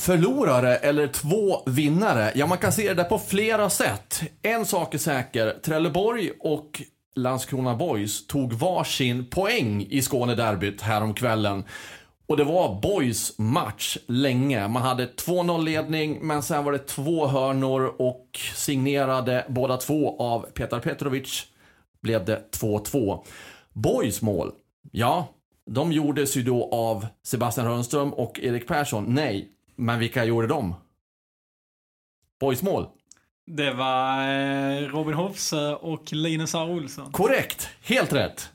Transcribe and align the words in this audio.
Förlorare 0.00 0.76
eller 0.76 1.06
två 1.06 1.62
vinnare? 1.66 2.32
Ja, 2.34 2.46
man 2.46 2.58
kan 2.58 2.72
se 2.72 2.88
det 2.88 2.94
där 2.94 3.04
på 3.04 3.18
flera 3.18 3.70
sätt. 3.70 4.22
En 4.42 4.66
sak 4.66 4.94
är 4.94 4.98
säker. 4.98 5.58
Trelleborg 5.62 6.30
och 6.40 6.82
Landskrona 7.14 7.76
Boys 7.76 8.26
tog 8.26 8.52
varsin 8.52 9.26
poäng 9.30 9.86
i 9.90 10.02
Skånederbyt 10.02 10.80
häromkvällen. 10.80 11.64
Och 12.26 12.36
det 12.36 12.44
var 12.44 12.80
Boys 12.80 13.38
match 13.38 13.96
länge. 14.06 14.68
Man 14.68 14.82
hade 14.82 15.06
2-0 15.06 15.64
ledning, 15.64 16.18
men 16.22 16.42
sen 16.42 16.64
var 16.64 16.72
det 16.72 16.78
två 16.78 17.26
hörnor 17.26 17.94
och 17.98 18.40
signerade 18.54 19.46
båda 19.48 19.76
två 19.76 20.22
av 20.22 20.40
Petar 20.40 20.80
Petrovic 20.80 21.46
blev 22.02 22.24
det 22.24 22.42
2-2. 22.60 23.24
Boys 23.72 24.22
mål, 24.22 24.52
ja, 24.92 25.28
de 25.70 25.92
gjordes 25.92 26.36
ju 26.36 26.42
då 26.42 26.68
av 26.72 27.06
Sebastian 27.22 27.66
Rönnström 27.66 28.12
och 28.12 28.40
Erik 28.42 28.68
Persson. 28.68 29.04
Nej, 29.08 29.48
men 29.80 29.98
vilka 29.98 30.24
gjorde 30.24 30.46
de? 30.46 30.74
Boys 32.40 32.62
mål. 32.62 32.86
Det 33.46 33.72
var 33.72 34.22
eh, 34.22 34.88
Robin 34.88 35.14
Hofse 35.14 35.74
och 35.74 36.12
Linus 36.12 36.54
R. 36.54 36.70
Olsson. 36.70 37.12
Korrekt, 37.12 37.68
helt 37.82 38.12
rätt. 38.12 38.50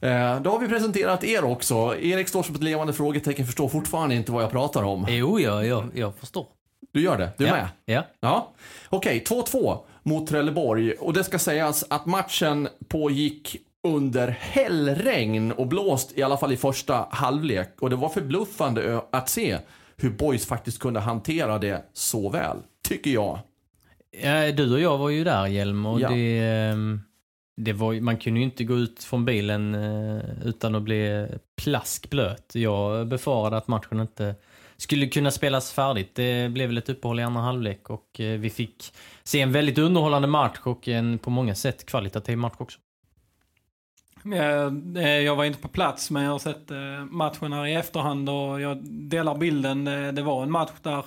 Eh, 0.00 0.40
Då 0.40 0.50
har 0.50 0.58
vi 0.58 0.68
presenterat 0.68 1.24
er 1.24 1.44
också. 1.44 1.96
Erik 2.00 2.28
står 2.28 2.42
som 2.42 2.54
ett 2.54 2.62
levande 2.62 2.92
frågetecken, 2.92 3.46
förstår 3.46 3.68
fortfarande 3.68 4.14
inte 4.14 4.32
vad 4.32 4.42
jag 4.42 4.50
pratar 4.50 4.82
om. 4.82 5.06
Jo, 5.08 5.40
jag, 5.40 5.66
jag, 5.66 5.90
jag 5.94 6.14
förstår. 6.16 6.46
Du 6.92 7.02
gör 7.02 7.18
det? 7.18 7.30
Du 7.38 7.44
är 7.46 7.48
ja. 7.48 7.54
med? 7.54 7.68
Ja. 7.84 8.02
Ja. 8.20 8.52
Okej, 8.88 9.24
2-2 9.28 9.78
mot 10.02 10.28
Trelleborg. 10.28 10.92
Och 10.92 11.12
det 11.12 11.24
ska 11.24 11.38
sägas 11.38 11.84
att 11.90 12.06
matchen 12.06 12.68
pågick 12.88 13.56
under 13.84 14.28
hällregn 14.28 15.52
och 15.52 15.66
blåst 15.66 16.18
i 16.18 16.22
alla 16.22 16.36
fall 16.36 16.52
i 16.52 16.56
första 16.56 17.06
halvlek. 17.10 17.74
Och 17.80 17.90
det 17.90 17.96
var 17.96 18.08
förbluffande 18.08 19.00
att 19.12 19.28
se 19.28 19.58
hur 19.96 20.10
boys 20.10 20.46
faktiskt 20.46 20.78
kunde 20.78 21.00
hantera 21.00 21.58
det 21.58 21.84
så 21.92 22.28
väl, 22.30 22.56
tycker 22.88 23.10
jag. 23.10 23.38
Ja, 24.22 24.52
du 24.52 24.72
och 24.74 24.80
jag 24.80 24.98
var 24.98 25.08
ju 25.10 25.24
där, 25.24 25.46
Hjelm, 25.46 25.86
och 25.86 26.00
Ja. 26.00 26.08
det, 26.08 26.38
ehm, 26.38 27.00
det 27.56 27.72
var, 27.72 28.00
man 28.00 28.16
kunde 28.16 28.40
ju 28.40 28.46
inte 28.46 28.64
gå 28.64 28.74
ut 28.74 29.04
från 29.04 29.24
bilen 29.24 29.74
eh, 29.74 30.22
utan 30.44 30.74
att 30.74 30.82
bli 30.82 31.26
plaskblöt. 31.62 32.54
Jag 32.54 33.08
befarade 33.08 33.56
att 33.56 33.68
matchen 33.68 34.00
inte 34.00 34.34
skulle 34.76 35.06
kunna 35.06 35.30
spelas 35.30 35.72
färdigt. 35.72 36.14
Det 36.14 36.52
blev 36.52 36.68
väl 36.68 36.78
ett 36.78 36.88
uppehåll 36.88 37.20
i 37.20 37.22
andra 37.22 37.40
halvlek 37.42 37.90
och 37.90 38.20
eh, 38.20 38.38
vi 38.40 38.50
fick 38.50 38.92
se 39.24 39.40
en 39.40 39.52
väldigt 39.52 39.78
underhållande 39.78 40.28
match 40.28 40.58
och 40.62 40.88
en 40.88 41.18
på 41.18 41.30
många 41.30 41.54
sätt 41.54 41.86
kvalitativ 41.86 42.38
match 42.38 42.54
också. 42.58 42.78
Eh, 44.32 45.08
jag 45.08 45.36
var 45.36 45.44
inte 45.44 45.58
på 45.58 45.68
plats 45.68 46.10
men 46.10 46.22
jag 46.22 46.30
har 46.30 46.38
sett 46.38 46.70
eh, 46.70 47.04
matchen 47.10 47.52
här 47.52 47.66
i 47.66 47.74
efterhand 47.74 48.28
och 48.28 48.60
jag 48.60 48.78
delar 48.84 49.34
bilden. 49.34 49.86
Eh, 49.86 50.12
det 50.12 50.22
var 50.22 50.42
en 50.42 50.50
match 50.50 50.70
där, 50.82 51.04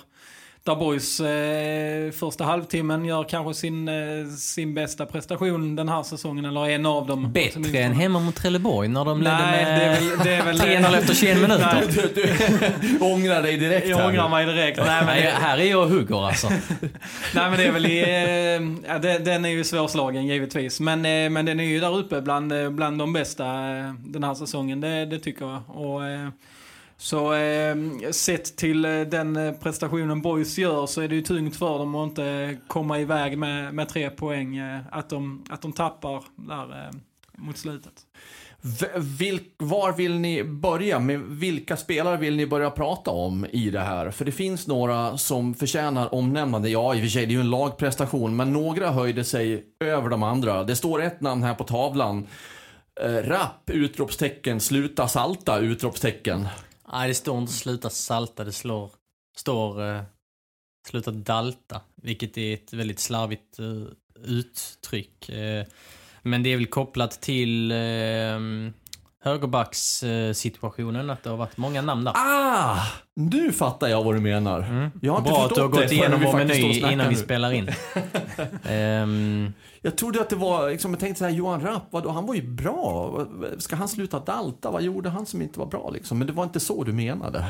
där 0.64 0.76
Boys 0.76 1.20
eh, 1.20 2.10
första 2.10 2.44
halvtimmen 2.44 3.04
gör 3.04 3.24
kanske 3.24 3.54
sin, 3.60 3.88
eh, 3.88 4.26
sin 4.38 4.74
bästa 4.74 5.06
prestation 5.06 5.76
den 5.76 5.88
här 5.88 6.02
säsongen, 6.02 6.44
eller 6.44 6.68
en 6.68 6.86
av 6.86 7.06
dem. 7.06 7.32
Bättre 7.32 7.78
än 7.78 7.92
hemma 7.92 8.20
mot 8.20 8.36
Trelleborg 8.36 8.88
när 8.88 9.04
de 9.04 9.22
ledde 9.22 9.36
med 9.36 9.66
det 9.78 9.84
är 9.84 10.00
väl... 10.00 10.18
Det 10.24 10.34
är 10.34 10.44
väl 10.44 10.60
3-0 10.60 10.98
efter 10.98 11.14
21 11.14 11.36
minuter. 11.40 11.68
Nej, 11.74 12.10
Du, 12.14 12.22
du 12.88 12.98
ångrar 13.04 13.42
dig 13.42 13.56
direkt 13.56 13.88
jag 13.88 13.96
här. 13.96 14.06
ångrar 14.08 14.28
mig 14.28 14.46
direkt. 14.46 14.78
Nej, 14.86 15.04
men 15.06 15.16
det, 15.16 15.30
här 15.30 15.58
är 15.58 15.64
jag 15.70 15.82
och 15.82 15.88
hugger 15.90 16.26
alltså. 16.26 16.48
Nej 17.34 17.50
men 17.50 17.52
det 17.52 17.64
är 17.64 17.72
väl 17.72 17.86
i, 17.86 17.98
eh, 18.00 18.90
ja, 18.92 18.98
den 19.18 19.44
är 19.44 19.48
ju 19.48 19.64
svårslagen 19.64 20.26
givetvis. 20.26 20.80
Men, 20.80 20.98
eh, 21.06 21.30
men 21.30 21.46
den 21.46 21.60
är 21.60 21.64
ju 21.64 21.80
där 21.80 21.96
uppe 21.98 22.20
bland, 22.20 22.52
eh, 22.52 22.70
bland 22.70 22.98
de 22.98 23.12
bästa 23.12 23.44
eh, 23.44 23.94
den 23.98 24.24
här 24.24 24.34
säsongen. 24.34 24.80
Det, 24.80 25.06
det 25.06 25.18
tycker 25.18 25.46
jag. 25.46 25.62
Och, 25.66 26.06
eh, 26.06 26.28
så 27.00 27.34
eh, 27.34 27.76
sett 28.10 28.56
till 28.56 28.84
eh, 28.84 29.00
den 29.00 29.36
eh, 29.36 29.52
prestationen 29.52 30.22
Boys 30.22 30.58
gör 30.58 30.86
så 30.86 31.00
är 31.00 31.08
det 31.08 31.14
ju 31.14 31.22
tungt 31.22 31.56
för 31.56 31.78
dem 31.78 31.94
att 31.94 32.08
inte 32.08 32.56
komma 32.68 32.98
iväg 32.98 33.38
med, 33.38 33.74
med 33.74 33.88
tre 33.88 34.10
poäng. 34.10 34.56
Eh, 34.56 34.80
att, 34.90 35.10
de, 35.10 35.44
att 35.50 35.62
de 35.62 35.72
tappar 35.72 36.22
där 36.36 36.84
eh, 36.84 36.96
mot 37.38 37.58
slutet. 37.58 37.92
V- 38.62 38.86
Vil, 38.96 39.40
var 39.58 39.92
vill 39.92 40.18
ni 40.18 40.44
börja? 40.44 40.98
Med 40.98 41.20
vilka 41.20 41.76
spelare 41.76 42.16
vill 42.16 42.36
ni 42.36 42.46
börja 42.46 42.70
prata 42.70 43.10
om 43.10 43.46
i 43.50 43.70
det 43.70 43.80
här? 43.80 44.10
För 44.10 44.24
det 44.24 44.32
finns 44.32 44.66
några 44.66 45.18
som 45.18 45.54
förtjänar 45.54 46.14
omnämnande. 46.14 46.68
Ja, 46.68 46.94
i 46.94 46.98
och 46.98 47.02
för 47.02 47.08
sig, 47.08 47.26
det 47.26 47.32
är 47.32 47.34
ju 47.34 47.40
en 47.40 47.50
lagprestation, 47.50 48.36
men 48.36 48.52
några 48.52 48.90
höjde 48.90 49.24
sig 49.24 49.64
över 49.84 50.08
de 50.08 50.22
andra. 50.22 50.64
Det 50.64 50.76
står 50.76 51.02
ett 51.02 51.20
namn 51.20 51.42
här 51.42 51.54
på 51.54 51.64
tavlan. 51.64 52.26
Eh, 53.02 53.08
rapp! 53.12 53.70
Utropstecken. 53.70 54.60
Sluta 54.60 55.08
salta! 55.08 55.58
Utropstecken. 55.58 56.46
Nej, 56.92 57.08
det 57.08 57.14
står 57.14 57.38
inte 57.38 57.52
sluta 57.52 57.90
salta, 57.90 58.44
det 58.44 58.52
slår, 58.52 58.90
står 59.36 59.82
eh, 59.88 60.02
sluta 60.88 61.10
dalta, 61.10 61.80
vilket 61.94 62.38
är 62.38 62.54
ett 62.54 62.72
väldigt 62.72 62.98
slarvigt 62.98 63.58
eh, 63.58 63.84
uttryck. 64.24 65.28
Eh, 65.28 65.66
men 66.22 66.42
det 66.42 66.50
är 66.50 66.56
väl 66.56 66.66
kopplat 66.66 67.20
till 67.20 67.70
eh, 67.70 68.40
högerbackssituationen, 69.22 71.10
att 71.10 71.22
det 71.22 71.30
har 71.30 71.36
varit 71.36 71.56
många 71.56 71.82
namn 71.82 72.04
där. 72.04 72.12
Ah! 72.16 72.76
Nu 73.16 73.52
fattar 73.52 73.88
jag 73.88 74.04
vad 74.04 74.14
du 74.14 74.20
menar. 74.20 74.60
Mm. 74.60 74.90
Jag 75.02 75.12
har 75.12 75.18
inte 75.18 75.30
Bra 75.30 75.44
att 75.46 75.54
du 75.54 75.60
har 75.60 75.68
gått 75.68 75.92
igenom 75.92 76.20
vår 76.24 76.32
meny 76.32 76.78
innan 76.78 77.08
vi 77.08 77.14
nu. 77.14 77.20
spelar 77.20 77.52
in. 77.52 77.70
Ehm, 78.68 79.52
Jag 79.82 79.96
trodde 79.96 80.20
att 80.20 80.30
det 80.30 80.36
var, 80.36 80.70
liksom, 80.70 80.90
jag 80.90 81.00
tänkte 81.00 81.18
så 81.18 81.24
här, 81.24 81.32
Johan 81.32 81.60
Rapp, 81.60 81.86
vadå, 81.90 82.10
han 82.10 82.26
var 82.26 82.34
ju 82.34 82.42
bra. 82.42 83.26
Ska 83.58 83.76
han 83.76 83.88
sluta 83.88 84.18
dalta? 84.20 84.70
Vad 84.70 84.82
gjorde 84.82 85.08
han 85.10 85.26
som 85.26 85.42
inte 85.42 85.58
var 85.58 85.66
bra 85.66 85.90
liksom? 85.90 86.18
Men 86.18 86.26
det 86.26 86.32
var 86.32 86.44
inte 86.44 86.60
så 86.60 86.84
du 86.84 86.92
menade. 86.92 87.46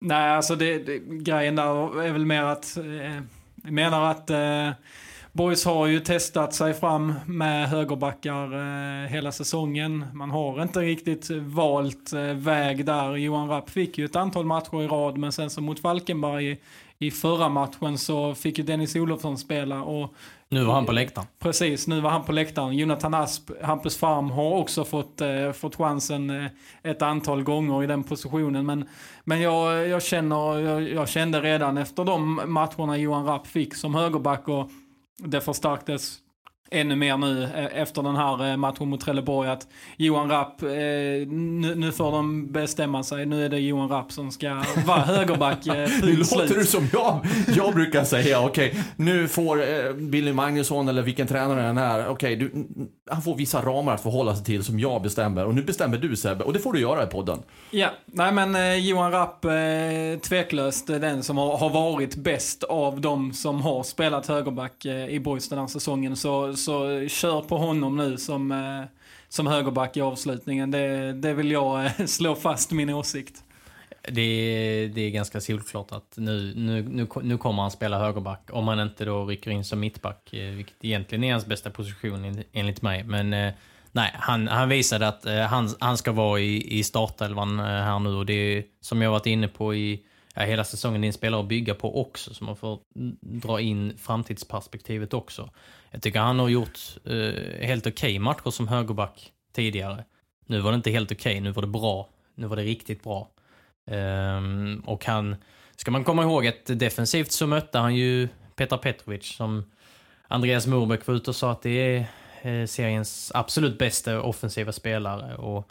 Nej, 0.00 0.30
alltså 0.30 0.56
det, 0.56 0.78
det, 0.78 0.98
grejen 0.98 1.56
där 1.56 2.02
är 2.02 2.12
väl 2.12 2.26
mer 2.26 2.42
att... 2.42 2.76
Eh, 2.76 3.14
jag 3.62 3.72
menar 3.72 4.10
att 4.10 4.30
eh, 4.30 4.70
Boys 5.36 5.64
har 5.64 5.86
ju 5.86 6.00
testat 6.00 6.54
sig 6.54 6.74
fram 6.74 7.14
med 7.26 7.68
högerbackar 7.68 8.52
eh, 8.54 9.08
hela 9.08 9.32
säsongen. 9.32 10.04
Man 10.12 10.30
har 10.30 10.62
inte 10.62 10.80
riktigt 10.80 11.30
valt 11.30 12.12
eh, 12.12 12.20
väg 12.22 12.84
där. 12.84 13.16
Johan 13.16 13.48
Rapp 13.48 13.70
fick 13.70 13.98
ju 13.98 14.04
ett 14.04 14.16
antal 14.16 14.44
matcher 14.44 14.82
i 14.82 14.86
rad, 14.86 15.18
men 15.18 15.32
sen 15.32 15.50
så 15.50 15.60
mot 15.60 15.80
Falkenberg 15.80 16.50
i, 16.50 16.58
i 16.98 17.10
förra 17.10 17.48
matchen 17.48 17.98
så 17.98 18.34
fick 18.34 18.58
ju 18.58 18.64
Dennis 18.64 18.96
Olofsson 18.96 19.38
spela 19.38 19.82
och 19.82 20.14
nu 20.48 20.64
var 20.64 20.74
han 20.74 20.86
på 20.86 20.92
läktaren. 20.92 21.26
Precis, 21.38 21.86
nu 21.86 22.00
var 22.00 22.10
han 22.10 22.24
på 22.24 22.32
läktaren. 22.32 22.76
Jonathan 22.76 23.14
Asp, 23.14 23.50
Hampus 23.62 23.96
Farm 23.96 24.30
har 24.30 24.50
också 24.50 24.84
fått, 24.84 25.20
eh, 25.20 25.52
fått 25.52 25.76
chansen 25.76 26.30
eh, 26.30 26.46
ett 26.82 27.02
antal 27.02 27.42
gånger 27.42 27.84
i 27.84 27.86
den 27.86 28.02
positionen. 28.02 28.66
Men, 28.66 28.88
men 29.24 29.40
jag, 29.40 29.88
jag, 29.88 30.02
känner, 30.02 30.58
jag, 30.58 30.82
jag 30.82 31.08
kände 31.08 31.40
redan 31.40 31.78
efter 31.78 32.04
de 32.04 32.40
matcherna 32.46 32.96
Johan 32.96 33.26
Rapp 33.26 33.46
fick 33.46 33.74
som 33.74 33.94
högerback 33.94 34.48
och 34.48 34.70
det 35.18 35.40
förstärktes 35.40 36.18
ännu 36.70 36.96
mer 36.96 37.16
nu 37.16 37.42
eh, 37.44 37.80
efter 37.80 38.02
den 38.02 38.16
här 38.16 38.50
eh, 38.50 38.56
matchen 38.56 38.88
mot 38.88 39.00
Trelleborg 39.00 39.50
att 39.50 39.66
Johan 39.96 40.30
Rapp, 40.30 40.62
eh, 40.62 40.68
nu, 40.68 41.74
nu 41.76 41.92
får 41.92 42.12
de 42.12 42.52
bestämma 42.52 43.02
sig. 43.02 43.26
Nu 43.26 43.44
är 43.44 43.48
det 43.48 43.58
Johan 43.58 43.88
Rapp 43.88 44.12
som 44.12 44.30
ska 44.30 44.62
vara 44.86 45.00
högerback. 45.00 45.66
Nu 46.02 46.16
låter 46.16 46.54
du 46.54 46.64
som 46.64 46.88
jag, 46.92 47.26
jag 47.56 47.74
brukar 47.74 48.04
säga. 48.04 48.40
Okej, 48.40 48.74
nu 48.96 49.28
får 49.28 49.92
Billy 49.92 50.32
Magnusson 50.32 50.88
eller 50.88 51.02
vilken 51.02 51.26
tränare 51.26 51.62
den 51.62 51.78
är. 51.78 52.08
Okej, 52.08 52.36
du, 52.36 52.66
han 53.10 53.22
får 53.22 53.36
vissa 53.36 53.62
ramar 53.62 53.94
att 53.94 54.02
förhålla 54.02 54.36
sig 54.36 54.44
till 54.44 54.64
som 54.64 54.80
jag 54.80 55.02
bestämmer. 55.02 55.44
Och 55.44 55.54
nu 55.54 55.62
bestämmer 55.62 55.98
du 55.98 56.16
Sebbe. 56.16 56.44
Och 56.44 56.52
det 56.52 56.58
får 56.58 56.72
du 56.72 56.80
göra 56.80 57.02
i 57.02 57.06
podden. 57.06 57.38
Ja, 57.70 57.88
nej 58.06 58.32
men 58.32 58.84
Johan 58.84 59.12
Rapp 59.12 59.46
tveklöst 60.22 60.90
är 60.90 60.98
den 60.98 61.22
som 61.22 61.38
har, 61.38 61.58
har 61.58 61.70
varit 61.70 62.16
bäst 62.16 62.62
av 62.62 63.00
de 63.00 63.32
som 63.32 63.60
har 63.60 63.82
spelat 63.82 64.26
högerback 64.26 64.86
i 64.86 65.20
Boys 65.20 65.48
den 65.48 65.58
här 65.58 65.66
säsongen. 65.66 66.16
Så, 66.16 66.55
så 66.56 67.08
kör 67.08 67.40
på 67.40 67.58
honom 67.58 67.96
nu 67.96 68.16
som, 68.16 68.52
eh, 68.52 68.84
som 69.28 69.46
högerback 69.46 69.96
i 69.96 70.00
avslutningen. 70.00 70.70
Det, 70.70 71.12
det 71.12 71.34
vill 71.34 71.50
jag 71.50 71.84
eh, 71.84 71.92
slå 72.06 72.34
fast 72.34 72.72
min 72.72 72.90
åsikt. 72.90 73.42
det 74.08 74.20
är, 74.20 74.88
det 74.88 75.00
är 75.00 75.10
ganska 75.10 75.40
solklart 75.40 75.92
att 75.92 76.14
nu, 76.16 76.52
nu, 76.56 76.82
nu, 76.82 77.08
nu 77.22 77.38
kommer 77.38 77.62
han 77.62 77.70
spela 77.70 77.98
högerback. 77.98 78.48
Om 78.52 78.68
han 78.68 78.80
inte 78.80 79.04
då 79.04 79.24
rycker 79.24 79.50
in 79.50 79.64
som 79.64 79.80
mittback, 79.80 80.32
eh, 80.32 80.50
vilket 80.50 80.84
egentligen 80.84 81.24
är 81.24 81.32
hans 81.32 81.46
bästa 81.46 81.70
position 81.70 82.42
enligt 82.52 82.82
mig. 82.82 83.04
Men 83.04 83.30
nej, 83.92 84.10
han, 84.14 84.48
han 84.48 84.68
visade 84.68 85.08
att 85.08 85.24
han, 85.50 85.74
han 85.80 85.96
ska 85.96 86.12
vara 86.12 86.40
i, 86.40 86.78
i 86.78 86.84
startelvan 86.84 87.58
här 87.58 87.98
nu 87.98 88.08
och 88.08 88.26
det 88.26 88.32
är 88.32 88.64
som 88.80 89.02
jag 89.02 89.10
varit 89.10 89.26
inne 89.26 89.48
på 89.48 89.74
i 89.74 90.02
ja, 90.36 90.42
hela 90.42 90.64
säsongen, 90.64 91.04
är 91.04 91.06
en 91.06 91.12
spelare 91.12 91.40
att 91.40 91.48
bygga 91.48 91.74
på 91.74 92.00
också, 92.00 92.34
så 92.34 92.44
man 92.44 92.56
får 92.56 92.80
dra 93.20 93.60
in 93.60 93.98
framtidsperspektivet 93.98 95.14
också. 95.14 95.50
Jag 95.90 96.02
tycker 96.02 96.20
han 96.20 96.38
har 96.38 96.48
gjort 96.48 96.78
eh, 97.04 97.66
helt 97.66 97.86
okej 97.86 98.10
okay 98.10 98.18
matcher 98.18 98.50
som 98.50 98.68
högerback 98.68 99.32
tidigare. 99.52 100.04
Nu 100.46 100.60
var 100.60 100.70
det 100.70 100.76
inte 100.76 100.90
helt 100.90 101.12
okej, 101.12 101.32
okay, 101.32 101.40
nu 101.40 101.50
var 101.50 101.62
det 101.62 101.68
bra. 101.68 102.08
Nu 102.34 102.46
var 102.46 102.56
det 102.56 102.62
riktigt 102.62 103.02
bra. 103.02 103.30
Um, 103.90 104.82
och 104.86 105.04
han, 105.04 105.36
ska 105.76 105.90
man 105.90 106.04
komma 106.04 106.22
ihåg 106.22 106.46
att 106.46 106.66
defensivt 106.66 107.32
så 107.32 107.46
mötte 107.46 107.78
han 107.78 107.94
ju 107.94 108.28
Petar 108.56 108.78
Petrovic 108.78 109.36
som 109.36 109.64
Andreas 110.28 110.66
Morbäck 110.66 111.06
var 111.06 111.14
ute 111.14 111.30
och 111.30 111.36
sa 111.36 111.52
att 111.52 111.62
det 111.62 111.70
är 111.70 112.06
eh, 112.42 112.66
seriens 112.66 113.32
absolut 113.34 113.78
bästa 113.78 114.22
offensiva 114.22 114.72
spelare. 114.72 115.36
Och 115.36 115.70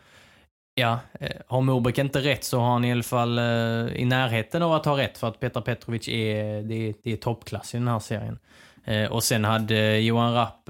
ja, 0.75 0.99
eh, 1.19 1.29
har 1.47 1.61
Morbäck 1.61 1.97
inte 1.97 2.19
rätt 2.19 2.43
så 2.43 2.59
har 2.59 2.71
han 2.71 2.85
i 2.85 2.91
alla 2.91 3.03
fall 3.03 3.37
eh, 3.37 3.95
i 3.95 4.05
närheten 4.05 4.61
av 4.61 4.73
att 4.73 4.85
ha 4.85 4.97
rätt 4.97 5.17
för 5.17 5.27
att 5.27 5.39
Petar 5.39 5.61
Petrovic 5.61 6.07
är, 6.07 6.61
det 6.61 6.89
är, 6.89 6.93
det 7.03 7.11
är 7.11 7.17
toppklass 7.17 7.73
i 7.73 7.77
den 7.77 7.87
här 7.87 7.99
serien. 7.99 8.39
Eh, 8.85 9.11
och 9.11 9.23
sen 9.23 9.45
hade 9.45 9.99
Johan 9.99 10.33
Rapp 10.33 10.69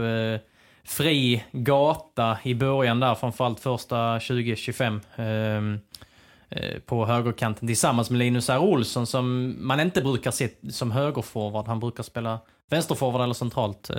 fri 0.83 1.43
gata 1.51 2.37
i 2.43 2.55
början 2.55 2.99
där, 2.99 3.15
framförallt 3.15 3.59
första 3.59 4.17
20-25 4.17 4.99
ehm, 5.15 5.79
på 6.85 7.05
högerkanten 7.05 7.67
tillsammans 7.67 8.09
med 8.09 8.19
Linus 8.19 8.49
R. 8.49 8.59
Olsson 8.59 9.07
som 9.07 9.55
man 9.59 9.79
inte 9.79 10.01
brukar 10.01 10.31
se 10.31 10.49
som 10.69 10.91
högerforward. 10.91 11.67
Han 11.67 11.79
brukar 11.79 12.03
spela 12.03 12.39
vänsterforward 12.69 13.21
eller 13.21 13.33
centralt. 13.33 13.91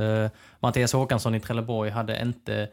Mattias 0.61 0.93
Håkansson 0.93 1.35
i 1.35 1.41
Trelleborg 1.41 1.91
hade 1.91 2.23
inte, 2.23 2.69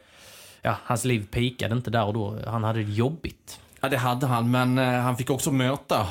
ja, 0.64 0.76
hans 0.84 1.04
liv 1.04 1.26
pikade 1.30 1.74
inte 1.74 1.90
där 1.90 2.04
och 2.04 2.14
då. 2.14 2.38
Han 2.46 2.64
hade 2.64 2.82
det 2.82 2.92
jobbigt. 2.92 3.60
Ja, 3.80 3.88
det 3.88 3.96
hade 3.96 4.26
han, 4.26 4.50
men 4.50 4.78
eh, 4.78 4.84
han 4.84 5.16
fick 5.16 5.30
också 5.30 5.50
möta 5.52 6.06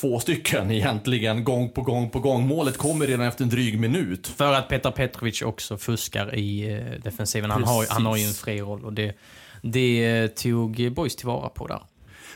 två 0.00 0.20
stycken 0.20 0.70
egentligen, 0.70 1.44
gång 1.44 1.70
på 1.70 1.82
gång 1.82 2.10
på 2.10 2.20
gång. 2.20 2.46
Målet 2.46 2.76
kommer 2.76 3.06
redan 3.06 3.26
efter 3.26 3.44
en 3.44 3.50
dryg 3.50 3.80
minut. 3.80 4.26
För 4.26 4.52
att 4.52 4.68
Petar 4.68 4.90
Petrovic 4.90 5.42
också 5.42 5.76
fuskar 5.76 6.34
i 6.34 6.72
eh, 6.72 7.02
defensiven. 7.02 7.50
Han 7.50 7.64
har, 7.64 7.86
han 7.90 8.06
har 8.06 8.16
ju 8.16 8.24
en 8.24 8.34
fri 8.34 8.60
roll 8.60 8.84
och 8.84 8.92
det, 8.92 9.14
det 9.62 10.06
eh, 10.06 10.26
tog 10.26 10.92
Boys 10.92 11.16
tillvara 11.16 11.48
på 11.48 11.66
där. 11.66 11.82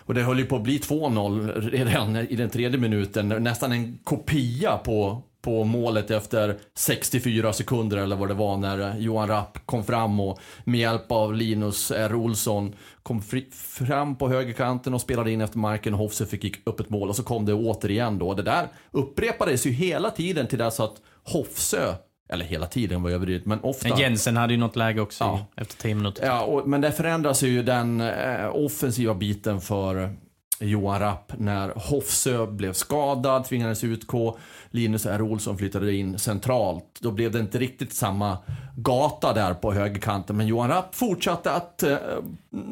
Och 0.04 0.14
det 0.14 0.22
höll 0.22 0.38
ju 0.38 0.44
på 0.44 0.56
att 0.56 0.62
bli 0.62 0.78
2-0 0.78 1.70
redan 1.70 2.16
i 2.16 2.36
den 2.36 2.50
tredje 2.50 2.78
minuten. 2.78 3.28
Nästan 3.28 3.72
en 3.72 3.98
kopia 4.04 4.76
på, 4.76 5.22
på 5.42 5.64
målet 5.64 6.10
efter 6.10 6.58
64 6.74 7.52
sekunder 7.52 7.96
eller 7.96 8.16
vad 8.16 8.28
det 8.28 8.34
var 8.34 8.56
när 8.56 8.98
Johan 8.98 9.28
Rapp 9.28 9.66
kom 9.66 9.84
fram 9.84 10.20
och 10.20 10.38
med 10.64 10.80
hjälp 10.80 11.12
av 11.12 11.34
Linus 11.34 11.90
R. 11.90 12.14
Olsson 12.14 12.74
kom 13.02 13.22
fram 13.52 14.16
på 14.16 14.28
högerkanten 14.28 14.94
och 14.94 15.00
spelade 15.00 15.30
in 15.30 15.40
efter 15.40 15.58
marken. 15.58 15.94
Hofse 15.94 16.26
fick 16.26 16.66
upp 16.66 16.80
ett 16.80 16.90
mål 16.90 17.08
och 17.08 17.16
så 17.16 17.22
kom 17.22 17.46
det 17.46 17.54
återigen 17.54 18.18
då. 18.18 18.34
Det 18.34 18.42
där 18.42 18.68
upprepades 18.90 19.66
ju 19.66 19.70
hela 19.70 20.10
tiden 20.10 20.46
till 20.46 20.58
dess 20.58 20.80
att 20.80 20.94
Hofsö 21.24 21.94
eller 22.32 22.44
hela 22.44 22.66
tiden 22.66 23.02
var 23.02 23.10
överdrivet, 23.10 23.46
men 23.46 23.60
ofta. 23.60 24.00
Jensen 24.00 24.36
hade 24.36 24.52
ju 24.52 24.58
något 24.58 24.76
läge 24.76 25.00
också 25.00 25.24
ja. 25.24 25.46
efter 25.56 25.76
10 25.76 25.94
minuter. 25.94 26.26
Ja, 26.26 26.42
och, 26.42 26.68
men 26.68 26.80
det 26.80 26.92
förändras 26.92 27.42
ju 27.42 27.62
den 27.62 28.00
eh, 28.00 28.48
offensiva 28.52 29.14
biten 29.14 29.60
för 29.60 30.16
Johan 30.62 31.00
Rapp 31.00 31.32
när 31.38 31.72
Hofsö 31.76 32.46
blev 32.46 32.72
skadad, 32.72 33.44
tvingades 33.44 33.84
utgå. 33.84 34.38
Linus 34.70 35.06
R. 35.06 35.22
Olsson 35.22 35.58
flyttade 35.58 35.94
in 35.94 36.18
centralt. 36.18 36.98
Då 37.00 37.10
blev 37.10 37.30
det 37.30 37.38
inte 37.38 37.58
riktigt 37.58 37.92
samma 37.92 38.38
gata 38.76 39.32
där 39.32 39.54
på 39.54 39.72
högerkanten. 39.72 40.36
Men 40.36 40.46
Johan 40.46 40.68
Rapp 40.68 40.94
fortsatte 40.94 41.52
att, 41.52 41.82
eh, 41.82 41.96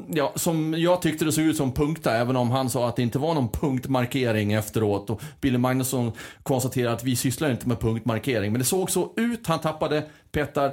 ja, 0.08 0.32
som 0.34 0.75
jag 0.78 1.02
tyckte 1.02 1.25
det 1.25 1.32
såg 1.32 1.44
ut 1.44 1.56
som 1.56 1.72
punkta, 1.72 2.16
även 2.16 2.37
om 2.37 2.50
han 2.50 2.70
sa 2.70 2.88
att 2.88 2.96
det 2.96 3.02
inte 3.02 3.19
var 3.19 3.34
någon 3.34 3.48
punktmarkering 3.48 4.52
efteråt. 4.52 5.10
Och 5.10 5.22
Billy 5.40 5.58
Magnusson 5.58 6.12
konstaterade 6.43 6.96
att 6.96 7.04
vi 7.04 7.16
sysslar 7.16 7.50
inte 7.50 7.69
med 7.69 7.81
punktmarkering. 7.81 8.52
Men 8.52 8.58
det 8.58 8.64
såg 8.64 8.90
så 8.90 9.12
ut. 9.16 9.46
Han 9.46 9.58
tappade 9.58 10.04
Petar 10.32 10.72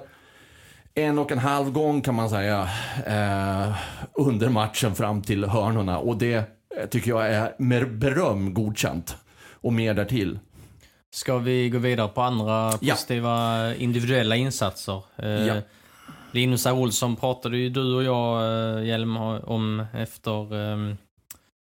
en 0.98 1.20
och 1.20 1.32
en 1.32 1.40
halv 1.40 1.72
gång 1.72 2.02
kan 2.02 2.16
man 2.16 2.30
säga 2.30 2.70
eh, 3.06 3.76
under 4.14 4.50
matchen 4.50 4.96
fram 4.96 5.22
till 5.22 5.46
hörnorna. 5.46 6.00
Och 6.00 6.18
det 6.18 6.57
tycker 6.86 7.10
jag 7.10 7.30
är 7.30 7.56
med 7.58 7.98
beröm 7.98 8.54
godkänt. 8.54 9.18
Och 9.62 9.74
mer 9.74 9.94
därtill. 9.94 10.40
Ska 11.12 11.38
vi 11.38 11.70
gå 11.70 11.78
vidare 11.78 12.08
på 12.08 12.22
andra 12.22 12.72
positiva 12.72 13.68
ja. 13.68 13.76
individuella 13.76 14.36
insatser? 14.36 15.04
Eh, 15.16 15.30
ja. 15.30 15.62
Linus 16.32 16.66
Olsson 16.66 17.16
pratade 17.16 17.58
ju 17.58 17.70
du 17.70 17.96
och 17.96 18.04
jag, 18.04 18.44
eh, 18.78 18.84
Hjelm, 18.84 19.18
om 19.18 19.86
efter 19.94 20.56
ehm, 20.56 20.90
Eh, 20.90 21.07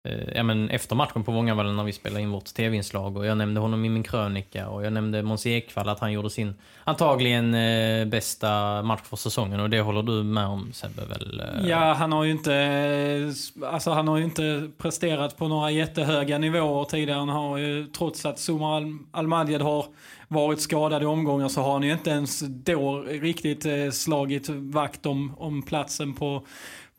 Eh, 0.05 0.37
ja, 0.37 0.43
men 0.43 0.71
efter 0.71 0.97
matchen 0.97 1.25
på 1.25 1.33
Vångavallen 1.33 1.77
när 1.77 1.85
vi 1.85 1.93
spelade 1.93 2.23
in 2.23 2.31
vårt 2.31 2.45
tv-inslag 2.45 3.17
och 3.17 3.27
jag 3.27 3.39
nämnde 3.39 3.61
honom 3.61 3.85
i 3.85 3.89
min 3.89 4.03
krönika 4.03 4.69
och 4.69 4.87
jag 4.87 4.93
nämnde 4.93 5.23
Måns 5.23 5.47
Ekvall 5.47 5.89
att 5.89 6.01
han 6.01 6.13
gjorde 6.13 6.31
sin 6.31 6.55
antagligen 6.85 7.55
eh, 7.55 8.05
bästa 8.05 8.83
match 8.83 9.03
för 9.05 9.17
säsongen 9.17 9.61
och 9.61 9.71
det 9.71 9.81
håller 9.81 10.03
du 10.03 10.23
med 10.23 10.47
om 10.47 10.73
Sebbe 10.73 11.05
väl? 11.05 11.41
Eh? 11.41 11.69
Ja, 11.69 11.93
han 11.93 12.13
har 12.13 12.25
ju 12.25 12.31
inte, 12.31 12.55
eh, 12.55 13.69
alltså 13.73 13.91
han 13.91 14.09
har 14.09 14.17
ju 14.17 14.25
inte 14.25 14.71
presterat 14.79 15.37
på 15.37 15.49
några 15.49 15.71
jättehöga 15.71 16.39
nivåer 16.39 16.85
tidigare. 16.85 17.19
Han 17.19 17.29
har 17.29 17.59
ju, 17.59 17.87
trots 17.87 18.27
att 18.27 18.39
Zuma 18.39 18.77
Al 18.77 18.99
Almadjed 19.11 19.63
har 19.63 19.87
varit 20.29 20.61
skadad 20.61 21.03
i 21.03 21.07
omgångar 21.07 21.49
så 21.49 21.61
har 21.61 21.73
han 21.73 21.83
ju 21.83 21.93
inte 21.93 22.11
ens 22.11 22.41
då 22.41 23.01
riktigt 23.01 23.67
eh, 23.67 23.91
slagit 23.91 24.49
vakt 24.49 25.07
om, 25.07 25.35
om 25.39 25.63
platsen 25.63 26.15
på 26.15 26.47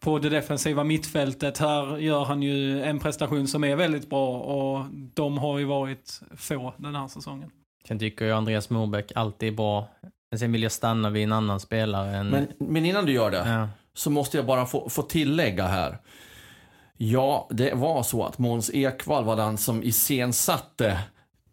på 0.04 0.20
det 0.20 0.30
defensiva 0.30 0.84
mittfältet. 0.84 1.58
Här 1.58 1.98
gör 1.98 2.24
han 2.24 2.44
ju 2.44 2.84
en 2.84 3.00
prestation 3.00 3.48
som 3.48 3.64
är 3.64 3.76
väldigt 3.76 4.10
bra 4.10 4.40
och 4.40 4.86
de 5.14 5.38
har 5.38 5.60
ju 5.60 5.66
varit 5.66 6.22
få 6.38 6.74
den 6.78 6.96
här 6.96 7.08
säsongen. 7.08 7.52
Sen 7.88 8.00
tycker 8.00 8.26
jag 8.26 8.38
Andreas 8.38 8.70
Morbäck 8.70 9.12
alltid 9.16 9.50
är 9.50 9.54
bra. 9.54 9.88
Men 10.32 10.40
sen 10.40 10.52
vill 10.52 10.64
jag 10.64 10.72
stanna 10.72 11.10
vid 11.10 11.24
en 11.24 11.32
annan 11.32 11.60
spelare. 11.60 12.18
Än... 12.18 12.30
Men, 12.30 12.48
men 12.58 12.86
innan 12.86 13.06
du 13.06 13.12
gör 13.12 13.32
det 13.32 13.50
ja. 13.50 13.70
så 13.94 14.10
måste 14.10 14.38
jag 14.38 14.46
bara 14.46 14.66
få, 14.66 14.90
få 14.90 15.02
tillägga 15.02 15.68
här. 15.68 15.98
Ja, 16.98 17.48
det 17.52 17.74
var 17.74 18.04
så 18.04 18.24
att 18.24 18.38
Måns 18.38 18.72
Ekvall 18.74 19.24
var 19.24 19.36
den 19.36 19.58
som 19.58 19.84
iscensatte 19.84 21.00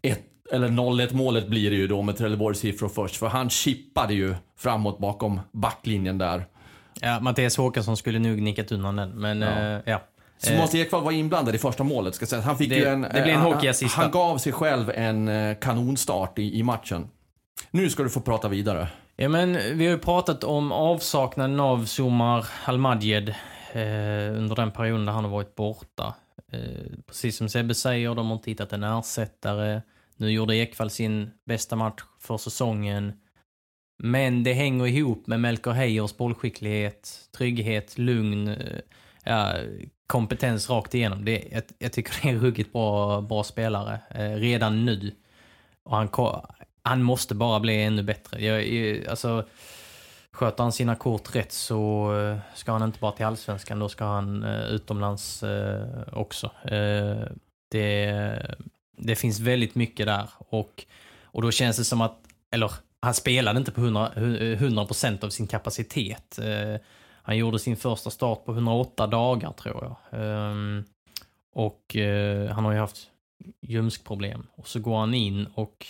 ett 0.03 0.27
eller 0.53 0.69
0-1 0.69 1.15
målet 1.15 1.49
blir 1.49 1.71
det 1.71 1.77
ju 1.77 1.87
då 1.87 2.03
med 2.03 2.17
Trelleborgs 2.17 2.59
siffror 2.59 2.89
först. 2.89 3.17
För 3.17 3.27
han 3.27 3.51
chippade 3.51 4.15
ju 4.15 4.35
framåt 4.57 4.99
bakom 4.99 5.41
backlinjen 5.53 6.19
där. 6.19 6.47
Ja, 7.01 7.21
Mattias 7.21 7.57
Håkansson 7.57 7.97
skulle 7.97 8.19
nog 8.19 8.43
nickat 8.43 8.73
undan 8.73 8.97
den, 8.97 9.11
men 9.11 9.41
ja. 9.41 9.77
Uh, 9.77 9.83
ja. 9.87 10.03
Så 10.43 10.53
Måns 10.53 10.75
Ekvall 10.75 11.05
var 11.05 11.13
inblandad 11.13 11.55
i 11.55 11.59
första 11.59 11.85
målet, 11.85 12.15
ska 12.15 12.27
säga. 12.27 12.43
Han 12.43 12.59
fick 12.59 12.71
det, 12.71 12.85
en... 12.85 13.03
Det 13.03 13.23
blev 13.23 13.35
en 13.35 13.41
hockeyassist. 13.41 13.95
Han, 13.95 14.03
han 14.03 14.13
gav 14.13 14.39
sig 14.39 14.53
själv 14.53 14.91
en 14.91 15.29
eh, 15.29 15.57
kanonstart 15.61 16.39
i, 16.39 16.59
i 16.59 16.63
matchen. 16.63 17.09
Nu 17.71 17.91
ska 17.91 18.03
du 18.03 18.11
få 18.11 18.21
prata 18.21 18.49
vidare. 18.49 18.89
Ja, 19.17 19.29
men 19.29 19.53
vi 19.53 19.87
har 19.87 19.93
ju 19.93 19.99
pratat 19.99 20.45
om 20.45 20.73
avsaknaden 20.73 21.61
av 21.61 21.85
Somar 21.85 22.47
Almadjed 22.65 23.29
eh, 23.73 24.39
under 24.39 24.57
den 24.57 24.71
perioden 24.71 25.07
där 25.07 25.13
han 25.13 25.25
har 25.25 25.31
varit 25.31 25.55
borta. 25.55 26.15
Eh, 26.53 26.61
precis 27.07 27.37
som 27.37 27.49
Sebbe 27.49 27.75
säger, 27.75 28.15
de 28.15 28.27
har 28.27 28.35
inte 28.35 28.51
hittat 28.51 28.73
en 28.73 28.85
ersättare. 28.85 29.83
Nu 30.17 30.31
gjorde 30.31 30.57
Ekvall 30.57 30.91
sin 30.91 31.31
bästa 31.47 31.77
match 31.77 32.03
för 32.21 32.37
säsongen. 32.37 33.13
Men 34.03 34.43
det 34.45 34.53
hänger 34.53 34.87
ihop 34.87 35.27
med 35.27 35.41
Melker 35.41 35.71
Heijers 35.71 36.17
bollskicklighet, 36.17 37.29
trygghet, 37.37 37.99
lugn, 37.99 38.49
eh, 38.49 38.81
ja, 39.25 39.55
kompetens 40.07 40.71
rakt 40.71 40.95
igenom. 40.95 41.25
Det, 41.25 41.45
jag, 41.53 41.63
jag 41.79 41.93
tycker 41.93 42.15
det 42.23 42.29
är 42.29 42.33
en 42.33 42.41
ruggigt 42.41 42.73
bra, 42.73 43.21
bra 43.21 43.45
spelare 43.45 44.01
eh, 44.11 44.35
redan 44.35 44.85
nu. 44.85 45.13
Och 45.83 45.97
han, 45.97 46.09
han 46.83 47.03
måste 47.03 47.35
bara 47.35 47.61
bli 47.61 47.83
ännu 47.83 48.03
bättre. 48.03 48.45
Jag, 48.45 49.07
alltså, 49.07 49.47
sköter 50.33 50.63
han 50.63 50.73
sina 50.73 50.97
kort 50.97 51.35
rätt 51.35 51.53
så 51.53 52.13
eh, 52.19 52.39
ska 52.55 52.73
han 52.73 52.83
inte 52.83 53.01
bara 53.01 53.13
till 53.13 53.27
allsvenskan, 53.27 53.79
då 53.79 53.89
ska 53.89 54.05
han 54.05 54.45
eh, 54.45 54.61
utomlands 54.61 55.43
eh, 55.43 56.03
också. 56.13 56.51
Eh, 56.65 57.25
det, 57.71 58.57
det 58.97 59.17
finns 59.17 59.41
väldigt 59.41 59.75
mycket 59.75 60.07
där 60.07 60.31
och, 60.39 60.85
och 61.25 61.43
då 61.43 61.51
känns 61.51 61.77
det 61.77 61.85
som 61.85 62.01
att, 62.01 62.19
eller 62.51 62.73
han 63.01 63.15
spelade 63.15 63.59
inte 63.59 63.73
på 63.73 63.81
100%, 63.81 64.87
procent 64.87 65.25
av 65.25 65.31
sin 65.31 65.47
kapacitet. 65.47 66.39
Eh, 66.39 66.81
han 67.23 67.37
gjorde 67.37 67.59
sin 67.59 67.77
första 67.77 68.11
start 68.11 68.45
på 68.45 68.53
108 68.53 69.07
dagar 69.07 69.53
tror 69.53 69.83
jag. 69.83 70.21
Ehm, 70.21 70.85
och 71.53 71.97
eh, 71.97 72.51
han 72.51 72.65
har 72.65 72.73
ju 72.73 72.79
haft 72.79 73.11
ljumskproblem. 73.61 74.47
Och 74.55 74.69
så 74.69 74.81
går 74.81 74.99
han 74.99 75.15
in 75.15 75.47
och 75.55 75.87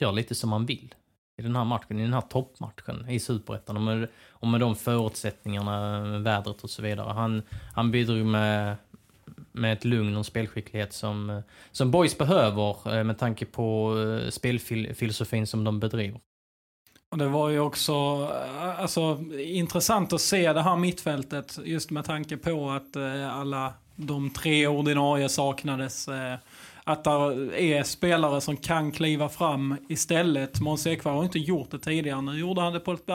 gör 0.00 0.12
lite 0.12 0.34
som 0.34 0.52
han 0.52 0.66
vill 0.66 0.94
i 1.38 1.42
den 1.42 1.56
här 1.56 1.64
matchen, 1.64 1.98
i 1.98 2.02
den 2.02 2.12
här 2.12 2.20
toppmatchen 2.20 3.08
i 3.08 3.20
Superettan. 3.20 3.76
Och 3.76 3.82
med, 3.82 4.08
och 4.28 4.48
med 4.48 4.60
de 4.60 4.76
förutsättningarna, 4.76 6.00
vädret 6.18 6.64
och 6.64 6.70
så 6.70 6.82
vidare. 6.82 7.12
Han, 7.12 7.42
han 7.74 7.90
bidrog 7.90 8.26
med 8.26 8.76
med 9.52 9.72
ett 9.72 9.84
lugn 9.84 10.12
och 10.12 10.18
en 10.18 10.24
spelskicklighet 10.24 10.92
som, 10.92 11.42
som 11.72 11.90
Boys 11.90 12.18
behöver 12.18 12.96
eh, 12.96 13.04
med 13.04 13.18
tanke 13.18 13.44
på 13.44 13.94
spelfilosofin 14.30 15.46
som 15.46 15.64
de 15.64 15.80
bedriver. 15.80 16.20
Och 17.10 17.18
det 17.18 17.28
var 17.28 17.48
ju 17.48 17.60
också 17.60 17.92
eh, 17.92 18.80
alltså, 18.80 19.18
intressant 19.38 20.12
att 20.12 20.20
se 20.20 20.52
det 20.52 20.62
här 20.62 20.76
mittfältet 20.76 21.58
just 21.64 21.90
med 21.90 22.04
tanke 22.04 22.36
på 22.36 22.70
att 22.70 22.96
eh, 22.96 23.38
alla 23.38 23.74
de 23.96 24.30
tre 24.30 24.66
ordinarie 24.66 25.28
saknades. 25.28 26.08
Eh, 26.08 26.34
att 26.84 27.04
det 27.04 27.72
är 27.72 27.82
spelare 27.82 28.40
som 28.40 28.56
kan 28.56 28.92
kliva 28.92 29.28
fram 29.28 29.76
istället. 29.88 30.60
Måns 30.60 30.86
Ekvall 30.86 31.16
har 31.16 31.24
inte 31.24 31.38
gjort 31.38 31.70
det 31.70 31.78
tidigare. 31.78 32.20
Nu 32.20 32.38
gjorde 32.38 32.60
han 32.60 32.72
det 32.72 32.80
på 32.80 32.92
ett, 32.92 33.10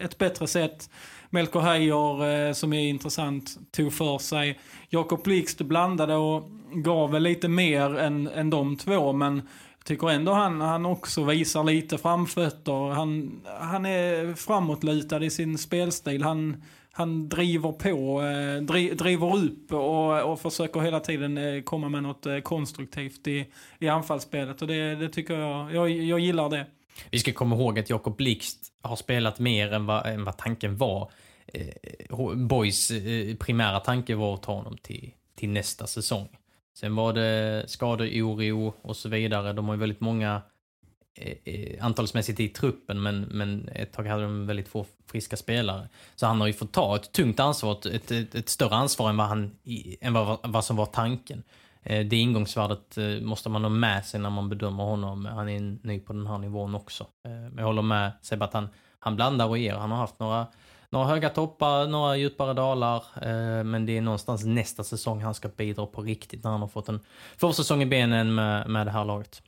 ett 0.00 0.18
bättre 0.18 0.46
sätt. 0.46 0.90
Melker 1.30 1.60
Heijer, 1.60 2.46
eh, 2.48 2.52
som 2.52 2.72
är 2.72 2.88
intressant, 2.88 3.58
tog 3.70 3.92
för 3.92 4.18
sig. 4.18 4.58
Jakob 4.88 5.22
Blixt 5.22 5.60
blandade 5.60 6.14
och 6.14 6.50
gav 6.72 7.10
väl 7.10 7.22
lite 7.22 7.48
mer 7.48 7.98
än, 7.98 8.28
än 8.28 8.50
de 8.50 8.76
två, 8.76 9.12
men 9.12 9.48
tycker 9.86 10.10
ändå 10.10 10.32
han, 10.32 10.60
han 10.60 10.86
också 10.86 11.24
visar 11.24 11.64
lite 11.64 11.98
framfötter. 11.98 12.94
Han, 12.94 13.40
han 13.60 13.86
är 13.86 14.34
framåtlutad 14.34 15.24
i 15.24 15.30
sin 15.30 15.58
spelstil. 15.58 16.22
Han, 16.22 16.62
han 16.92 17.28
driver 17.28 17.72
på, 17.72 18.22
eh, 18.22 18.94
driver 18.96 19.36
upp 19.36 19.72
och, 19.72 20.32
och 20.32 20.40
försöker 20.40 20.80
hela 20.80 21.00
tiden 21.00 21.38
eh, 21.38 21.62
komma 21.62 21.88
med 21.88 22.02
något 22.02 22.26
eh, 22.26 22.38
konstruktivt 22.38 23.26
i, 23.26 23.46
i 23.78 23.88
anfallsspelet. 23.88 24.62
Och 24.62 24.68
det, 24.68 24.94
det 24.94 25.08
tycker 25.08 25.34
jag, 25.34 25.74
jag, 25.74 25.90
jag 25.90 26.20
gillar 26.20 26.48
det. 26.48 26.66
Vi 27.10 27.18
ska 27.18 27.32
komma 27.32 27.56
ihåg 27.56 27.78
att 27.78 27.90
Jakob 27.90 28.16
Blixt 28.16 28.72
har 28.82 28.96
spelat 28.96 29.38
mer 29.38 29.72
än 29.72 29.86
vad, 29.86 30.06
än 30.06 30.24
vad 30.24 30.36
tanken 30.36 30.76
var. 30.76 31.10
Eh, 31.46 32.34
Boys 32.36 32.90
eh, 32.90 33.36
primära 33.36 33.80
tanke 33.80 34.14
var 34.14 34.34
att 34.34 34.42
ta 34.42 34.52
honom 34.52 34.76
till, 34.82 35.12
till 35.36 35.48
nästa 35.48 35.86
säsong. 35.86 36.28
Sen 36.76 36.96
var 36.96 37.12
det 37.12 37.64
skadeoro 37.66 38.74
och 38.82 38.96
så 38.96 39.08
vidare. 39.08 39.52
De 39.52 39.66
har 39.66 39.74
ju 39.74 39.80
väldigt 39.80 40.00
många 40.00 40.42
eh, 41.14 41.54
eh, 41.54 41.84
antalsmässigt 41.84 42.40
i 42.40 42.48
truppen, 42.48 43.02
men, 43.02 43.20
men 43.20 43.68
ett 43.68 43.92
tag 43.92 44.06
hade 44.06 44.22
de 44.22 44.46
väldigt 44.46 44.68
få 44.68 44.86
friska 45.06 45.36
spelare. 45.36 45.88
Så 46.14 46.26
han 46.26 46.40
har 46.40 46.46
ju 46.46 46.52
fått 46.52 46.72
ta 46.72 46.96
ett 46.96 47.12
tungt 47.12 47.40
ansvar, 47.40 47.72
ett, 47.72 48.10
ett, 48.10 48.34
ett 48.34 48.48
större 48.48 48.74
ansvar 48.74 49.10
än 49.10 49.16
vad, 49.16 49.26
han, 49.26 49.58
än 50.00 50.12
vad, 50.12 50.38
vad 50.42 50.64
som 50.64 50.76
var 50.76 50.86
tanken. 50.86 51.42
Eh, 51.82 52.06
det 52.06 52.16
ingångsvärdet 52.16 52.98
eh, 52.98 53.20
måste 53.20 53.48
man 53.48 53.62
ha 53.62 53.68
med 53.68 54.04
sig 54.06 54.20
när 54.20 54.30
man 54.30 54.48
bedömer 54.48 54.84
honom. 54.84 55.24
Han 55.24 55.48
är 55.48 55.60
ny 55.86 56.00
på 56.00 56.12
den 56.12 56.26
här 56.26 56.38
nivån 56.38 56.74
också. 56.74 57.06
Eh, 57.24 57.30
men 57.30 57.58
jag 57.58 57.64
håller 57.64 57.82
med 57.82 58.12
Sebbe 58.22 58.44
att 58.44 58.52
han, 58.52 58.68
han 58.98 59.16
blandar 59.16 59.46
och 59.46 59.58
ger. 59.58 59.74
Han 59.74 59.90
har 59.90 59.98
haft 59.98 60.20
några, 60.20 60.46
några 60.90 61.06
höga 61.06 61.28
toppar, 61.28 61.86
några 61.86 62.16
djupare 62.16 62.54
dalar. 62.54 63.02
Men 63.62 63.86
det 63.86 63.96
är 63.96 64.00
någonstans 64.00 64.44
nästa 64.44 64.84
säsong 64.84 65.22
han 65.22 65.34
ska 65.34 65.48
bidra 65.48 65.86
på 65.86 66.02
riktigt 66.02 66.44
när 66.44 66.50
han 66.50 66.60
har 66.60 66.68
fått 66.68 66.88
en 66.88 67.00
försäsong 67.36 67.82
i 67.82 67.86
benen 67.86 68.34
med, 68.34 68.68
med 68.68 68.86
det 68.86 68.90
här 68.90 69.04
laget. 69.04 69.42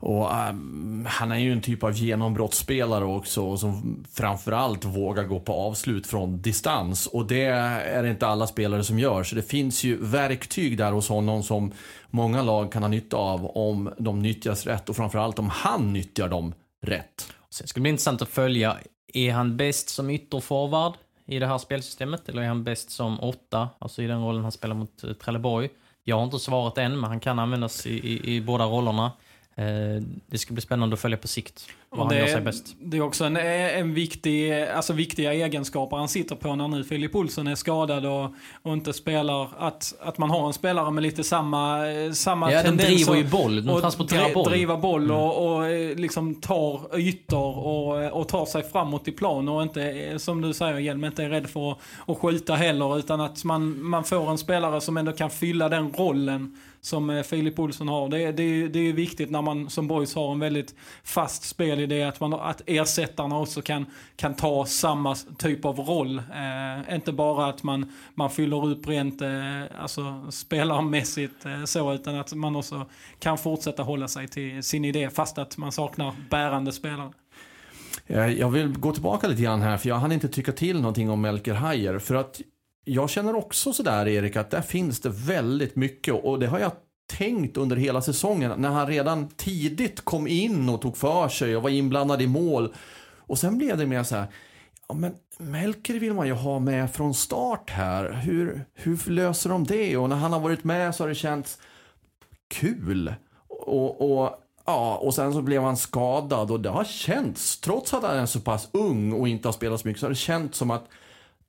Och 0.00 0.30
um, 0.48 1.06
Han 1.08 1.32
är 1.32 1.38
ju 1.38 1.52
en 1.52 1.60
typ 1.60 1.84
av 1.84 1.92
genombrottsspelare 1.92 3.04
också 3.04 3.56
som 3.56 4.04
framförallt 4.12 4.84
vågar 4.84 5.24
gå 5.24 5.40
på 5.40 5.52
avslut 5.52 6.06
från 6.06 6.42
distans. 6.42 7.06
Och 7.06 7.26
det 7.26 7.44
är 7.44 8.02
det 8.02 8.10
inte 8.10 8.26
alla 8.26 8.46
spelare 8.46 8.84
som 8.84 8.98
gör. 8.98 9.22
Så 9.22 9.34
det 9.34 9.42
finns 9.42 9.84
ju 9.84 9.96
verktyg 10.04 10.78
där 10.78 10.92
hos 10.92 11.08
honom 11.08 11.42
som 11.42 11.72
många 12.10 12.42
lag 12.42 12.72
kan 12.72 12.82
ha 12.82 12.88
nytta 12.88 13.16
av 13.16 13.46
om 13.46 13.92
de 13.98 14.22
nyttjas 14.22 14.66
rätt 14.66 14.88
och 14.88 14.96
framförallt 14.96 15.38
om 15.38 15.48
han 15.48 15.92
nyttjar 15.92 16.28
dem 16.28 16.54
rätt. 16.82 17.32
Sen 17.50 17.66
skulle 17.66 17.80
det 17.80 17.82
bli 17.82 17.90
intressant 17.90 18.22
att 18.22 18.28
följa. 18.28 18.76
Är 19.14 19.32
han 19.32 19.56
bäst 19.56 19.88
som 19.88 20.10
ytterforward 20.10 20.92
i 21.26 21.38
det 21.38 21.46
här 21.46 21.58
spelsystemet 21.58 22.28
eller 22.28 22.42
är 22.42 22.48
han 22.48 22.64
bäst 22.64 22.90
som 22.90 23.20
åtta? 23.20 23.68
Alltså 23.78 24.02
i 24.02 24.06
den 24.06 24.22
rollen 24.24 24.42
han 24.42 24.52
spelar 24.52 24.74
mot 24.74 25.04
eh, 25.04 25.12
Trelleborg. 25.12 25.68
Jag 26.04 26.16
har 26.16 26.24
inte 26.24 26.38
svarat 26.38 26.78
än, 26.78 27.00
men 27.00 27.10
han 27.10 27.20
kan 27.20 27.38
användas 27.38 27.86
i, 27.86 27.90
i, 27.90 28.34
i 28.34 28.40
båda 28.40 28.64
rollerna. 28.64 29.12
Eh, 29.60 30.02
det 30.26 30.38
ska 30.38 30.52
bli 30.54 30.62
spännande 30.62 30.94
att 30.94 31.00
följa 31.00 31.18
på 31.18 31.28
sikt 31.28 31.66
vad 31.90 32.06
han 32.06 32.16
gör 32.16 32.26
sig 32.26 32.40
bäst. 32.40 32.76
Det 32.80 32.96
är 32.96 33.00
också 33.00 33.24
en, 33.24 33.36
en 33.36 33.94
viktig, 33.94 34.62
alltså 34.62 34.92
viktiga 34.92 35.32
egenskaper 35.32 35.96
han 35.96 36.08
sitter 36.08 36.36
på 36.36 36.54
när 36.54 36.68
nu 36.68 36.84
Filip 36.84 37.14
Olsson 37.14 37.46
är 37.46 37.54
skadad 37.54 38.06
och, 38.06 38.34
och 38.62 38.72
inte 38.72 38.92
spelar. 38.92 39.48
Att, 39.58 39.94
att 40.00 40.18
man 40.18 40.30
har 40.30 40.46
en 40.46 40.52
spelare 40.52 40.90
med 40.90 41.02
lite 41.02 41.24
samma, 41.24 41.84
samma 42.12 42.52
ja, 42.52 42.62
tendens. 42.62 42.88
de 42.88 42.94
driver 42.94 43.14
ju 43.14 43.24
boll, 43.24 43.66
de 43.66 43.80
transporterar 43.80 44.24
dri, 44.24 44.34
boll. 44.34 44.50
Driva 44.50 44.76
boll 44.76 45.04
mm. 45.04 45.16
och, 45.16 45.56
och 45.56 45.70
liksom 45.96 46.34
tar 46.34 46.98
ytor 46.98 47.58
och, 47.58 48.20
och 48.20 48.28
tar 48.28 48.46
sig 48.46 48.62
framåt 48.62 49.08
i 49.08 49.12
plan 49.12 49.48
och 49.48 49.62
inte, 49.62 50.14
som 50.18 50.40
du 50.40 50.52
säger 50.52 50.78
Hjelm, 50.78 51.04
inte 51.04 51.24
är 51.24 51.28
rädd 51.28 51.50
för 51.50 51.72
att, 51.72 51.78
att 52.06 52.18
skjuta 52.18 52.54
heller. 52.54 52.98
Utan 52.98 53.20
att 53.20 53.44
man, 53.44 53.82
man 53.82 54.04
får 54.04 54.30
en 54.30 54.38
spelare 54.38 54.80
som 54.80 54.96
ändå 54.96 55.12
kan 55.12 55.30
fylla 55.30 55.68
den 55.68 55.92
rollen 55.92 56.56
som 56.80 57.10
eh, 57.10 57.22
Filip 57.22 57.58
Olsson 57.58 57.88
har. 57.88 58.08
Det, 58.08 58.32
det, 58.32 58.68
det 58.68 58.78
är 58.78 58.92
viktigt 58.92 59.30
när 59.30 59.42
man 59.42 59.70
som 59.70 59.88
boys 59.88 60.14
har 60.14 60.32
en 60.32 60.40
väldigt 60.40 60.74
fast 61.04 61.42
spelidé 61.42 62.02
att, 62.02 62.20
man, 62.20 62.34
att 62.34 62.62
ersättarna 62.66 63.38
också 63.38 63.62
kan, 63.62 63.86
kan 64.16 64.34
ta 64.34 64.66
samma 64.66 65.14
typ 65.38 65.64
av 65.64 65.80
roll. 65.80 66.18
Eh, 66.18 66.94
inte 66.94 67.12
bara 67.12 67.46
att 67.46 67.62
man, 67.62 67.92
man 68.14 68.30
fyller 68.30 68.66
upp 68.66 68.88
rent 68.88 69.22
eh, 69.22 69.62
alltså, 69.80 70.26
spelarmässigt 70.30 71.46
eh, 71.46 71.64
så, 71.64 71.92
utan 71.92 72.14
att 72.14 72.34
man 72.34 72.56
också 72.56 72.86
kan 73.18 73.38
fortsätta 73.38 73.82
hålla 73.82 74.08
sig 74.08 74.28
till 74.28 74.62
sin 74.62 74.84
idé 74.84 75.10
fast 75.10 75.38
att 75.38 75.56
man 75.56 75.72
saknar 75.72 76.14
bärande 76.30 76.72
spelare. 76.72 77.12
Eh, 78.06 78.26
jag 78.26 78.50
vill 78.50 78.68
gå 78.78 78.92
tillbaka 78.92 79.28
lite 79.28 79.42
grann 79.42 79.62
här, 79.62 79.76
för 79.76 79.88
jag 79.88 79.96
hann 79.96 80.12
inte 80.12 80.28
tycka 80.28 80.52
till 80.52 80.80
någonting 80.80 81.10
om 81.10 81.20
Melker 81.20 81.54
Hajer. 81.54 81.98
För 81.98 82.14
att 82.14 82.40
jag 82.84 83.10
känner 83.10 83.34
också 83.34 83.72
sådär 83.72 84.08
Erik 84.08 84.36
att 84.36 84.50
där 84.50 84.62
finns 84.62 85.00
det 85.00 85.08
väldigt 85.08 85.76
mycket 85.76 86.14
och 86.14 86.38
det 86.38 86.46
har 86.46 86.58
jag 86.58 86.72
tänkt 87.10 87.56
under 87.56 87.76
hela 87.76 88.02
säsongen 88.02 88.52
när 88.56 88.68
han 88.68 88.86
redan 88.86 89.28
tidigt 89.28 90.00
kom 90.00 90.26
in 90.26 90.68
och 90.68 90.82
tog 90.82 90.96
för 90.96 91.28
sig 91.28 91.56
och 91.56 91.62
var 91.62 91.70
inblandad 91.70 92.22
i 92.22 92.26
mål. 92.26 92.74
Och 93.16 93.38
sen 93.38 93.58
blev 93.58 93.78
det 93.78 93.86
mer 93.86 94.02
så 94.02 94.16
här, 94.16 94.26
ja 94.88 94.94
men 94.94 95.14
Melker 95.38 95.94
vill 95.94 96.14
man 96.14 96.26
ju 96.26 96.32
ha 96.32 96.58
med 96.58 96.94
från 96.94 97.14
start 97.14 97.70
här. 97.70 98.12
Hur, 98.12 98.64
hur 98.74 99.10
löser 99.10 99.50
de 99.50 99.64
det? 99.64 99.96
Och 99.96 100.08
när 100.08 100.16
han 100.16 100.32
har 100.32 100.40
varit 100.40 100.64
med 100.64 100.94
så 100.94 101.02
har 101.02 101.08
det 101.08 101.14
känts 101.14 101.58
kul. 102.48 103.14
Och, 103.48 104.20
och, 104.20 104.30
ja, 104.64 104.96
och 104.96 105.14
sen 105.14 105.32
så 105.32 105.42
blev 105.42 105.62
han 105.62 105.76
skadad 105.76 106.50
och 106.50 106.60
det 106.60 106.68
har 106.68 106.84
känts, 106.84 107.60
trots 107.60 107.94
att 107.94 108.02
han 108.02 108.16
är 108.16 108.26
så 108.26 108.40
pass 108.40 108.68
ung 108.72 109.12
och 109.12 109.28
inte 109.28 109.48
har 109.48 109.52
spelat 109.52 109.80
så 109.80 109.88
mycket, 109.88 110.00
så 110.00 110.06
har 110.06 110.10
det 110.10 110.16
känts 110.16 110.58
som 110.58 110.70
att 110.70 110.88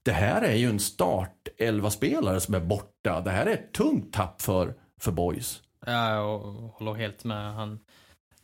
det 0.04 0.12
här 0.12 0.42
är 0.42 0.56
ju 0.56 0.70
en 0.70 0.80
start 0.80 1.48
11-spelare 1.58 2.40
som 2.40 2.54
är 2.54 2.60
borta. 2.60 3.22
Det 3.22 3.32
här 3.32 3.46
är 3.46 3.54
ett 3.54 3.74
tungt 3.74 4.14
tapp 4.14 4.42
för, 4.42 4.74
för 5.00 5.12
boys. 5.12 5.62
Ja, 5.86 6.16
jag 6.16 6.40
håller 6.40 6.94
helt 6.94 7.24
med. 7.24 7.54
Han, 7.54 7.80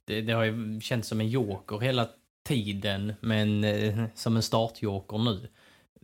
det, 0.05 0.21
det 0.21 0.33
har 0.33 0.43
ju 0.43 0.81
känts 0.81 1.07
som 1.07 1.21
en 1.21 1.29
joker 1.29 1.79
hela 1.79 2.07
tiden, 2.47 3.13
men 3.19 3.63
eh, 3.63 4.05
som 4.15 4.35
en 4.35 4.43
startjoker 4.43 5.17
nu. 5.17 5.49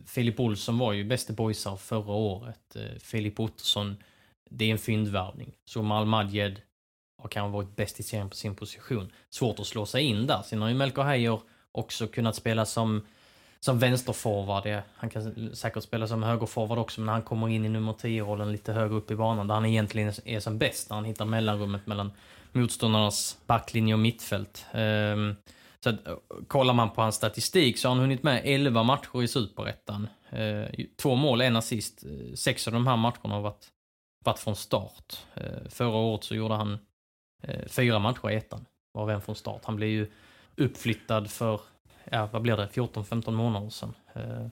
Filip 0.06 0.40
Olsson 0.40 0.78
var 0.78 0.92
ju 0.92 1.04
bäste 1.04 1.32
boysar 1.32 1.76
förra 1.76 2.12
året. 2.12 2.76
Eh, 2.76 2.98
Filip 3.00 3.40
Ottosson, 3.40 3.96
det 4.50 4.64
är 4.64 4.72
en 4.72 4.78
fyndvärvning. 4.78 5.54
Så 5.64 5.82
Malmadjed 5.82 6.60
har 7.22 7.28
kanske 7.28 7.52
varit 7.52 7.76
bäst 7.76 8.00
i 8.00 8.02
serien 8.02 8.30
på 8.30 8.36
sin 8.36 8.56
position. 8.56 9.12
Svårt 9.30 9.58
att 9.60 9.66
slå 9.66 9.86
sig 9.86 10.02
in 10.02 10.26
där. 10.26 10.42
Sen 10.42 10.62
har 10.62 10.68
ju 10.68 10.74
Melker 10.74 11.02
Heijer 11.02 11.40
också 11.72 12.06
kunnat 12.06 12.36
spela 12.36 12.66
som 12.66 13.06
som 13.64 13.78
vänsterforward. 13.78 14.82
Han 14.94 15.10
kan 15.10 15.50
säkert 15.56 15.82
spela 15.82 16.06
som 16.06 16.22
högerforward 16.22 16.78
också, 16.78 17.00
men 17.00 17.08
han 17.08 17.22
kommer 17.22 17.48
in 17.48 17.64
i 17.64 17.68
nummer 17.68 17.92
10-rollen 17.92 18.52
lite 18.52 18.72
högre 18.72 18.94
upp 18.94 19.10
i 19.10 19.16
banan, 19.16 19.46
där 19.46 19.54
han 19.54 19.64
egentligen 19.64 20.12
är 20.24 20.40
som 20.40 20.58
bäst, 20.58 20.90
när 20.90 20.96
han 20.96 21.04
hittar 21.04 21.24
mellanrummet 21.24 21.86
mellan 21.86 22.12
motståndarnas 22.52 23.38
backlinje 23.46 23.94
och 23.94 24.00
mittfält. 24.00 24.66
Um, 24.74 25.36
så 25.80 25.90
att, 25.90 25.96
kollar 26.48 26.74
man 26.74 26.90
på 26.90 27.02
hans 27.02 27.14
statistik 27.14 27.78
så 27.78 27.88
har 27.88 27.94
han 27.94 28.02
hunnit 28.02 28.22
med 28.22 28.42
11 28.44 28.82
matcher 28.82 29.22
i 29.22 29.28
Superettan. 29.28 30.08
Uh, 30.32 30.84
två 31.02 31.14
mål, 31.14 31.40
en 31.40 31.56
assist. 31.56 32.04
Eh, 32.04 32.34
sex 32.34 32.66
av 32.66 32.72
de 32.72 32.86
här 32.86 32.96
matcherna 32.96 33.34
har 33.34 33.40
varit, 33.40 33.68
varit 34.24 34.38
från 34.38 34.56
start. 34.56 35.18
Uh, 35.36 35.68
förra 35.68 35.96
året 35.96 36.24
så 36.24 36.34
gjorde 36.34 36.54
han 36.54 36.78
eh, 37.42 37.66
fyra 37.66 37.98
matcher 37.98 38.30
i 38.30 38.34
ettan, 38.34 38.64
var 38.92 39.10
en 39.10 39.20
från 39.20 39.34
start. 39.34 39.60
Han 39.64 39.76
blev 39.76 39.88
ju 39.88 40.10
uppflyttad 40.56 41.30
för 41.30 41.60
ja, 42.14 42.28
vad 42.32 42.42
blir 42.42 42.56
det, 42.56 42.66
14-15 42.66 43.30
månader 43.30 43.70
sedan. 43.70 43.94
Eh, 44.14 44.46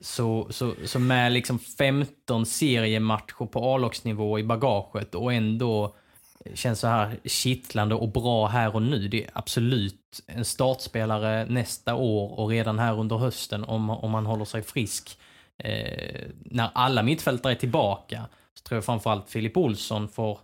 så, 0.00 0.46
så, 0.50 0.74
så 0.84 0.98
med 0.98 1.32
liksom 1.32 1.58
15 1.58 2.46
seriematcher 2.46 3.46
på 3.46 3.74
A-lagsnivå 3.74 4.38
i 4.38 4.44
bagaget 4.44 5.14
och 5.14 5.32
ändå 5.32 5.94
känns 6.54 6.80
så 6.80 6.86
här 6.86 7.18
kittlande 7.24 7.94
och 7.94 8.08
bra 8.08 8.46
här 8.46 8.74
och 8.74 8.82
nu. 8.82 9.08
Det 9.08 9.24
är 9.24 9.30
absolut 9.32 10.20
en 10.26 10.44
startspelare 10.44 11.44
nästa 11.44 11.94
år 11.94 12.38
och 12.38 12.48
redan 12.48 12.78
här 12.78 12.98
under 12.98 13.16
hösten 13.16 13.64
om, 13.64 13.90
om 13.90 14.10
man 14.10 14.26
håller 14.26 14.44
sig 14.44 14.62
frisk. 14.62 15.18
Eh, 15.58 16.20
när 16.44 16.70
alla 16.74 17.02
mittfältare 17.02 17.52
är 17.52 17.56
tillbaka 17.56 18.26
så 18.54 18.62
tror 18.62 18.76
jag 18.76 18.84
framförallt 18.84 19.30
Filip 19.30 19.56
Olsson 19.56 20.08
får 20.08 20.38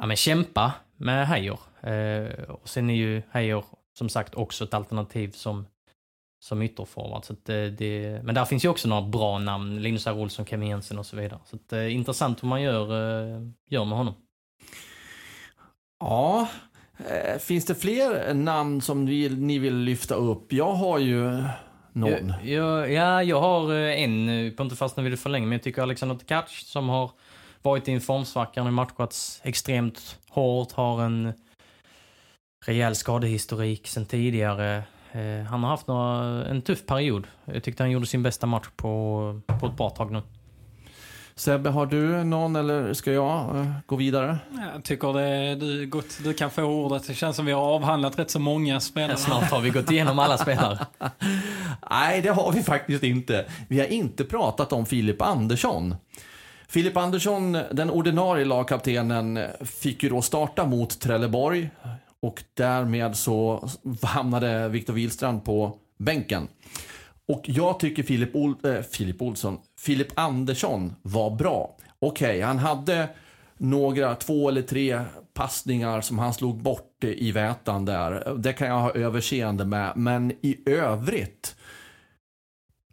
ja, 0.00 0.06
men 0.06 0.16
kämpa 0.16 0.72
med 0.96 1.28
Heijer. 1.28 1.58
Eh, 1.80 2.42
och 2.48 2.68
sen 2.68 2.90
är 2.90 2.94
ju 2.94 3.22
Heijer 3.30 3.64
som 3.98 4.08
sagt 4.08 4.34
också 4.34 4.64
ett 4.64 4.74
alternativ 4.74 5.30
som 5.30 5.66
som 6.40 6.62
ytterforward. 6.62 7.24
Så 7.24 7.34
det, 7.42 7.70
det, 7.70 8.20
men 8.24 8.34
där 8.34 8.44
finns 8.44 8.64
ju 8.64 8.68
också 8.68 8.88
några 8.88 9.02
bra 9.02 9.38
namn, 9.38 9.82
Linus 9.82 10.06
R. 10.06 10.18
Olsson, 10.18 10.46
Kevin 10.46 10.68
Jensen 10.68 10.98
och 10.98 11.06
så 11.06 11.16
vidare. 11.16 11.40
Så 11.44 11.58
det 11.68 11.78
är 11.78 11.88
intressant 11.88 12.42
hur 12.42 12.48
man 12.48 12.62
gör, 12.62 12.86
gör 13.70 13.84
med 13.84 13.98
honom. 13.98 14.14
Ja, 16.00 16.48
eh, 16.98 17.38
finns 17.38 17.64
det 17.66 17.74
fler 17.74 18.34
namn 18.34 18.80
som 18.80 19.04
ni 19.04 19.58
vill 19.58 19.76
lyfta 19.76 20.14
upp? 20.14 20.52
Jag 20.52 20.72
har 20.72 20.98
ju 20.98 21.42
någon. 21.92 22.32
Ja, 22.44 22.86
ja, 22.86 23.22
jag 23.22 23.40
har 23.40 23.72
en, 23.74 24.52
på 24.56 24.62
inte 24.62 24.76
fastna 24.76 25.02
vid 25.02 25.12
det 25.12 25.16
för 25.16 25.30
länge, 25.30 25.46
men 25.46 25.52
jag 25.52 25.62
tycker 25.62 25.82
Alexander 25.82 26.16
Tkac 26.16 26.44
som 26.48 26.88
har 26.88 27.10
varit 27.62 27.88
i 27.88 27.92
en 27.92 28.00
formsvacka, 28.00 28.62
och 28.62 28.72
matchats 28.72 29.40
extremt 29.44 30.18
hårt, 30.28 30.72
har 30.72 31.02
en 31.02 31.32
rejäl 32.66 32.94
skadehistorik 32.94 33.86
sen 33.86 34.06
tidigare. 34.06 34.82
Eh, 35.12 35.46
han 35.50 35.62
har 35.62 35.70
haft 35.70 35.86
några, 35.86 36.46
en 36.46 36.62
tuff 36.62 36.86
period. 36.86 37.26
Jag 37.44 37.62
tyckte 37.62 37.82
han 37.82 37.90
gjorde 37.90 38.06
sin 38.06 38.22
bästa 38.22 38.46
match 38.46 38.68
på, 38.76 39.40
på 39.60 39.66
ett 39.66 39.76
bra 39.76 39.90
tag 39.90 40.12
nu. 40.12 40.22
Sebbe, 41.34 41.70
har 41.70 41.86
du 41.86 42.24
någon 42.24 42.56
eller 42.56 42.94
ska 42.94 43.12
jag 43.12 43.56
uh, 43.56 43.70
gå 43.86 43.96
vidare? 43.96 44.38
Jag 44.74 44.84
tycker 44.84 45.12
det, 45.12 45.54
du, 45.54 45.86
gott, 45.86 46.18
du 46.24 46.34
kan 46.34 46.50
få 46.50 46.62
ordet. 46.62 47.06
Det 47.06 47.14
känns 47.14 47.36
som 47.36 47.46
vi 47.46 47.52
har 47.52 47.62
avhandlat 47.62 48.18
rätt 48.18 48.30
så 48.30 48.38
många 48.38 48.80
spelare. 48.80 49.16
snart 49.16 49.50
har 49.50 49.60
vi 49.60 49.70
gått 49.70 49.90
igenom 49.90 50.18
alla 50.18 50.38
spelare. 50.38 50.86
Nej, 51.90 52.22
det 52.22 52.28
har 52.28 52.52
vi 52.52 52.62
faktiskt 52.62 53.02
inte. 53.02 53.46
Vi 53.68 53.78
har 53.78 53.86
inte 53.86 54.24
pratat 54.24 54.72
om 54.72 54.86
Filip 54.86 55.22
Andersson. 55.22 55.94
Filip 56.68 56.96
Andersson, 56.96 57.52
den 57.52 57.90
ordinarie 57.90 58.44
lagkaptenen, 58.44 59.40
fick 59.64 60.02
ju 60.02 60.08
då 60.08 60.22
starta 60.22 60.66
mot 60.66 61.00
Trelleborg 61.00 61.70
och 62.22 62.42
därmed 62.54 63.16
så 63.16 63.68
hamnade 64.02 64.68
Viktor 64.68 64.92
Wihlstrand 64.92 65.44
på 65.44 65.78
bänken. 65.98 66.48
Och 67.28 67.42
jag 67.44 67.80
tycker 67.80 68.02
Filip, 68.02 68.36
Ol 68.36 68.54
äh, 68.64 68.80
Filip 68.80 69.22
Olsson, 69.22 69.58
Filip 69.80 70.08
Andersson 70.14 70.94
var 71.02 71.30
bra. 71.30 71.76
Okej, 71.98 72.28
okay, 72.28 72.40
han 72.40 72.58
hade 72.58 73.08
några, 73.58 74.14
två 74.14 74.48
eller 74.48 74.62
tre 74.62 75.04
passningar 75.34 76.00
som 76.00 76.18
han 76.18 76.34
slog 76.34 76.62
bort 76.62 77.04
i 77.04 77.32
vätan 77.32 77.84
där. 77.84 78.34
Det 78.38 78.52
kan 78.52 78.68
jag 78.68 78.80
ha 78.80 78.92
överseende 78.92 79.64
med. 79.64 79.92
Men 79.96 80.30
i 80.30 80.58
övrigt, 80.66 81.56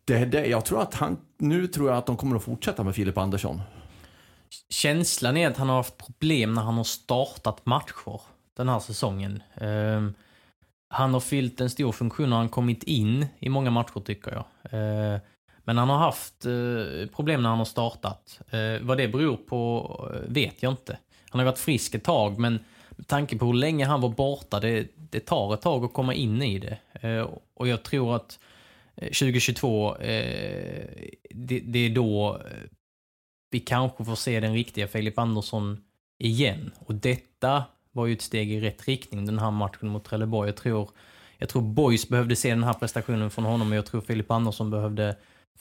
det, 0.05 0.25
det, 0.25 0.45
jag 0.45 0.65
tror 0.65 0.81
att 0.81 0.93
han, 0.93 1.17
nu 1.37 1.67
tror 1.67 1.89
jag 1.89 1.97
att 1.97 2.05
de 2.05 2.17
kommer 2.17 2.35
att 2.35 2.43
fortsätta 2.43 2.83
med 2.83 2.95
Filip 2.95 3.17
Andersson. 3.17 3.61
Känslan 4.69 5.37
är 5.37 5.47
att 5.47 5.57
han 5.57 5.69
har 5.69 5.75
haft 5.75 5.97
problem 5.97 6.53
när 6.53 6.61
han 6.61 6.77
har 6.77 6.83
startat 6.83 7.65
matcher 7.65 8.21
den 8.55 8.69
här 8.69 8.79
säsongen. 8.79 9.43
Ehm, 9.55 10.13
han 10.89 11.13
har 11.13 11.19
fyllt 11.19 11.61
en 11.61 11.69
stor 11.69 11.91
funktion 11.91 12.29
när 12.29 12.37
han 12.37 12.49
kommit 12.49 12.83
in 12.83 13.25
i 13.39 13.49
många 13.49 13.69
matcher 13.69 13.99
tycker 13.99 14.31
jag. 14.31 14.45
Ehm, 14.71 15.19
men 15.63 15.77
han 15.77 15.89
har 15.89 15.97
haft 15.97 16.45
eh, 16.45 17.09
problem 17.15 17.41
när 17.41 17.49
han 17.49 17.57
har 17.57 17.65
startat. 17.65 18.39
Ehm, 18.51 18.87
vad 18.87 18.97
det 18.97 19.07
beror 19.07 19.37
på 19.37 19.89
eh, 20.13 20.31
vet 20.33 20.63
jag 20.63 20.73
inte. 20.73 20.97
Han 21.29 21.39
har 21.39 21.45
varit 21.45 21.59
frisk 21.59 21.95
ett 21.95 22.03
tag 22.03 22.39
men 22.39 22.59
med 22.89 23.07
tanke 23.07 23.37
på 23.37 23.45
hur 23.45 23.53
länge 23.53 23.85
han 23.85 24.01
var 24.01 24.09
borta, 24.09 24.59
det, 24.59 24.87
det 24.95 25.19
tar 25.19 25.53
ett 25.53 25.61
tag 25.61 25.85
att 25.85 25.93
komma 25.93 26.13
in 26.13 26.41
i 26.41 26.59
det. 26.59 26.77
och 27.53 27.67
jag 27.67 27.83
tror 27.83 28.15
att 28.15 28.39
eh, 28.95 29.05
2022, 29.05 29.95
det, 31.29 31.59
det 31.59 31.79
är 31.79 31.89
då 31.89 32.41
vi 33.51 33.59
kanske 33.59 34.05
får 34.05 34.15
se 34.15 34.39
den 34.39 34.53
riktiga 34.53 34.87
Filip 34.87 35.19
Andersson 35.19 35.83
igen. 36.19 36.71
Och 36.79 36.95
detta 36.95 37.63
var 37.95 38.05
ju 38.05 38.13
ett 38.13 38.21
steg 38.21 38.51
i 38.51 38.61
rätt 38.61 38.87
riktning, 38.87 39.25
den 39.25 39.39
här 39.39 39.51
matchen 39.51 39.89
mot 39.89 40.03
Trelleborg. 40.03 40.49
Jag 40.49 40.57
tror, 40.57 40.89
jag 41.37 41.49
tror 41.49 41.61
Boys 41.61 42.09
behövde 42.09 42.35
se 42.35 42.49
den 42.49 42.63
här 42.63 42.73
prestationen 42.73 43.29
från 43.29 43.45
honom 43.45 43.71
och 43.71 43.77
jag 43.77 43.85
tror 43.85 44.01
Filip 44.01 44.31
Andersson 44.31 44.71
behövde, 44.71 45.15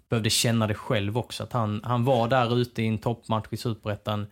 behövde 0.09 0.31
känna 0.31 0.67
det 0.67 0.75
själv 0.75 1.19
också. 1.19 1.43
Att 1.43 1.53
han, 1.53 1.81
han 1.85 2.05
var 2.05 2.29
där 2.29 2.59
ute 2.59 2.83
i 2.83 2.87
en 2.87 2.99
toppmatch 2.99 3.47
i 3.51 3.57
Superettan 3.57 4.27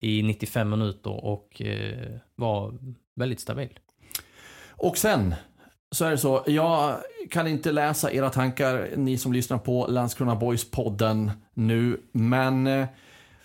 i 0.00 0.22
95 0.22 0.70
minuter 0.70 1.24
och 1.24 1.62
eh, 1.62 2.18
var 2.34 2.74
väldigt 3.14 3.40
stabil. 3.40 3.78
Och 4.70 4.98
sen 4.98 5.34
så 5.90 6.04
är 6.04 6.10
det 6.10 6.18
så, 6.18 6.44
jag 6.46 6.96
kan 7.30 7.46
inte 7.46 7.72
läsa 7.72 8.12
era 8.12 8.30
tankar, 8.30 8.88
ni 8.96 9.18
som 9.18 9.32
lyssnar 9.32 9.58
på 9.58 9.86
Landskrona 9.86 10.34
Boys-podden 10.34 11.30
nu, 11.54 12.00
men 12.12 12.66
eh, 12.66 12.86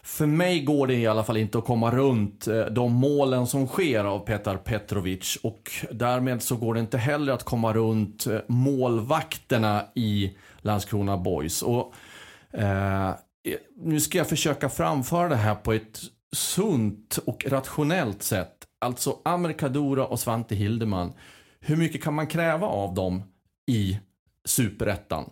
för 0.03 0.25
mig 0.25 0.61
går 0.61 0.87
det 0.87 0.96
i 0.96 1.07
alla 1.07 1.24
fall 1.24 1.37
inte 1.37 1.57
att 1.57 1.66
komma 1.66 1.92
runt 1.92 2.48
eh, 2.48 2.66
de 2.66 2.94
målen 2.94 3.48
som 3.48 3.68
sker 3.68 4.03
av 4.03 4.20
Petar 4.20 4.57
Petrovic 4.57 5.37
och 5.44 5.72
därmed 5.92 6.44
så 6.44 6.55
går 6.55 6.74
det 6.74 6.79
inte 6.79 6.98
heller 6.98 7.33
att 7.33 7.44
komma 7.44 7.74
runt 7.74 8.27
eh, 8.27 8.39
målvakterna 8.48 9.85
i 9.96 10.37
Landskrona 10.61 11.18
Boys. 11.18 11.61
Och, 11.61 11.94
eh, 12.51 13.09
eh, 13.09 13.16
nu 13.77 14.00
ska 14.00 14.18
jag 14.18 14.29
försöka 14.29 14.70
framföra 14.70 15.29
det 15.29 15.35
här 15.35 15.55
på 15.55 15.74
ett 15.74 16.00
sunt 16.35 17.20
och 17.25 17.46
rationellt 17.48 18.24
sätt. 18.24 18.53
Alltså 18.81 19.18
Amer 19.25 19.53
Kadura 19.53 20.05
och 20.05 20.20
Svante 20.20 20.55
Hildeman. 20.55 21.13
Hur 21.59 21.75
mycket 21.75 22.03
kan 22.03 22.13
man 22.13 22.27
kräva 22.27 22.68
av 22.68 22.94
dem 22.94 23.24
i 23.68 24.00
superettan? 24.46 25.29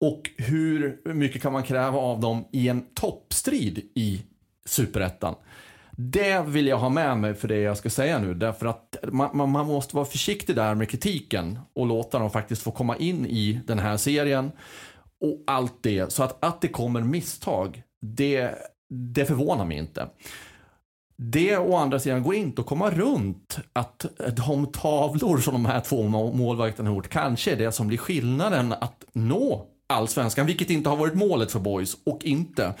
Och 0.00 0.30
hur 0.36 1.00
mycket 1.14 1.42
kan 1.42 1.52
man 1.52 1.62
kräva 1.62 1.98
av 1.98 2.20
dem 2.20 2.44
i 2.52 2.68
en 2.68 2.82
toppstrid 2.94 3.90
i 3.94 4.22
Superettan? 4.66 5.34
Det 6.00 6.44
vill 6.46 6.66
jag 6.66 6.78
ha 6.78 6.88
med 6.88 7.18
mig 7.18 7.34
för 7.34 7.48
det 7.48 7.60
jag 7.60 7.76
ska 7.76 7.90
säga 7.90 8.18
nu. 8.18 8.34
Därför 8.34 8.66
att 8.66 8.96
man, 9.12 9.36
man, 9.36 9.50
man, 9.50 9.66
måste 9.66 9.96
vara 9.96 10.06
försiktig 10.06 10.56
där 10.56 10.74
med 10.74 10.90
kritiken 10.90 11.58
och 11.72 11.86
låta 11.86 12.18
dem 12.18 12.30
faktiskt 12.30 12.62
få 12.62 12.70
komma 12.70 12.96
in 12.96 13.26
i 13.26 13.60
den 13.66 13.78
här 13.78 13.96
serien. 13.96 14.52
Och 15.20 15.42
allt 15.46 15.82
det. 15.82 16.12
Så 16.12 16.22
att, 16.22 16.44
att 16.44 16.60
det 16.60 16.68
kommer 16.68 17.00
misstag, 17.00 17.82
det, 18.00 18.54
det 18.90 19.24
förvånar 19.24 19.64
mig 19.64 19.78
inte. 19.78 20.08
Det 21.16 21.58
å 21.58 21.76
andra 21.76 21.98
sidan 21.98 22.22
går 22.22 22.34
inte 22.34 22.60
att 22.60 22.66
komma 22.66 22.90
runt 22.90 23.58
att 23.72 24.06
de 24.36 24.66
tavlor 24.66 25.38
som 25.38 25.52
de 25.52 25.66
här 25.66 25.80
två 25.80 26.02
målvakterna 26.08 26.90
har 26.90 26.96
gjort 26.96 27.08
kanske 27.08 27.52
är 27.52 27.56
det 27.56 27.72
som 27.72 27.88
blir 27.88 27.98
skillnaden 27.98 28.72
att 28.72 29.04
nå 29.12 29.66
allsvenskan, 29.88 30.46
vilket 30.46 30.70
inte 30.70 30.88
har 30.88 30.96
varit 30.96 31.14
målet 31.14 31.52
för 31.52 31.60
Boys 31.60 31.96
och 32.04 32.24
inte. 32.24 32.74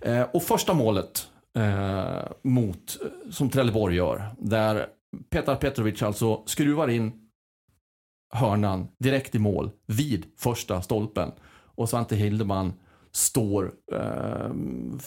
Eh, 0.00 0.22
och 0.22 0.42
första 0.42 0.74
målet 0.74 1.28
eh, 1.56 2.22
mot, 2.42 2.98
eh, 3.02 3.30
som 3.30 3.50
Trelleborg 3.50 3.96
gör, 3.96 4.34
där 4.38 4.86
Petar 5.30 5.56
Petrovic 5.56 6.02
alltså 6.02 6.42
skruvar 6.46 6.88
in 6.88 7.12
hörnan 8.32 8.88
direkt 8.98 9.34
i 9.34 9.38
mål 9.38 9.70
vid 9.86 10.26
första 10.38 10.82
stolpen. 10.82 11.32
Och 11.76 11.88
Svante 11.88 12.16
Hildeman 12.16 12.72
står 13.12 13.72
eh, 13.92 14.50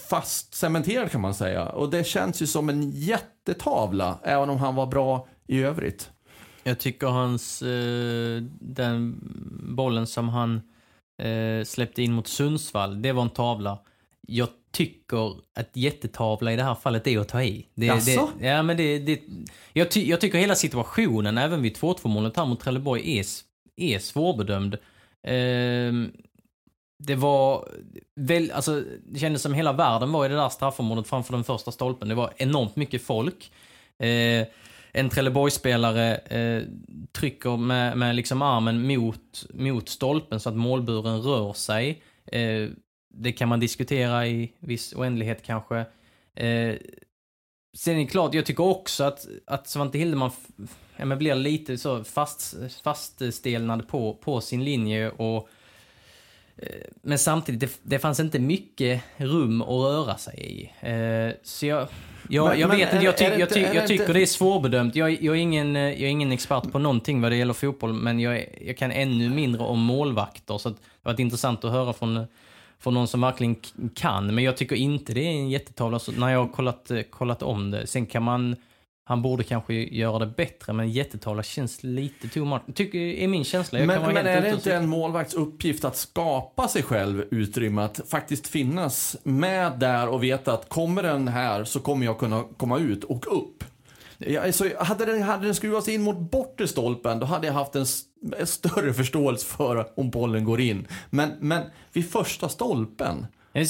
fast 0.09 0.53
cementerad 0.53 1.11
kan 1.11 1.21
man 1.21 1.33
säga. 1.33 1.65
Och 1.65 1.89
det 1.89 2.03
känns 2.03 2.41
ju 2.41 2.47
som 2.47 2.69
en 2.69 2.91
jättetavla, 2.91 4.19
även 4.23 4.49
om 4.49 4.57
han 4.57 4.75
var 4.75 4.87
bra 4.87 5.27
i 5.47 5.63
övrigt. 5.63 6.11
Jag 6.63 6.79
tycker 6.79 7.07
hans, 7.07 7.61
eh, 7.61 8.43
den 8.59 9.19
bollen 9.75 10.07
som 10.07 10.29
han 10.29 10.61
eh, 11.19 11.63
släppte 11.63 12.03
in 12.03 12.13
mot 12.13 12.27
Sundsvall, 12.27 13.01
det 13.01 13.11
var 13.11 13.21
en 13.21 13.29
tavla. 13.29 13.79
Jag 14.27 14.49
tycker 14.71 15.35
att 15.55 15.69
jättetavla 15.73 16.53
i 16.53 16.55
det 16.55 16.63
här 16.63 16.75
fallet 16.75 17.07
är 17.07 17.19
att 17.19 17.27
ta 17.27 17.43
i. 17.43 17.65
Det, 17.75 18.05
det, 18.05 18.47
ja, 18.47 18.63
men 18.63 18.77
det, 18.77 18.99
det, 18.99 19.21
jag, 19.73 19.91
ty, 19.91 20.09
jag 20.09 20.21
tycker 20.21 20.37
hela 20.37 20.55
situationen, 20.55 21.37
även 21.37 21.61
vid 21.61 21.77
2-2 21.77 22.07
målet 22.07 22.37
här 22.37 22.45
mot 22.45 22.59
Trelleborg, 22.59 23.19
är, 23.19 23.25
är 23.75 23.99
svårbedömd. 23.99 24.73
Eh, 25.23 25.93
det 27.03 27.15
var 27.15 27.69
väl, 28.15 28.51
alltså, 28.51 28.83
det 29.05 29.19
kändes 29.19 29.41
som 29.41 29.53
hela 29.53 29.73
världen 29.73 30.11
var 30.11 30.25
i 30.25 30.29
det 30.29 30.35
där 30.35 30.49
straffområdet 30.49 31.07
framför 31.07 31.33
den 31.33 31.43
första 31.43 31.71
stolpen. 31.71 32.07
Det 32.07 32.15
var 32.15 32.33
enormt 32.37 32.75
mycket 32.75 33.01
folk. 33.01 33.51
Eh, 33.99 34.47
en 34.91 35.09
Trelleborgsspelare 35.09 36.15
eh, 36.15 36.63
trycker 37.11 37.57
med, 37.57 37.97
med 37.97 38.15
liksom 38.15 38.41
armen 38.41 38.87
mot, 38.87 39.45
mot 39.53 39.89
stolpen 39.89 40.39
så 40.39 40.49
att 40.49 40.55
målburen 40.55 41.21
rör 41.21 41.53
sig. 41.53 42.01
Eh, 42.25 42.69
det 43.13 43.31
kan 43.31 43.49
man 43.49 43.59
diskutera 43.59 44.27
i 44.27 44.53
viss 44.59 44.93
oändlighet 44.93 45.43
kanske. 45.43 45.77
Eh, 46.35 46.75
sen 47.77 47.95
är 47.95 47.99
det 47.99 48.05
klart, 48.05 48.33
jag 48.33 48.45
tycker 48.45 48.63
också 48.63 49.03
att, 49.03 49.27
att 49.45 49.67
Svante 49.67 49.97
Hildeman 49.97 50.31
ja, 50.97 51.05
men 51.05 51.17
blir 51.17 51.35
lite 51.35 51.77
så 51.77 52.03
fast, 52.03 52.55
faststelnad 52.83 53.87
på, 53.87 54.13
på 54.13 54.41
sin 54.41 54.63
linje 54.63 55.09
och 55.09 55.49
eh, 56.57 56.85
men 57.01 57.19
samtidigt, 57.19 57.59
det, 57.59 57.79
det 57.83 57.99
fanns 57.99 58.19
inte 58.19 58.39
mycket 58.39 59.03
rum 59.17 59.61
att 59.61 59.67
röra 59.67 60.17
sig 60.17 60.39
i. 60.39 60.87
Eh, 60.87 61.33
så 61.43 61.65
jag, 61.65 61.87
jag, 62.31 62.47
men, 62.47 62.59
jag 62.59 62.67
vet 62.67 62.93
inte, 62.93 63.05
jag, 63.05 63.17
ty, 63.17 63.23
jag, 63.23 63.49
ty, 63.49 63.59
jag 63.61 63.87
tycker 63.87 64.13
det 64.13 64.21
är 64.21 64.25
svårbedömt. 64.25 64.95
Jag, 64.95 65.23
jag, 65.23 65.35
är 65.35 65.39
ingen, 65.39 65.75
jag 65.75 66.01
är 66.01 66.07
ingen 66.07 66.31
expert 66.31 66.71
på 66.71 66.79
någonting 66.79 67.21
vad 67.21 67.31
det 67.31 67.35
gäller 67.35 67.53
fotboll, 67.53 67.93
men 67.93 68.19
jag, 68.19 68.45
jag 68.61 68.77
kan 68.77 68.91
ännu 68.91 69.29
mindre 69.29 69.63
om 69.63 69.79
målvakter. 69.79 70.57
Så 70.57 70.69
det 70.69 70.75
har 71.03 71.11
varit 71.11 71.19
intressant 71.19 71.63
att 71.63 71.71
höra 71.71 71.93
från, 71.93 72.25
från 72.79 72.93
någon 72.93 73.07
som 73.07 73.21
verkligen 73.21 73.55
kan. 73.95 74.35
Men 74.35 74.43
jag 74.43 74.57
tycker 74.57 74.75
inte 74.75 75.13
det 75.13 75.21
är 75.21 75.31
en 75.31 75.49
jättetavla 75.49 75.99
när 76.17 76.29
jag 76.29 76.39
har 76.39 76.47
kollat, 76.47 76.91
kollat 77.09 77.43
om 77.43 77.71
det. 77.71 77.87
Sen 77.87 78.05
kan 78.05 78.23
man 78.23 78.55
han 79.09 79.21
borde 79.21 79.43
kanske 79.43 79.73
göra 79.73 80.19
det 80.19 80.25
bättre, 80.25 80.73
men 80.73 80.89
jättetavla 80.91 81.43
känns 81.43 81.83
lite 81.83 82.27
too. 82.27 82.59
Tycker, 82.73 82.97
är 82.99 83.27
min 83.27 83.43
känsla. 83.43 83.79
Jag 83.79 83.87
Men, 83.87 84.01
men 84.13 84.27
är 84.27 84.41
det 84.41 84.49
inte 84.49 84.73
en 84.75 84.89
målvakts 84.89 85.33
uppgift 85.33 85.85
att 85.85 85.95
skapa 85.95 86.67
sig 86.67 86.83
själv 86.83 87.23
utrymme, 87.31 87.81
att 87.81 88.01
faktiskt 88.09 88.47
finnas 88.47 89.17
med 89.23 89.79
där 89.79 90.07
och 90.09 90.23
veta 90.23 90.53
att 90.53 90.69
kommer 90.69 91.03
den 91.03 91.27
här 91.27 91.63
så 91.63 91.79
kommer 91.79 92.05
jag 92.05 92.19
kunna 92.19 92.43
komma 92.57 92.79
ut 92.79 93.03
och 93.03 93.25
upp. 93.43 93.63
Jag, 94.17 94.53
så 94.55 94.69
hade, 94.79 95.05
den, 95.05 95.21
hade 95.23 95.45
den 95.45 95.55
skruvats 95.55 95.87
in 95.87 96.01
mot 96.01 96.17
bortre 96.31 96.67
stolpen, 96.67 97.19
då 97.19 97.25
hade 97.25 97.47
jag 97.47 97.53
haft 97.53 97.75
en, 97.75 97.81
s- 97.81 98.01
en 98.37 98.47
större 98.47 98.93
förståelse 98.93 99.45
för 99.45 99.99
om 99.99 100.09
bollen 100.09 100.43
går 100.43 100.61
in. 100.61 100.87
Men, 101.09 101.29
men 101.39 101.63
vid 101.93 102.11
första 102.11 102.49
stolpen, 102.49 103.25
är 103.53 103.61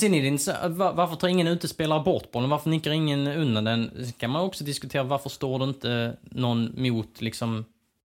eh, 0.50 0.70
varför 0.70 1.16
tar 1.16 1.28
ingen 1.28 1.48
utespelare 1.48 2.04
bort 2.04 2.32
bollen? 2.32 2.50
Varför 2.50 2.70
nickar 2.70 2.92
ingen 2.92 3.28
undan 3.28 3.64
den? 3.64 3.92
Sen 3.96 4.12
kan 4.12 4.30
man 4.30 4.42
också 4.42 4.64
diskutera 4.64 5.04
varför 5.04 5.30
står 5.30 5.60
det 5.60 5.66
inte 5.66 6.18
någon 6.22 6.74
mot 6.78 7.22
liksom 7.22 7.66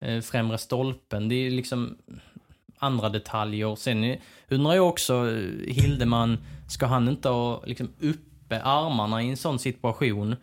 eh, 0.06 0.22
främre 0.22 0.58
stolpen? 0.58 1.30
Det 1.30 1.36
är 1.36 1.52
liksom 1.52 1.98
andra 2.78 3.10
detaljer. 3.10 3.76
Sen 3.76 4.04
eh, 4.04 4.18
undrar 4.50 4.74
jag 4.74 4.90
också, 4.90 5.26
Hildeman, 5.68 6.38
ska 6.70 6.86
han 6.86 7.10
inte 7.10 7.30
ha 7.30 7.64
liksom 7.66 7.90
uppe 8.00 8.62
armarna 8.62 9.24
i 9.24 9.30
en 9.30 9.38
sån 9.38 9.60
situation? 9.60 10.36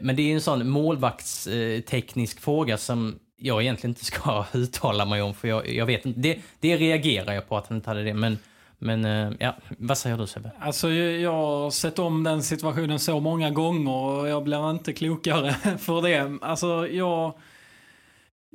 Men 0.00 0.16
det 0.16 0.22
är 0.22 0.34
en 0.34 0.40
sån 0.40 0.68
målvaktsteknisk 0.68 2.40
fråga 2.40 2.78
som 2.78 3.18
jag 3.36 3.62
egentligen 3.62 3.90
inte 3.90 4.04
ska 4.04 4.44
uttala 4.52 5.04
mig 5.04 5.22
om, 5.22 5.34
för 5.34 5.48
jag, 5.48 5.68
jag 5.68 5.86
vet 5.86 6.06
inte. 6.06 6.20
Det, 6.20 6.38
det 6.60 6.76
reagerar 6.76 7.32
jag 7.32 7.48
på 7.48 7.56
att 7.56 7.66
han 7.66 7.76
inte 7.76 7.90
hade 7.90 8.02
det, 8.02 8.14
men, 8.14 8.38
men 8.82 9.04
eh, 9.04 9.32
ja, 9.38 9.56
vad 9.78 9.98
säger 9.98 10.16
du 10.16 10.26
Sebbe? 10.26 10.50
Alltså 10.60 10.90
jag 10.90 11.20
jag 11.20 11.32
har 11.32 11.70
sett 11.70 11.98
om 11.98 12.24
den 12.24 12.42
situationen 12.42 12.98
så 12.98 13.20
många 13.20 13.50
gånger 13.50 13.92
och 13.92 14.28
jag 14.28 14.44
blir 14.44 14.70
inte 14.70 14.92
klokare 14.92 15.52
för 15.78 16.02
det. 16.02 16.38
Alltså 16.42 16.88
jag... 16.88 17.34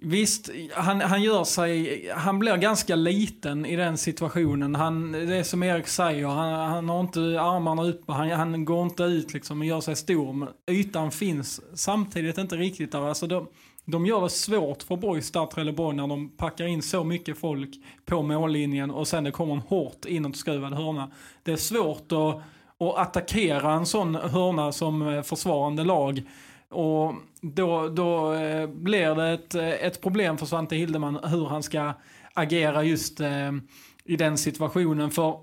Visst, 0.01 0.49
han, 0.73 1.01
han 1.01 1.23
gör 1.23 1.43
sig... 1.43 2.11
Han 2.15 2.39
blir 2.39 2.57
ganska 2.57 2.95
liten 2.95 3.65
i 3.65 3.75
den 3.75 3.97
situationen. 3.97 4.75
Han, 4.75 5.11
det 5.11 5.35
är 5.35 5.43
som 5.43 5.63
Erik 5.63 5.87
säger, 5.87 6.27
han, 6.27 6.53
han 6.53 6.89
har 6.89 6.99
inte 6.99 7.19
armarna 7.19 7.83
uppe, 7.83 8.11
han, 8.11 8.29
han 8.29 8.65
går 8.65 8.83
inte 8.83 9.03
ut 9.03 9.33
liksom 9.33 9.59
och 9.59 9.65
gör 9.65 9.81
sig 9.81 9.95
stor. 9.95 10.33
Men 10.33 10.49
ytan 10.71 11.11
finns 11.11 11.61
samtidigt 11.73 12.37
inte 12.37 12.55
riktigt 12.55 12.91
där. 12.91 13.07
Alltså 13.07 13.27
de, 13.27 13.47
de 13.89 14.05
gör 14.05 14.21
det 14.21 14.29
svårt 14.29 14.83
för 14.83 14.95
Borg, 14.95 15.21
där 15.33 15.45
Trelleborg 15.45 15.97
när 15.97 16.07
de 16.07 16.29
packar 16.29 16.65
in 16.65 16.81
så 16.81 17.03
mycket 17.03 17.37
folk 17.37 17.69
på 18.05 18.21
mållinjen 18.21 18.91
och 18.91 19.07
sen 19.07 19.23
det 19.23 19.31
kommer 19.31 19.53
en 19.53 19.59
hårt 19.59 20.05
inåtskruvad 20.05 20.73
hörna. 20.73 21.11
Det 21.43 21.51
är 21.51 21.57
svårt 21.57 22.11
att, 22.11 22.41
att 22.87 22.97
attackera 22.97 23.73
en 23.73 23.85
sån 23.85 24.15
hörna 24.15 24.71
som 24.71 25.07
eh, 25.07 25.21
försvarande 25.21 25.83
lag. 25.83 26.21
Och 26.69 27.13
då, 27.41 27.87
då 27.87 28.33
eh, 28.33 28.67
blir 28.67 29.15
det 29.15 29.29
ett, 29.29 29.55
eh, 29.55 29.67
ett 29.67 30.01
problem 30.01 30.37
för 30.37 30.45
Svante 30.45 30.75
Hildeman 30.75 31.19
hur 31.23 31.45
han 31.45 31.63
ska 31.63 31.93
agera 32.33 32.83
just 32.83 33.21
i 34.03 34.15
den 34.15 34.37
situationen. 34.37 35.11
För 35.11 35.39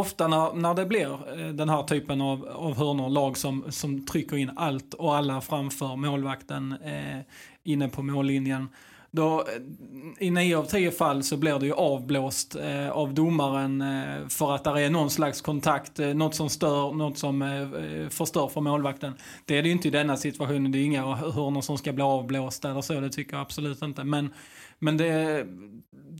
ofta 0.00 0.28
när, 0.28 0.52
när 0.52 0.74
det 0.74 0.86
blir 0.86 1.40
eh, 1.40 1.48
den 1.48 1.68
här 1.68 1.82
typen 1.82 2.20
av, 2.20 2.48
av 2.48 2.76
hörnor, 2.76 3.08
lag 3.08 3.36
som, 3.36 3.64
som 3.68 4.06
trycker 4.06 4.36
in 4.36 4.50
allt 4.56 4.94
och 4.94 5.16
alla 5.16 5.40
framför 5.40 5.96
målvakten 5.96 6.72
eh, 6.84 7.20
inne 7.64 7.88
på 7.88 8.02
mållinjen. 8.02 8.68
Då, 9.10 9.40
eh, 9.40 10.26
I 10.26 10.30
nio 10.30 10.58
av 10.58 10.64
tio 10.64 10.90
fall 10.90 11.22
så 11.22 11.36
blir 11.36 11.58
det 11.58 11.66
ju 11.66 11.72
avblåst 11.72 12.56
eh, 12.56 12.90
av 12.90 13.14
domaren 13.14 13.80
eh, 13.80 14.28
för 14.28 14.54
att 14.54 14.64
det 14.64 14.80
är 14.80 14.90
någon 14.90 15.10
slags 15.10 15.40
kontakt, 15.40 15.98
eh, 15.98 16.08
något 16.08 16.34
som 16.34 16.50
stör, 16.50 16.92
något 16.92 17.18
som 17.18 17.42
eh, 17.42 17.62
eh, 17.62 18.08
förstör 18.08 18.48
för 18.48 18.60
målvakten. 18.60 19.12
Det 19.44 19.58
är 19.58 19.62
det 19.62 19.68
ju 19.68 19.72
inte 19.72 19.88
i 19.88 19.90
denna 19.90 20.16
situationen, 20.16 20.72
det 20.72 20.78
är 20.78 20.84
inga 20.84 21.14
hörnor 21.14 21.60
som 21.60 21.78
ska 21.78 21.92
bli 21.92 22.02
avblåsta 22.02 22.70
eller 22.70 22.80
så, 22.80 23.00
det 23.00 23.10
tycker 23.10 23.32
jag 23.32 23.40
absolut 23.40 23.82
inte. 23.82 24.04
Men, 24.04 24.34
men 24.78 24.96
det, 24.96 25.46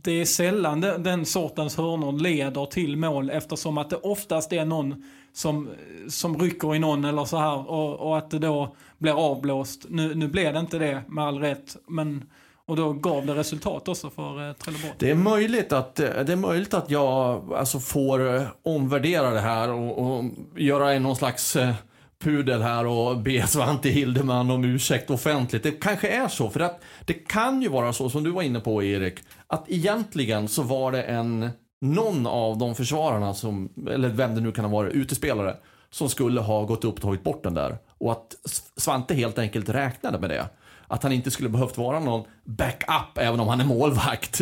det 0.03 0.11
är 0.11 0.25
sällan 0.25 0.81
den, 0.81 1.03
den 1.03 1.25
sortens 1.25 1.77
hörnor 1.77 2.11
leder 2.11 2.65
till 2.65 2.97
mål 2.97 3.29
eftersom 3.29 3.77
att 3.77 3.89
det 3.89 3.95
oftast 3.95 4.53
är 4.53 4.65
någon 4.65 5.03
som, 5.33 5.69
som 6.07 6.39
rycker 6.39 6.75
i 6.75 6.79
någon 6.79 7.05
eller 7.05 7.25
så 7.25 7.37
här 7.37 7.71
och, 7.71 7.99
och 7.99 8.17
att 8.17 8.31
det 8.31 8.39
då 8.39 8.75
blir 8.97 9.31
avblåst. 9.31 9.85
Nu, 9.89 10.15
nu 10.15 10.27
blev 10.27 10.53
det 10.53 10.59
inte 10.59 10.79
det 10.79 11.03
med 11.07 11.25
all 11.25 11.39
rätt, 11.39 11.77
men 11.87 12.25
och 12.67 12.75
då 12.75 12.93
gav 12.93 13.25
det 13.25 13.35
resultat 13.35 13.87
också 13.87 14.09
för 14.09 14.49
eh, 14.49 14.53
Trelleborg. 14.53 14.93
Det 14.97 15.11
är 15.11 15.15
möjligt 15.15 15.73
att, 15.73 15.99
eh, 15.99 16.09
det 16.25 16.31
är 16.31 16.35
möjligt 16.35 16.73
att 16.73 16.89
jag 16.89 17.43
alltså, 17.53 17.79
får 17.79 18.35
eh, 18.35 18.43
omvärdera 18.63 19.29
det 19.29 19.39
här 19.39 19.69
och, 19.69 20.17
och 20.17 20.25
göra 20.55 20.99
någon 20.99 21.15
slags 21.15 21.55
eh, 21.55 21.73
pudel 22.23 22.61
här 22.61 22.85
och 22.85 23.17
be 23.17 23.47
Svante 23.47 23.89
Hildeman 23.89 24.51
om 24.51 24.63
ursäkt 24.63 25.09
offentligt. 25.09 25.63
Det 25.63 25.71
kanske 25.71 26.07
är 26.07 26.27
så, 26.27 26.49
för 26.49 26.59
att 26.59 26.81
det 27.05 27.13
kan 27.13 27.61
ju 27.61 27.69
vara 27.69 27.93
så 27.93 28.09
som 28.09 28.23
du 28.23 28.31
var 28.31 28.41
inne 28.41 28.59
på 28.59 28.83
Erik, 28.83 29.19
att 29.47 29.65
egentligen 29.67 30.47
så 30.47 30.63
var 30.63 30.91
det 30.91 31.03
en, 31.03 31.49
någon 31.81 32.27
av 32.27 32.57
de 32.57 32.75
försvararna 32.75 33.33
som, 33.33 33.69
eller 33.89 34.09
vem 34.09 34.35
det 34.35 34.41
nu 34.41 34.51
kan 34.51 34.65
ha 34.65 34.71
varit, 34.71 34.93
utespelare, 34.93 35.55
som 35.89 36.09
skulle 36.09 36.41
ha 36.41 36.63
gått 36.63 36.83
upp 36.83 36.95
och 36.95 37.01
tagit 37.01 37.23
bort 37.23 37.43
den 37.43 37.53
där. 37.53 37.77
Och 37.97 38.11
att 38.11 38.35
Svante 38.75 39.13
helt 39.13 39.39
enkelt 39.39 39.69
räknade 39.69 40.19
med 40.19 40.29
det. 40.29 40.49
Att 40.87 41.03
han 41.03 41.11
inte 41.11 41.31
skulle 41.31 41.49
behövt 41.49 41.77
vara 41.77 41.99
någon 41.99 42.25
backup 42.43 43.17
även 43.17 43.39
om 43.39 43.47
han 43.47 43.61
är 43.61 43.65
målvakt. 43.65 44.41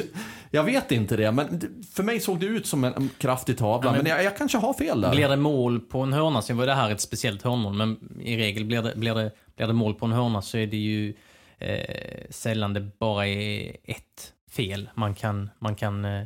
Jag 0.52 0.64
vet 0.64 0.92
inte 0.92 1.18
det, 1.18 1.32
men 1.32 1.62
för 1.94 2.04
mig 2.04 2.20
såg 2.20 2.40
det 2.40 2.46
ut 2.46 2.68
som 2.68 2.84
en, 2.84 3.10
kraftig 3.18 3.58
tavla. 3.58 3.92
men 3.92 4.06
jag, 4.06 4.24
jag 4.24 4.38
kanske 4.38 4.58
har 4.58 4.74
fel 4.74 5.02
där. 5.02 5.12
Blir 5.12 5.30
det 5.30 5.36
mål 5.36 5.80
på 5.80 6.00
en 6.00 6.14
hörna, 6.14 6.42
sen 6.42 6.58
var 6.58 6.66
det 6.66 6.74
här 6.74 6.92
ett 6.92 7.02
speciellt 7.02 7.42
hörnmål, 7.42 7.74
men 7.74 8.20
i 8.22 8.38
regel 8.38 8.66
blir 8.66 8.82
det, 8.82 8.94
blir 8.96 9.16
det, 9.16 9.32
blir 9.56 9.68
det 9.68 9.74
mål 9.74 9.94
på 9.94 10.06
en 10.06 10.12
hörna 10.12 10.42
så 10.42 10.58
är 10.58 10.68
det 10.68 10.78
ju 10.78 11.14
eh, 11.58 12.26
sällan 12.30 12.74
det 12.74 12.82
bara 13.00 13.28
är 13.28 13.78
ett 13.84 14.34
fel. 14.52 14.90
Man 14.94 15.16
kan, 15.16 15.50
man 15.60 15.76
kan 15.76 16.06
eh, 16.06 16.24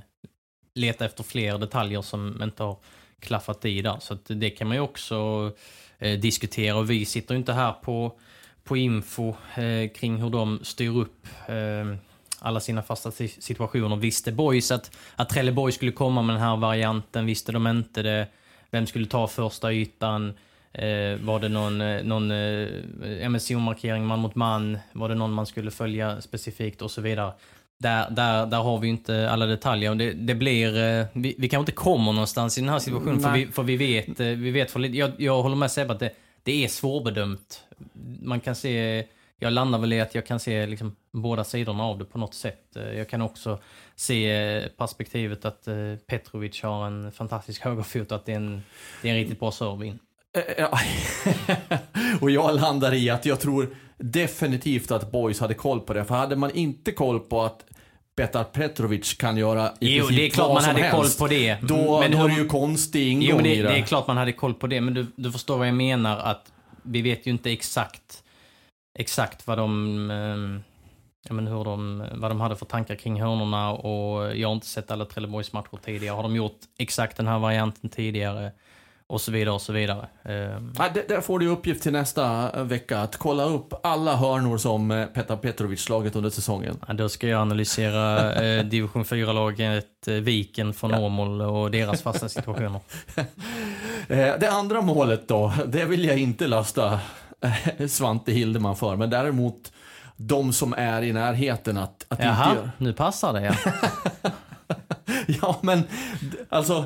leta 0.76 1.06
efter 1.06 1.24
fler 1.24 1.58
detaljer 1.58 2.02
som 2.02 2.44
inte 2.44 2.64
har 2.64 2.78
klaffat 3.20 3.66
i 3.66 3.82
där. 3.82 3.98
Så 4.00 4.18
det 4.28 4.50
kan 4.50 4.68
man 4.68 4.78
ju 4.78 4.82
också 4.82 5.52
eh, 5.98 6.20
diskutera 6.20 6.76
och 6.76 6.90
vi 6.90 7.06
sitter 7.06 7.34
ju 7.34 7.40
inte 7.40 7.54
här 7.54 7.72
på, 7.72 8.20
på 8.70 8.78
info 8.78 9.30
eh, 9.56 9.90
kring 9.96 10.18
hur 10.22 10.30
de 10.30 10.60
styr 10.64 10.98
upp 10.98 11.28
eh, 11.48 11.96
alla 12.40 12.60
sina 12.60 12.82
fasta 12.82 13.12
si- 13.12 13.28
situationer. 13.42 13.96
Visste 13.96 14.32
Boys 14.32 14.72
att, 14.72 14.92
att 15.16 15.30
Trelleborg 15.30 15.72
skulle 15.74 15.92
komma 15.92 16.22
med 16.22 16.36
den 16.36 16.42
här 16.44 16.56
varianten? 16.58 17.26
Visste 17.26 17.52
de 17.52 17.68
inte 17.68 18.02
det? 18.02 18.28
Vem 18.72 18.86
skulle 18.88 19.06
ta 19.06 19.28
första 19.28 19.74
ytan? 19.74 20.34
Eh, 20.74 21.16
var 21.22 21.40
det 21.40 21.50
någon, 21.50 21.82
eh, 21.82 22.04
någon 22.04 22.32
eh, 22.32 23.30
MSO-markering 23.30 24.06
man 24.06 24.20
mot 24.20 24.36
man? 24.36 24.78
Var 24.94 25.10
det 25.10 25.16
någon 25.16 25.32
man 25.34 25.46
skulle 25.46 25.72
följa 25.72 26.22
specifikt 26.22 26.82
och 26.82 26.92
så 26.92 27.02
vidare? 27.02 27.32
Där, 27.80 28.10
där, 28.10 28.46
där 28.46 28.58
har 28.58 28.78
vi 28.80 28.88
inte 28.88 29.30
alla 29.30 29.46
detaljer. 29.46 29.96
Det, 29.96 30.12
det 30.14 30.36
blir, 30.36 30.78
eh, 30.78 31.06
vi, 31.14 31.36
vi 31.38 31.50
kanske 31.50 31.62
inte 31.62 31.72
kommer 31.72 32.12
någonstans 32.12 32.58
i 32.58 32.62
den 32.62 32.70
här 32.70 32.80
situationen 32.80 33.20
för 33.20 33.32
vi, 33.32 33.48
för 33.48 33.64
vi 33.64 33.78
vet, 33.78 34.20
eh, 34.20 34.26
vi 34.28 34.52
vet 34.52 34.72
för 34.72 34.80
lite. 34.80 34.98
Jag, 34.98 35.12
jag 35.18 35.42
håller 35.44 35.56
med 35.56 35.72
Sebbe 35.72 35.94
att 35.94 36.00
det, 36.00 36.12
det 36.44 36.64
är 36.64 36.68
svårbedömt. 36.68 37.64
Man 38.22 38.40
kan 38.40 38.56
se, 38.56 39.06
jag 39.40 39.54
landar 39.54 39.80
väl 39.80 39.94
i 39.94 40.02
att 40.02 40.16
jag 40.16 40.26
kan 40.26 40.40
se 40.40 40.66
liksom 40.66 40.96
båda 41.12 41.44
sidorna 41.44 41.84
av 41.84 41.98
det 41.98 42.06
på 42.06 42.18
något 42.18 42.34
sätt. 42.34 42.76
Eh, 42.76 42.98
jag 42.98 43.10
kan 43.10 43.22
också 43.22 43.60
se 43.96 44.70
perspektivet 44.78 45.46
att 45.46 45.68
eh, 45.68 45.96
Petrovic 46.08 46.64
har 46.64 46.88
en 46.88 47.12
fantastisk 47.12 47.62
högerfot 47.62 48.12
och 48.12 48.18
att 48.18 48.26
det 48.26 48.32
är 48.32 48.36
en, 48.36 48.64
det 49.02 49.10
är 49.10 49.14
en 49.14 49.20
riktigt 49.20 49.40
bra 49.40 49.52
serve 49.52 49.86
in. 49.86 50.00
Eh, 50.58 50.70
och 52.22 52.32
jag 52.32 52.56
landar 52.56 52.94
i 52.94 53.10
att 53.10 53.26
jag 53.26 53.40
tror 53.40 53.76
definitivt 53.98 54.92
att 54.92 55.12
Boys 55.12 55.40
hade 55.40 55.54
koll 55.54 55.80
på 55.80 55.94
det. 55.94 56.06
För 56.06 56.16
hade 56.16 56.36
man 56.36 56.52
inte 56.52 56.92
koll 56.92 57.20
på 57.20 57.42
att 57.42 57.66
Petar 58.20 58.44
Petrovic 58.44 59.14
kan 59.14 59.38
göra 59.38 59.72
i 59.80 59.98
Jo, 59.98 60.08
det 60.08 60.26
är 60.26 60.30
klart 60.30 60.54
man 60.54 60.64
hade 60.64 60.82
helst, 60.82 61.18
koll 61.20 61.28
på 61.28 61.34
det. 61.34 61.58
Då, 61.62 62.00
Men 62.00 62.12
då 62.12 62.18
hur- 62.18 62.26
är 62.26 62.30
det 62.30 62.36
ju 62.42 62.48
konstig 62.48 63.08
ingång 63.12 63.28
Jo, 63.30 63.36
men 63.36 63.44
det, 63.44 63.56
i 63.56 63.62
det. 63.62 63.68
det 63.70 63.78
är 63.78 63.82
klart 63.84 64.08
man 64.08 64.18
hade 64.18 64.32
koll 64.34 64.54
på 64.54 64.68
det, 64.68 64.82
men 64.82 64.94
du, 64.94 65.08
du 65.16 65.32
förstår 65.32 65.58
vad 65.58 65.68
jag 65.68 65.76
menar 65.76 66.18
att 66.18 66.52
vi 66.84 67.02
vet 67.02 67.26
ju 67.28 67.32
inte 67.32 67.52
exakt 67.52 68.24
exakt 69.00 69.48
vad 69.48 69.58
de, 69.58 70.12
eh, 70.12 70.62
ja, 71.28 71.34
men 71.34 71.48
hur 71.48 71.64
de, 71.64 72.06
vad 72.16 72.32
de 72.32 72.42
hade 72.42 72.56
för 72.56 72.66
tankar 72.66 72.96
kring 72.96 73.22
hörnorna 73.22 73.72
och 73.72 74.38
jag 74.38 74.48
har 74.48 74.54
inte 74.56 74.68
sett 74.68 74.92
alla 74.92 75.06
Trelleborgs 75.06 75.54
matcher 75.54 75.80
tidigare. 75.86 76.16
Har 76.16 76.24
de 76.24 76.36
gjort 76.36 76.58
exakt 76.80 77.18
den 77.18 77.28
här 77.28 77.40
varianten 77.40 77.90
tidigare? 77.90 78.52
Och 79.10 79.22
så 79.22 79.32
vidare 79.32 79.54
och 79.56 79.62
så 79.62 79.74
vidare. 79.74 80.08
Eh, 80.24 80.34
Ja, 80.78 80.90
där 81.08 81.22
får 81.22 81.40
du 81.40 81.48
uppgift 81.48 81.84
till 81.84 81.92
nästa 81.92 82.52
eh, 82.60 82.64
vecka 82.64 83.00
att 83.00 83.18
kolla 83.18 83.44
upp 83.44 83.74
alla 83.84 84.16
hörnor 84.16 84.58
som 84.58 84.92
eh, 84.92 85.06
Petar 85.06 85.36
Petrovic 85.38 85.82
slagit 85.82 86.16
under 86.16 86.30
säsongen. 86.30 86.78
Ja, 86.88 86.94
då 86.94 87.10
ska 87.10 87.28
jag 87.28 87.42
analysera 87.42 88.34
eh, 88.34 88.66
division 88.66 89.04
4-laget 89.04 90.08
eh, 90.08 90.14
Viken 90.14 90.74
från 90.74 90.92
Ja. 90.92 91.00
Åmål 91.00 91.42
och 91.42 91.72
deras 91.72 92.02
fasta 92.02 92.30
situationer. 92.30 92.80
Det 94.40 94.50
andra 94.52 94.82
målet 94.82 95.28
då, 95.28 95.54
det 95.68 95.86
vill 95.86 96.06
jag 96.06 96.18
inte 96.18 96.48
lasta 96.48 97.00
Svante 97.90 98.32
Hildeman 98.32 98.76
för. 98.76 98.96
Men 98.96 99.10
däremot 99.10 99.72
de 100.16 100.54
som 100.54 100.74
är 100.78 101.02
i 101.02 101.14
närheten 101.14 101.78
att, 101.78 102.06
att 102.08 102.20
inte 102.20 102.26
Jaha, 102.26 102.56
göra. 102.56 102.72
nu 102.78 102.94
passar 102.94 103.34
det 103.34 103.42
ja. 103.42 103.54
Ja, 105.42 105.58
men 105.62 105.84
alltså. 106.50 106.86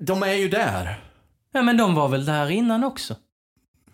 De 0.00 0.22
är 0.22 0.32
ju 0.32 0.48
där. 0.48 1.00
Ja 1.52 1.62
men 1.62 1.76
de 1.76 1.94
var 1.94 2.08
väl 2.08 2.24
där 2.24 2.50
innan 2.50 2.84
också? 2.84 3.16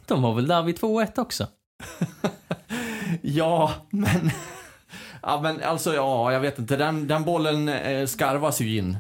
De 0.07 0.23
var 0.23 0.35
väl 0.35 0.47
där 0.47 0.63
vid 0.63 0.79
2-1 0.79 1.19
också? 1.19 1.47
ja, 3.23 3.73
men... 3.91 4.31
ja, 5.23 5.41
men 5.43 5.63
alltså, 5.63 5.95
ja, 5.95 6.33
jag 6.33 6.41
vet 6.41 6.59
inte. 6.59 6.77
Den, 6.77 7.09
den 7.09 7.25
bollen 7.25 7.69
eh, 7.69 8.07
skarvas 8.07 8.61
ju 8.61 8.77
in. 8.77 8.99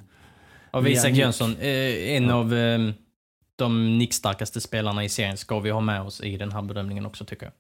Av 0.71 0.89
Isak. 0.89 1.13
Jönsson, 1.13 1.57
eh, 1.57 2.15
en 2.17 2.31
av 2.31 2.55
eh, 2.55 2.79
de 3.57 3.99
nickstarkaste 3.99 4.61
spelarna 4.61 5.05
i 5.05 5.09
serien 5.09 5.37
ska 5.37 5.61
vi 5.61 5.71
ha 5.71 5.81
med 5.81 6.03
oss 6.03 6.21
i 6.21 6.37
den 6.37 6.53
här 6.53 6.63
bedömningen 6.63 7.07
också 7.07 7.25
tycker 7.25 7.47
jag. 7.47 7.53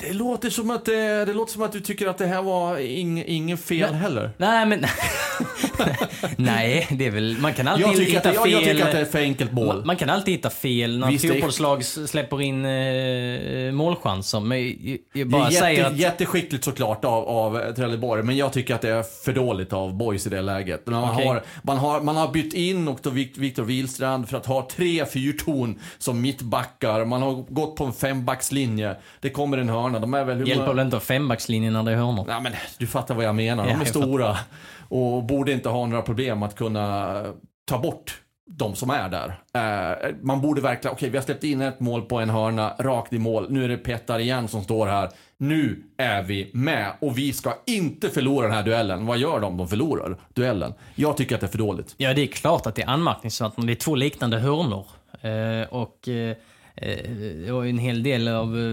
Det 0.00 0.12
låter 0.12 0.50
som 0.50 0.70
att, 0.70 0.84
det, 0.84 1.24
det 1.24 1.32
låter 1.32 1.52
som 1.52 1.62
att 1.62 1.72
du 1.72 1.80
tycker 1.80 2.06
att 2.06 2.18
det 2.18 2.26
här 2.26 2.42
var 2.42 2.78
ing, 2.78 3.24
ingen 3.26 3.58
fel 3.58 3.90
Nej. 3.90 4.00
heller. 4.00 4.30
Nej, 4.36 4.66
men... 4.66 4.84
Nej, 6.36 6.86
det 6.90 7.06
är 7.06 7.10
väl... 7.10 7.36
Man 7.40 7.54
kan 7.54 7.68
alltid 7.68 7.86
Jag 7.86 7.92
hitta 7.92 8.32
det- 8.32 8.38
fel... 8.38 8.50
jag 8.52 8.60
tycker 8.64 8.84
att 8.84 8.92
det 8.92 8.98
är 8.98 9.02
ett 9.02 9.12
för 9.12 9.18
enkelt 9.18 9.52
mål. 9.52 9.76
Man, 9.76 9.86
man 9.86 9.96
kan 9.96 10.10
alltid 10.10 10.34
hitta 10.34 10.50
fel 10.50 10.98
när 10.98 11.10
Visst, 11.10 11.24
är- 11.24 11.28
fotbollslag 11.32 11.84
släpper 11.84 12.42
in 12.42 12.64
eh, 12.64 13.72
målchanser. 13.72 14.40
Men 14.40 14.76
jag, 15.12 15.28
bara 15.28 15.42
jätte, 15.50 15.54
säger 15.64 15.84
att... 15.84 15.96
jätteskickligt 15.96 16.64
såklart 16.64 17.04
av, 17.04 17.28
av 17.28 17.72
Trelleborg, 17.72 18.22
men 18.22 18.36
jag 18.36 18.52
tycker 18.52 18.74
att 18.74 18.80
det 18.82 18.90
är 18.90 19.02
för 19.24 19.32
dåligt 19.32 19.72
av 19.72 19.94
Boys 19.96 20.26
i 20.26 20.30
det 20.30 20.42
läget. 20.42 20.86
Man, 20.86 21.10
Okej. 21.10 21.26
har, 21.26 21.42
man, 21.62 21.78
har, 21.78 22.00
man 22.00 22.16
har 22.16 22.28
bytt 22.28 22.54
in 22.54 22.88
och 22.88 23.16
Victor 23.16 23.62
Wihlstrand 23.62 24.28
för 24.28 24.36
att 24.36 24.46
ha 24.46 24.68
tre 24.76 25.06
fyrtorn 25.06 25.78
som 25.98 26.20
mittbackar. 26.20 27.04
Man 27.04 27.22
har 27.22 27.32
gått 27.48 27.76
på 27.76 27.84
en 27.84 27.92
fembackslinje. 27.92 28.96
Det 29.20 29.30
kommer 29.30 29.58
en 29.58 29.68
hörna. 29.68 29.98
De 29.98 30.14
är 30.14 30.24
väl... 30.24 30.48
Hjälper 30.48 30.66
väl 30.74 30.78
inte 30.86 31.00
fembackslinjen 31.00 31.72
när 31.72 31.82
det 31.82 31.92
är 31.92 31.96
hörnor? 31.96 32.24
Nej, 32.28 32.40
men 32.42 32.52
du 32.78 32.86
fattar 32.86 33.14
vad 33.14 33.24
jag 33.24 33.34
menar. 33.34 33.64
De 33.64 33.70
Ja, 33.70 33.76
är 33.76 33.78
jag 33.80 33.88
stora 33.88 34.36
och 34.88 35.24
borde 35.24 35.52
inte 35.52 35.68
ha 35.68 35.86
några 35.86 36.02
problem 36.02 36.42
att 36.42 36.56
kunna 36.56 37.22
ta 37.64 37.78
bort 37.78 38.20
de 38.46 38.74
som 38.74 38.90
är 38.90 39.08
där. 39.08 39.40
Eh, 39.54 40.14
man 40.22 40.40
borde 40.40 40.60
verkligen, 40.60 40.94
okej 40.94 41.10
vi 41.10 41.16
har 41.16 41.24
släppt 41.24 41.44
in 41.44 41.60
ett 41.60 41.80
mål 41.80 42.02
på 42.02 42.18
en 42.18 42.30
hörna, 42.30 42.74
rakt 42.78 43.12
i 43.12 43.18
mål. 43.18 43.46
Nu 43.50 43.64
är 43.64 43.68
det 43.68 43.76
Petar 43.76 44.18
igen 44.18 44.48
som 44.48 44.64
står 44.64 44.86
här. 44.86 45.10
Nu 45.36 45.82
är 45.96 46.22
vi 46.22 46.50
med 46.52 46.92
och 47.00 47.18
vi 47.18 47.32
ska 47.32 47.54
inte 47.66 48.10
förlora 48.10 48.46
den 48.46 48.56
här 48.56 48.62
duellen. 48.62 49.06
Vad 49.06 49.18
gör 49.18 49.40
de? 49.40 49.56
De 49.56 49.68
förlorar 49.68 50.16
duellen. 50.32 50.74
Jag 50.94 51.16
tycker 51.16 51.34
att 51.34 51.40
det 51.40 51.46
är 51.46 51.50
för 51.50 51.58
dåligt. 51.58 51.94
Ja, 51.96 52.14
det 52.14 52.22
är 52.22 52.26
klart 52.26 52.66
att 52.66 52.74
det 52.74 52.82
är 52.82 52.88
anmärkningsvärt 52.88 53.56
när 53.56 53.66
det 53.66 53.72
är 53.72 53.74
två 53.74 53.94
liknande 53.94 54.38
hörnor. 54.38 54.86
Eh, 55.20 55.68
och 55.74 56.08
eh, 56.08 56.36
eh 56.76 57.54
och 57.54 57.66
en 57.66 57.78
hel 57.78 58.02
del 58.02 58.28
av 58.28 58.58
eh, 58.58 58.64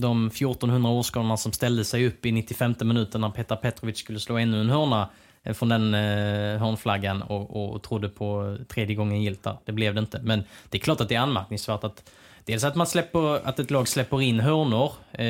de 0.00 0.26
1400 0.26 0.90
åskådarna 0.90 1.36
som 1.36 1.52
ställde 1.52 1.84
sig 1.84 2.06
upp 2.06 2.26
i 2.26 2.32
95 2.32 2.74
minuten 2.80 3.20
när 3.20 3.30
Petar 3.30 3.56
Petrovic 3.56 3.98
skulle 3.98 4.20
slå 4.20 4.36
ännu 4.36 4.60
en 4.60 4.70
hörna 4.70 5.08
eh, 5.42 5.54
från 5.54 5.68
den 5.68 5.94
eh, 5.94 6.58
hörnflaggan 6.60 7.22
och, 7.22 7.74
och 7.74 7.82
trodde 7.82 8.08
på 8.08 8.56
eh, 8.60 8.64
tredje 8.64 8.96
gången 8.96 9.22
gilt 9.22 9.42
där. 9.42 9.56
Det 9.64 9.72
blev 9.72 9.94
det 9.94 10.00
inte. 10.00 10.20
Men 10.22 10.44
det 10.70 10.78
är 10.78 10.80
klart 10.80 11.00
att 11.00 11.08
det 11.08 11.14
är 11.14 11.20
anmärkningsvärt 11.20 11.84
att 11.84 12.10
dels 12.44 12.64
att 12.64 12.74
man 12.74 12.86
släpper, 12.86 13.46
att 13.48 13.58
ett 13.58 13.70
lag 13.70 13.88
släpper 13.88 14.22
in 14.22 14.40
hörnor 14.40 14.92
eh, 15.12 15.26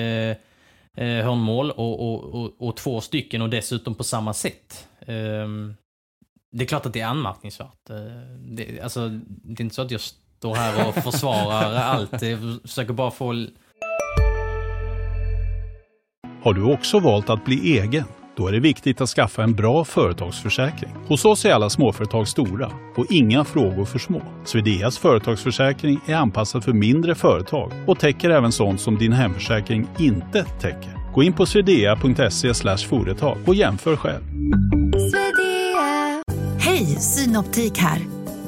eh, 1.05 1.25
hörnmål 1.25 1.71
och, 1.71 2.13
och, 2.13 2.25
och, 2.35 2.53
och 2.59 2.77
två 2.77 3.01
stycken 3.01 3.43
och 3.43 3.51
dessutom 3.51 3.95
på 3.95 4.05
samma 4.05 4.35
sätt. 4.35 4.89
Eh, 5.01 5.49
det 6.53 6.65
är 6.65 6.67
klart 6.67 6.87
att 6.87 6.93
det 6.93 7.01
är 7.01 7.07
anmärkningsvärt. 7.07 7.91
Eh, 7.91 7.97
Det, 8.41 8.81
alltså, 8.81 9.09
det 9.29 9.61
är 9.61 9.65
inte 9.65 9.75
så 9.75 9.83
att 9.83 9.91
jag 9.91 10.01
står 10.01 10.55
här 10.55 10.89
och 10.89 10.95
försvarar 10.95 11.75
allt. 11.75 12.23
Jag 12.23 12.59
försöker 12.63 12.93
bara 12.93 13.11
få... 13.11 13.47
Har 16.47 16.55
du 16.55 16.63
också 16.63 16.99
valt 16.99 17.31
att 17.31 17.45
bli 17.45 17.79
egen? 17.79 18.05
Då 18.37 18.49
är 18.49 18.53
det 18.53 18.61
viktigt 18.61 19.01
att 19.01 19.09
skaffa 19.09 19.43
en 19.43 19.55
bra 19.55 19.85
företagsförsäkring. 19.85 20.91
Hos 21.09 21.25
oss 21.25 21.45
är 21.45 21.53
alla 21.53 21.71
småföretag 21.71 22.29
stora 22.29 22.71
och 22.97 23.07
inga 23.11 23.45
frågor 23.45 23.85
för 23.85 23.99
små. 23.99 24.23
Swedeas 24.45 24.99
företagsförsäkring 24.99 26.01
är 26.07 26.15
anpassad 26.15 26.65
för 26.65 26.73
mindre 26.73 27.15
företag 27.15 27.73
och 27.87 27.99
täcker 27.99 28.31
även 28.31 28.53
sånt 28.53 28.81
som 28.81 28.99
din 28.99 29.13
hemförsäkring 29.13 29.89
inte 29.99 30.45
täcker. 30.45 31.13
Gå 31.15 31.23
in 31.23 31.33
på 31.33 31.47
swedea.se 31.47 32.77
företag 32.89 33.39
och 33.47 33.55
jämför 33.55 33.97
själv. 33.97 34.23
Hej, 36.59 36.87
Synoptik 36.87 37.79
här. 37.79 37.99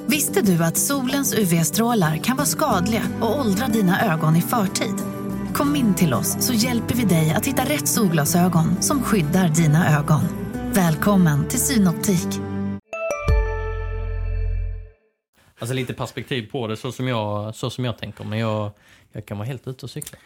Visste 0.06 0.42
du 0.42 0.64
att 0.64 0.76
solens 0.76 1.34
UV-strålar 1.38 2.16
kan 2.16 2.37
vara 2.37 2.46
skadliga 2.46 3.02
och 3.20 3.40
åldra 3.40 3.66
dina 3.66 4.12
ögon 4.12 4.37
i 4.37 4.40
förtid? 4.40 5.17
Kom 5.59 5.77
in 5.77 5.94
till 5.94 6.14
oss 6.14 6.47
så 6.47 6.53
hjälper 6.53 6.94
vi 6.94 7.05
dig 7.05 7.31
att 7.31 7.47
hitta 7.47 7.62
rätt 7.62 7.88
solglasögon 7.88 8.83
som 8.83 9.03
skyddar 9.03 9.49
dina 9.49 9.99
ögon. 9.99 10.21
Välkommen 10.73 11.49
till 11.49 11.59
Synoptik. 11.59 12.27
Alltså 15.59 15.75
lite 15.75 15.94
perspektiv 15.94 16.51
på 16.51 16.66
det 16.66 16.77
så 16.77 16.92
som 16.92 17.09
jag, 17.09 17.55
så 17.55 17.71
som 17.71 17.85
jag 17.85 17.99
tänker. 17.99 18.25
Men 18.25 18.38
jag, 18.38 18.71
jag 19.12 19.27
kan 19.27 19.38
vara 19.38 19.49
helt 19.49 19.68
ute 19.68 19.87
och 19.87 19.90
cykla. 19.90 20.18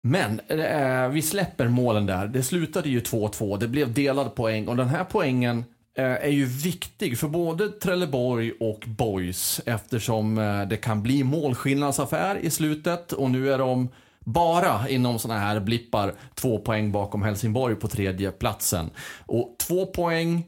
Men 0.00 0.40
eh, 0.48 1.08
vi 1.08 1.22
släpper 1.22 1.68
målen 1.68 2.06
där. 2.06 2.26
Det 2.26 2.42
slutade 2.42 2.88
ju 2.88 3.00
2-2. 3.00 3.58
Det 3.58 3.68
blev 3.68 3.92
delad 3.92 4.34
poäng 4.34 4.68
och 4.68 4.76
den 4.76 4.88
här 4.88 5.04
poängen 5.04 5.64
eh, 5.96 6.04
är 6.04 6.30
ju 6.30 6.44
viktig 6.44 7.18
för 7.18 7.28
både 7.28 7.68
Trelleborg 7.68 8.52
och 8.60 8.84
Boys 8.86 9.60
eftersom 9.66 10.38
eh, 10.38 10.62
det 10.62 10.76
kan 10.76 11.02
bli 11.02 11.24
målskillnadsaffär 11.24 12.36
i 12.36 12.50
slutet 12.50 13.12
och 13.12 13.30
nu 13.30 13.52
är 13.52 13.58
de 13.58 13.88
bara 14.24 14.88
inom 14.88 15.18
sådana 15.18 15.40
här 15.40 15.60
blippar 15.60 16.14
två 16.34 16.58
poäng 16.58 16.92
bakom 16.92 17.22
Helsingborg 17.22 17.74
på 17.74 17.88
tredje 17.88 18.30
platsen. 18.30 18.90
Och 19.26 19.56
två 19.58 19.86
poäng 19.86 20.44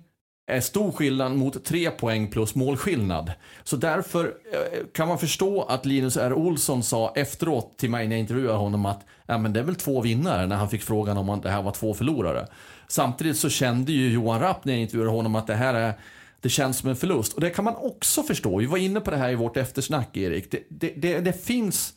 är 0.47 0.61
stor 0.61 0.93
skillnad 0.93 1.37
mot 1.37 1.65
tre 1.65 1.91
poäng 1.91 2.29
plus 2.31 2.55
målskillnad. 2.55 3.33
Så 3.65 3.77
därför 3.77 4.25
eh, 4.25 4.87
kan 4.95 5.09
man 5.09 5.19
förstå 5.19 5.63
att 5.63 5.87
Linus 5.87 6.17
R. 6.17 6.33
Olsson 6.33 6.83
sa 6.83 7.13
efteråt 7.17 7.79
till 7.79 7.91
mig 7.91 8.09
när 8.09 8.17
jag 8.17 8.21
intervjuade 8.21 8.59
honom 8.59 8.87
att 8.87 9.05
ja, 9.27 9.39
men 9.39 9.53
det 9.53 9.61
är 9.61 9.65
väl 9.65 9.75
två 9.75 10.01
vinnare 10.01 10.47
när 10.47 10.57
han 10.57 10.69
fick 10.69 10.83
frågan 10.83 11.17
om 11.17 11.41
det 11.41 11.51
här 11.51 11.63
var 11.63 11.73
två 11.73 11.95
förlorare. 11.95 12.47
Samtidigt 12.89 13.37
så 13.37 13.49
kände 13.49 13.93
ju 13.93 14.11
Johan 14.13 14.41
Rapp 14.41 14.65
när 14.65 14.73
jag 14.73 14.83
intervjuade 14.83 15.11
honom 15.11 15.35
att 15.35 15.47
det 15.47 15.55
här 15.55 15.75
är 15.75 15.95
det 16.41 16.49
känns 16.49 16.79
som 16.79 16.91
en 16.91 16.97
förlust. 16.97 17.33
Och 17.33 17.41
det 17.41 17.51
kan 17.51 17.65
man 17.65 17.77
också 17.77 18.23
förstå. 18.23 18.59
Vi 18.59 18.67
var 18.67 18.79
inne 18.79 19.01
på 19.01 19.11
det 19.11 19.17
här 19.17 19.31
i 19.31 19.35
vårt 19.35 19.57
eftersnack, 19.57 20.17
Erik. 20.17 20.51
Det, 20.51 20.63
det, 20.69 20.93
det, 20.97 21.21
det 21.21 21.45
finns 21.45 21.93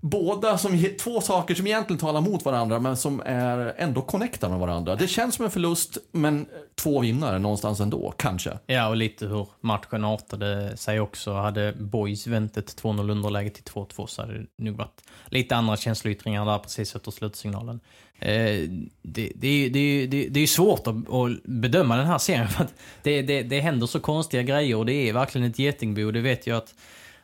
båda 0.00 0.58
som, 0.58 0.84
två 1.00 1.20
saker 1.20 1.54
som 1.54 1.66
egentligen 1.66 2.00
talar 2.00 2.20
mot 2.20 2.44
varandra 2.44 2.78
men 2.80 2.96
som 2.96 3.22
är 3.26 3.74
ändå 3.76 4.02
connectar 4.02 4.48
med 4.48 4.58
varandra. 4.58 4.96
Det 4.96 5.08
känns 5.08 5.34
som 5.34 5.44
en 5.44 5.50
förlust 5.50 5.98
men 6.12 6.40
eh, 6.40 6.46
två 6.74 7.00
vinnare 7.00 7.38
någonstans 7.38 7.80
ändå, 7.80 8.14
kanske. 8.16 8.58
Ja, 8.66 8.88
och 8.88 8.96
lite 8.96 9.26
hur 9.26 9.46
matchen 9.60 10.04
artade 10.04 10.76
sig 10.76 11.00
också. 11.00 11.32
Hade 11.32 11.72
Boys 11.72 12.26
vänt 12.26 12.56
ett 12.56 12.82
2-0 12.82 13.10
underläge 13.10 13.50
till 13.50 13.64
2-2 13.64 14.06
så 14.06 14.22
hade 14.22 14.38
det 14.38 14.46
nog 14.56 14.76
varit 14.76 15.02
lite 15.26 15.56
andra 15.56 15.76
känsloyttringar 15.76 16.46
där 16.46 16.58
precis 16.58 16.94
efter 16.96 17.10
slutsignalen. 17.10 17.80
Eh, 18.20 18.68
det, 19.02 19.32
det, 19.34 19.48
är- 19.48 19.70
det, 19.70 20.06
det, 20.06 20.28
det 20.28 20.40
är 20.40 20.46
svårt 20.46 20.86
att, 20.86 20.94
att 20.96 21.42
bedöma 21.44 21.96
den 21.96 22.06
här 22.06 22.18
serien 22.18 22.48
för 22.48 22.64
att 22.64 22.74
det, 23.02 23.22
det, 23.22 23.42
det 23.42 23.60
händer 23.60 23.86
så 23.86 24.00
konstiga 24.00 24.42
grejer 24.42 24.76
och 24.76 24.86
det 24.86 24.92
är 24.92 25.12
verkligen 25.12 25.50
ett 25.50 25.58
getingbo. 25.58 26.10
Det 26.10 26.20
vet 26.20 26.46
jag 26.46 26.56
att 26.56 26.74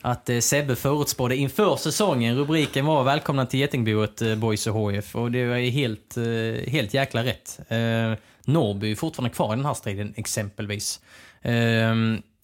att 0.05 0.29
eh, 0.29 0.39
Sebbe 0.39 0.77
förutspådde 0.77 1.37
inför 1.37 1.77
säsongen. 1.77 2.37
Rubriken 2.37 2.87
var 2.87 3.05
Välkomna 3.05 3.47
till 3.47 3.61
Getingboet 3.61 4.23
eh, 4.23 4.37
Boys 4.37 4.67
och 4.67 4.75
HF 4.75 5.17
och 5.17 5.31
det 5.31 5.47
var 5.47 5.57
ju 5.57 5.71
helt, 5.71 6.17
eh, 6.17 6.73
helt 6.73 6.95
jäkla 6.95 7.25
rätt. 7.25 7.61
Eh, 7.69 8.13
Norrby 8.45 8.91
är 8.91 8.97
fortfarande 8.97 9.35
kvar 9.35 9.53
i 9.53 9.57
den 9.57 9.65
här 9.65 9.75
striden 9.75 10.15
exempelvis. 10.17 11.01
Eh, 11.43 11.95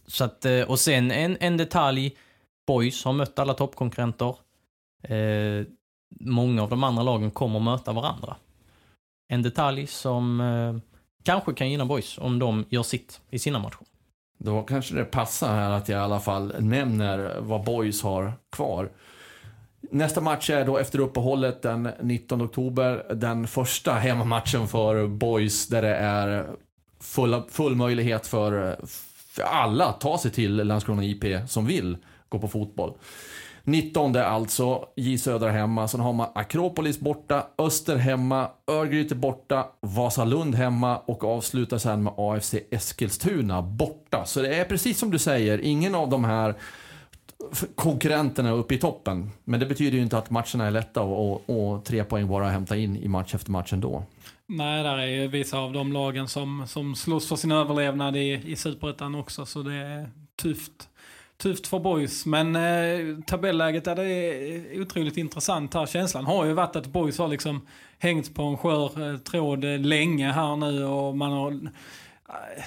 så 0.07 0.25
att, 0.25 0.45
eh, 0.45 0.61
och 0.61 0.81
sen 0.81 1.11
en, 1.11 1.37
en 1.41 1.57
detalj. 1.57 2.17
Boys 2.67 3.05
har 3.05 3.13
mött 3.13 3.39
alla 3.39 3.55
toppkonkurrenter. 3.55 4.35
Eh, 5.03 5.67
många 6.21 6.63
av 6.63 6.69
de 6.71 6.85
andra 6.85 7.03
lagen 7.03 7.31
kommer 7.31 7.61
möta 7.61 7.93
varandra. 7.93 8.37
En 9.29 9.43
detalj 9.43 9.87
som 9.87 10.41
eh, 10.41 10.77
kanske 11.23 11.55
kan 11.55 11.71
gynna 11.71 11.85
Boys 11.85 12.19
om 12.19 12.39
de 12.39 12.65
gör 12.69 12.83
sitt 12.83 13.21
i 13.31 13.39
sina 13.39 13.59
matcher. 13.59 13.90
Då 14.45 14.63
kanske 14.63 14.95
det 14.95 15.05
passar 15.05 15.55
här 15.55 15.71
att 15.71 15.89
jag 15.89 15.99
i 15.99 16.03
alla 16.03 16.21
fall 16.21 16.55
nämner 16.59 17.37
vad 17.41 17.65
Boys 17.65 18.03
har 18.03 18.33
kvar. 18.53 18.91
Nästa 19.81 20.21
match 20.21 20.51
är 20.51 20.65
då 20.65 20.79
efter 20.79 20.99
uppehållet 20.99 21.63
den 21.63 21.89
19 22.03 22.43
oktober. 22.43 23.15
Den 23.15 23.47
första 23.47 23.93
hemmamatchen 23.93 24.69
för 24.69 25.07
Boys 25.07 25.69
där 25.69 25.83
det 25.83 25.97
är 25.97 26.47
full, 27.01 27.43
full 27.51 27.77
möjlighet 27.77 28.27
för, 28.27 28.77
för 29.35 29.43
alla 29.43 29.87
att 29.87 30.01
ta 30.01 30.19
sig 30.19 30.31
till 30.31 30.57
Landskrona 30.57 31.05
IP 31.05 31.25
som 31.49 31.67
vill 31.67 31.97
gå 32.29 32.39
på 32.39 32.49
fotboll. 32.49 32.95
19 33.65 34.17
alltså, 34.17 34.85
J 34.97 35.19
Södra 35.19 35.51
hemma. 35.51 35.89
Sen 35.89 36.01
har 36.01 36.13
man 36.13 36.29
Akropolis 36.35 37.01
borta, 37.01 37.47
Öster 37.59 37.97
hemma, 37.97 38.49
Örgryte 38.67 39.15
borta, 39.15 39.67
Vasalund 39.81 40.55
hemma 40.55 40.99
och 40.99 41.25
avslutar 41.25 41.79
sen 41.79 42.03
med 42.03 42.13
AFC 42.17 42.55
Eskilstuna 42.71 43.63
borta. 43.63 44.25
Så 44.25 44.43
det 44.43 44.55
är 44.55 44.65
precis 44.65 44.99
som 44.99 45.11
du 45.11 45.19
säger, 45.19 45.59
ingen 45.59 45.95
av 45.95 46.09
de 46.09 46.25
här 46.25 46.55
konkurrenterna 47.75 48.51
uppe 48.51 48.75
i 48.75 48.79
toppen. 48.79 49.31
Men 49.45 49.61
det 49.61 49.67
betyder 49.67 49.97
ju 49.97 50.03
inte 50.03 50.19
att 50.19 50.31
matcherna 50.31 50.67
är 50.67 50.71
lätta 50.71 51.03
och, 51.03 51.33
och, 51.33 51.73
och 51.73 51.85
tre 51.85 52.05
poäng 52.05 52.29
bara 52.29 52.47
att 52.47 52.53
hämta 52.53 52.77
in 52.77 52.97
i 52.97 53.09
match 53.09 53.35
efter 53.35 53.51
match 53.51 53.73
ändå. 53.73 54.05
Nej, 54.47 54.83
där 54.83 54.99
är 54.99 55.07
ju 55.07 55.29
vissa 55.29 55.59
av 55.59 55.73
de 55.73 55.93
lagen 55.93 56.29
som, 56.29 56.67
som 56.67 56.95
slåss 56.95 57.29
för 57.29 57.37
sin 57.37 57.53
överlevnad 57.53 58.17
i, 58.17 58.43
i 58.47 58.57
Superettan 58.57 59.15
också, 59.15 59.47
så 59.47 59.63
det 59.63 59.75
är 59.75 60.11
tufft 60.43 60.89
tufft 61.41 61.67
för 61.67 61.79
boys. 61.79 62.27
Men 62.27 62.57
eh, 62.57 63.17
tabelläget 63.27 63.87
är 63.87 63.97
det 63.97 64.81
otroligt 64.81 65.17
intressant 65.17 65.75
här. 65.75 65.87
Känslan 65.87 66.25
har 66.25 66.45
ju 66.45 66.53
varit 66.53 66.77
att 66.77 66.87
boys 66.87 67.19
har 67.19 67.29
liksom 67.29 67.67
hängt 67.99 68.35
på 68.35 68.43
en 68.43 68.57
skör 68.57 69.13
eh, 69.13 69.19
tråd 69.19 69.65
eh, 69.65 69.79
länge 69.79 70.33
här 70.33 70.57
nu 70.57 70.85
och 70.85 71.17
man 71.17 71.33
har 71.33 71.51
eh, 71.53 71.59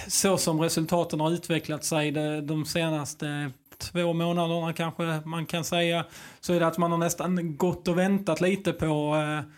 så 0.07 0.37
som 0.37 0.61
resultaten 0.61 1.19
har 1.19 1.31
utvecklat 1.31 1.83
sig 1.83 2.11
de, 2.11 2.47
de 2.47 2.65
senaste 2.65 3.51
två 3.77 4.13
månaderna 4.13 4.73
kanske 4.73 5.21
man 5.25 5.45
kan 5.45 5.63
säga 5.63 6.05
så 6.39 6.53
är 6.53 6.59
det 6.59 6.67
att 6.67 6.77
man 6.77 6.91
har 6.91 6.97
nästan 6.97 7.57
gått 7.57 7.87
och 7.87 7.97
väntat 7.97 8.41
lite 8.41 8.73
på 8.73 9.15
eh, 9.15 9.49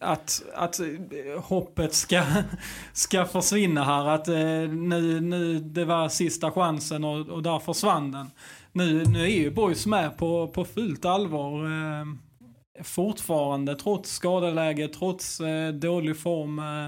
att, 0.00 0.42
att 0.54 0.80
eh, 0.80 0.86
hoppet 1.42 1.94
ska, 1.94 2.22
ska 2.92 3.24
försvinna 3.24 3.84
här. 3.84 4.08
Att 4.08 4.28
eh, 4.28 4.34
nu, 4.70 5.20
nu 5.20 5.58
det 5.58 5.84
var 5.84 6.08
sista 6.08 6.50
chansen 6.50 7.04
och, 7.04 7.28
och 7.28 7.42
där 7.42 7.58
försvann 7.58 8.12
den. 8.12 8.30
Nu, 8.76 9.04
nu 9.04 9.22
är 9.22 9.28
ju 9.28 9.50
Boys 9.50 9.86
med 9.86 10.16
på, 10.16 10.48
på 10.48 10.64
fullt 10.64 11.04
allvar. 11.04 11.64
Eh, 11.64 12.06
fortfarande 12.84 13.74
trots 13.74 14.10
skadeläge, 14.10 14.88
trots 14.88 15.40
eh, 15.40 15.72
dålig 15.72 16.18
form 16.18 16.58
eh, 16.58 16.84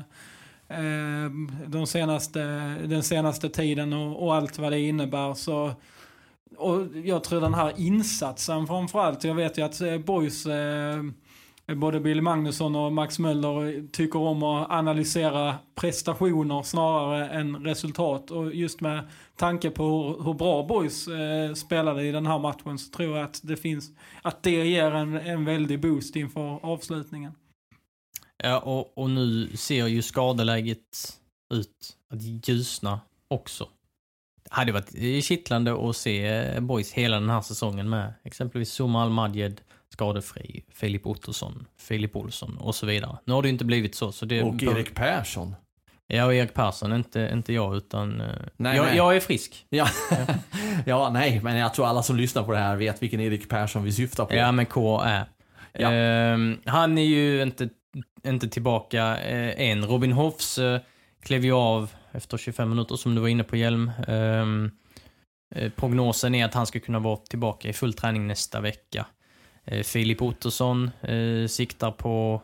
eh, 0.79 1.31
de 1.67 1.87
senaste, 1.87 2.41
den 2.85 3.03
senaste 3.03 3.49
tiden 3.49 3.93
och, 3.93 4.23
och, 4.23 4.35
allt 4.35 4.59
vad 4.59 4.73
det 4.73 4.81
innebär. 4.81 5.35
Så, 5.35 5.73
och 6.57 6.87
jag 7.05 7.25
tror 7.25 7.41
den 7.41 7.55
här 7.55 7.73
insatsen 7.77 8.67
framförallt. 8.67 9.25
Jag 9.25 9.35
vet 9.35 9.59
ju 9.59 9.63
att 9.63 9.81
eh, 9.81 9.99
Boys 9.99 10.47
eh, 10.47 11.03
både 11.75 12.01
Bill 12.01 12.23
Magnusson 12.23 12.77
och 12.77 12.93
Max 12.93 13.19
Möller 13.19 13.89
tycker 13.93 14.19
om 14.19 14.43
att 14.43 14.71
analysera 14.71 15.59
prestationer 15.75 16.63
snarare 16.63 17.29
än 17.29 17.65
resultat. 17.65 18.31
Och 18.31 18.55
just 18.55 18.81
med 18.81 19.09
tanke 19.37 19.71
på 19.71 20.17
hur, 20.25 20.35
bra 20.35 20.67
boys 20.67 21.09
eh, 21.09 21.55
spelade 21.55 22.05
i 22.05 22.13
den 22.13 22.27
här 22.27 22.39
matchen 22.39 22.79
så 22.79 22.91
tror 22.91 23.17
jag 23.17 23.25
att 23.25 23.41
det 23.43 23.57
finns, 23.57 23.91
att 24.23 24.43
det 24.43 24.67
ger 24.67 24.91
en, 24.91 25.15
en 25.15 25.45
väldig 25.45 25.81
boost 25.81 26.17
inför 26.17 26.67
avslutningen. 26.67 27.33
Ja, 28.37 28.59
och, 28.59 28.99
och 28.99 29.11
nu 29.11 29.57
ser 29.57 29.87
ju 29.87 30.03
skadeläget 30.03 31.19
ut 31.55 31.97
att 32.11 32.49
ljusna 32.49 33.01
också. 33.29 33.69
Det 34.45 34.55
hade 34.55 34.73
varit 34.73 35.25
kittlande 35.25 35.89
att 35.89 35.97
se 35.97 36.27
eh, 36.27 36.61
boys 36.61 36.93
hela 36.93 37.21
den 37.21 37.31
här 37.31 37.41
säsongen 37.41 37.89
med 37.89 38.15
exempelvis 38.25 38.81
Zuma 38.81 39.03
Al-Madjed, 39.03 39.61
skadefri, 39.93 40.65
Filip 40.75 41.07
Ottosson, 41.07 41.67
Filip 41.79 42.17
Olsson 42.17 42.57
och 42.59 42.75
så 42.75 42.87
vidare. 42.87 43.19
Nu 43.25 43.33
har 43.33 43.43
det 43.43 43.49
ju 43.49 43.53
inte 43.53 43.65
blivit 43.65 43.95
så. 43.95 44.13
så 44.13 44.27
det 44.27 44.43
och 44.43 44.63
Erik 44.63 44.95
Persson. 44.95 45.55
Ja, 46.09 46.25
och 46.25 46.35
Erik 46.35 46.55
Persson, 46.55 46.93
inte, 46.93 47.31
inte 47.33 47.53
jag 47.53 47.77
utan... 47.77 48.21
Eh, 48.21 48.27
nej, 48.57 48.77
jag, 48.77 48.87
nej. 48.87 48.97
jag 48.97 49.17
är 49.17 49.21
frisk. 49.21 49.67
Ja. 49.69 49.89
ja, 50.87 51.11
nej, 51.11 51.41
men 51.43 51.57
jag 51.57 51.75
tror 51.75 51.87
alla 51.87 52.03
som 52.03 52.17
lyssnar 52.17 52.43
på 52.43 52.53
det 52.53 52.59
här 52.59 52.77
vet 52.77 53.03
vilken 53.03 53.21
Erik 53.21 53.49
Persson 53.49 53.85
vi 53.85 53.93
syftar 53.93 54.25
på. 54.25 54.35
Ja, 54.35 54.53
men 54.53 54.67
K 54.67 55.01
är. 55.01 55.25
Ja. 55.73 55.91
Uh, 55.91 56.57
han 56.65 56.99
är 56.99 57.05
ju 57.05 57.43
inte, 57.43 57.69
inte 58.27 58.49
tillbaka 58.49 59.15
uh, 59.15 59.61
än. 59.61 59.85
Robin 59.85 60.13
Hoffs 60.13 60.59
uh, 60.59 60.79
klev 61.23 61.45
ju 61.45 61.53
av 61.53 61.91
efter 62.13 62.37
25 62.37 62.69
minuter 62.69 62.97
som 62.97 63.15
du 63.15 63.21
var 63.21 63.29
inne 63.29 63.45
på 63.45 63.57
Hjelm. 63.57 63.91
Uh, 64.09 64.69
prognosen 65.77 66.35
är 66.35 66.45
att 66.45 66.55
han 66.55 66.67
ska 66.67 66.81
kunna 66.81 66.99
vara 66.99 67.17
tillbaka 67.17 67.69
i 67.69 67.73
full 67.73 67.93
träning 67.93 68.27
nästa 68.27 68.61
vecka. 68.61 69.07
Eh, 69.67 69.83
Filip 69.83 70.23
Ottosson 70.23 70.91
eh, 71.03 71.47
siktar 71.49 71.91
på, 71.91 72.43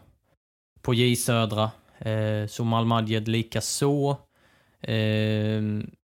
på 0.83 0.95
J 0.95 1.17
Södra. 1.17 1.71
Eh, 1.99 2.47
Somal 2.49 2.85
Madjed 2.85 3.29
likaså. 3.29 4.17
Eh, 4.81 5.63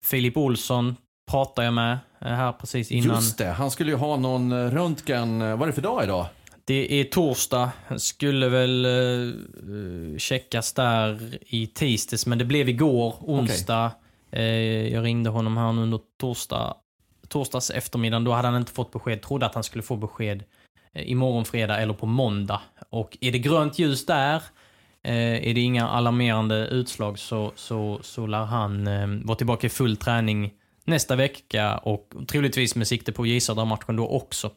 Filip 0.06 0.38
Olsson 0.38 0.96
pratar 1.32 1.64
jag 1.64 1.74
med 1.74 2.00
eh, 2.22 2.28
här 2.28 2.52
precis 2.52 2.92
innan. 2.92 3.16
Just 3.16 3.38
det, 3.38 3.46
han 3.48 3.72
skulle 3.72 3.92
ju 3.92 3.98
ha 3.98 4.18
någon 4.18 4.52
eh, 4.52 4.72
röntgen. 4.72 5.40
Vad 5.40 5.62
är 5.62 5.68
det 5.68 5.74
för 5.74 5.82
dag 5.82 6.04
idag? 6.04 6.26
Det 6.68 7.00
är 7.00 7.04
torsdag. 7.04 7.72
Skulle 7.98 8.50
väl 8.50 8.86
uh, 8.86 10.18
checkas 10.18 10.74
där 10.74 11.38
i 11.42 11.68
tisdags, 11.68 12.26
men 12.26 12.38
det 12.38 12.46
blev 12.46 12.70
igår, 12.70 13.16
onsdag. 13.20 13.92
Okay. 14.32 14.42
Uh, 14.42 14.94
jag 14.94 15.04
ringde 15.04 15.30
honom 15.30 15.58
här 15.58 15.70
under 15.70 16.00
torsdag, 16.20 16.76
torsdags 17.28 17.70
eftermiddag. 17.70 18.20
Då 18.20 18.32
hade 18.32 18.48
han 18.48 18.58
inte 18.58 18.72
fått 18.72 18.92
besked. 18.92 19.22
Trodde 19.22 19.46
att 19.46 19.54
han 19.54 19.64
skulle 19.64 19.84
få 19.84 19.96
besked 19.96 20.44
Eh, 20.44 20.65
Eh, 20.96 21.12
imorgon 21.12 21.46
fredag 21.46 21.82
eller 21.82 21.94
på 21.94 22.06
måndag. 22.06 22.62
Och 22.90 23.18
är 23.22 23.32
det 23.32 23.40
grönt 23.40 23.80
ljus 23.80 24.06
där, 24.06 24.36
eh, 25.04 25.50
är 25.50 25.54
det 25.54 25.62
inga 25.62 25.88
alarmerande 25.88 26.68
utslag 26.68 27.20
så, 27.20 27.52
så, 27.56 28.00
så 28.04 28.28
lär 28.28 28.46
han 28.46 28.88
eh, 28.88 29.08
vara 29.08 29.38
tillbaka 29.38 29.68
i 29.68 29.70
full 29.70 29.98
träning 29.98 30.52
nästa 30.86 31.16
vecka 31.16 31.78
och 31.78 32.14
troligtvis 32.28 32.76
med 32.76 32.88
sikte 32.88 33.12
på 33.12 33.26
j 33.26 33.40
matchen 33.68 33.96
då 33.96 34.08
också. 34.08 34.52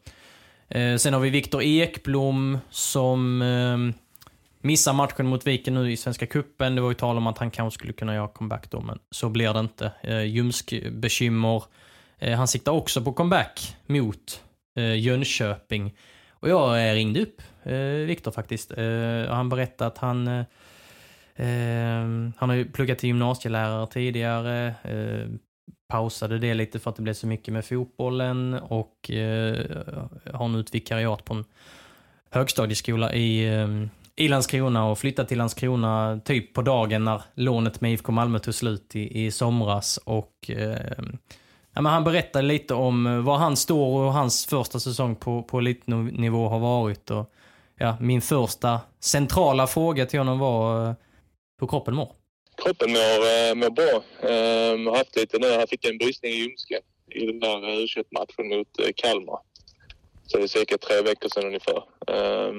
Sen 0.99 1.15
har 1.15 1.21
vi 1.21 1.31
Viktor 1.31 1.63
Ekblom 1.63 2.59
som 2.71 3.39
missar 4.61 4.93
matchen 4.93 5.27
mot 5.27 5.47
Viken 5.47 5.75
nu 5.75 5.93
i 5.93 5.97
Svenska 5.97 6.27
Kuppen. 6.27 6.75
Det 6.75 6.81
var 6.81 6.89
ju 6.89 6.95
tal 6.95 7.17
om 7.17 7.27
att 7.27 7.39
han 7.39 7.51
kanske 7.51 7.79
skulle 7.79 7.93
kunna 7.93 8.15
göra 8.15 8.29
comeback 8.29 8.71
då, 8.71 8.81
men 8.81 8.99
så 9.11 9.29
blir 9.29 9.53
det 9.53 9.61
inte. 9.61 9.93
Ljumsk-bekymmer. 10.25 11.63
Han 12.37 12.49
siktar 12.49 12.73
också 12.73 13.05
på 13.05 13.13
comeback 13.13 13.77
mot 13.87 14.43
Jönköping. 14.97 15.93
Och 16.41 16.49
jag 16.49 16.89
eh, 16.89 16.95
ringde 16.95 17.23
upp 17.23 17.43
eh, 17.63 18.07
Viktor 18.07 18.31
faktiskt. 18.31 18.73
Eh, 18.79 19.27
han 19.29 19.49
berättade 19.49 19.89
att 19.89 19.99
han 19.99 20.29
eh, 20.29 20.45
eh, 21.35 22.05
han 22.37 22.49
har 22.49 22.55
ju 22.55 22.65
pluggat 22.65 22.99
till 22.99 23.09
gymnasielärare 23.09 23.87
tidigare. 23.87 24.75
Eh, 24.83 25.29
pausade 25.89 26.39
det 26.39 26.55
lite 26.55 26.79
för 26.79 26.91
att 26.91 26.97
det 26.97 27.03
blev 27.03 27.15
så 27.15 27.27
mycket 27.27 27.55
med 27.55 27.65
fotbollen 27.65 28.55
och 28.55 29.11
eh, 29.11 29.57
har 30.33 30.49
nu 30.49 30.61
ett 30.61 30.75
vikariat 30.75 31.25
på 31.25 31.35
en 31.35 31.45
högstadieskola 32.31 33.15
i, 33.15 33.55
eh, 33.55 33.69
i 34.17 34.29
Landskrona 34.29 34.85
och 34.85 34.99
flyttade 34.99 35.29
till 35.29 35.39
Landskrona 35.39 36.21
typ 36.25 36.55
på 36.55 36.63
dagen 36.63 37.05
när 37.05 37.23
lånet 37.35 37.81
med 37.81 37.93
IFK 37.93 38.13
Malmö 38.13 38.39
tog 38.39 38.55
slut 38.55 38.97
i, 38.97 39.25
i 39.25 39.31
somras. 39.31 39.97
Och 39.97 40.51
Ja, 41.79 41.83
men 41.83 41.93
han 41.93 42.05
berättade 42.05 42.45
lite 42.45 42.75
om 42.75 43.07
eh, 43.07 43.21
var 43.21 43.37
han 43.37 43.57
står 43.57 44.05
och 44.05 44.13
hans 44.13 44.47
första 44.47 44.81
säsong 44.81 45.17
på, 45.17 45.43
på 45.43 45.59
elitnivå 45.59 46.49
har 46.49 46.59
varit. 46.59 47.11
Och, 47.11 47.33
ja, 47.79 47.97
min 48.01 48.21
första 48.21 48.81
centrala 49.01 49.67
fråga 49.67 50.07
till 50.07 50.19
honom 50.19 50.39
var 50.39 50.89
eh, 50.89 50.95
hur 51.61 51.67
kroppen 51.67 51.95
mår. 51.95 52.13
Kroppen 52.63 52.91
mår, 52.91 52.99
eh, 52.99 53.55
mår 53.55 53.71
bra. 53.71 54.03
Jag 54.23 54.91
har 54.91 54.97
haft 54.97 55.17
lite 55.17 55.39
nu. 55.39 55.51
Han 55.59 55.67
fick 55.67 55.85
en 55.85 55.99
bristning 55.99 56.33
i 56.33 56.35
ljumsken 56.35 56.81
i 57.15 57.27
den 57.27 57.41
där 57.41 57.81
u 57.81 58.05
matchen 58.11 58.49
mot 58.49 58.97
Kalmar. 58.97 59.39
Så 60.27 60.39
det 60.39 60.43
är 60.43 60.49
cirka 60.49 60.79
tre 60.79 61.03
veckor 61.03 61.29
sedan 61.29 61.47
ungefär. 61.47 61.83
Ehm, 62.07 62.59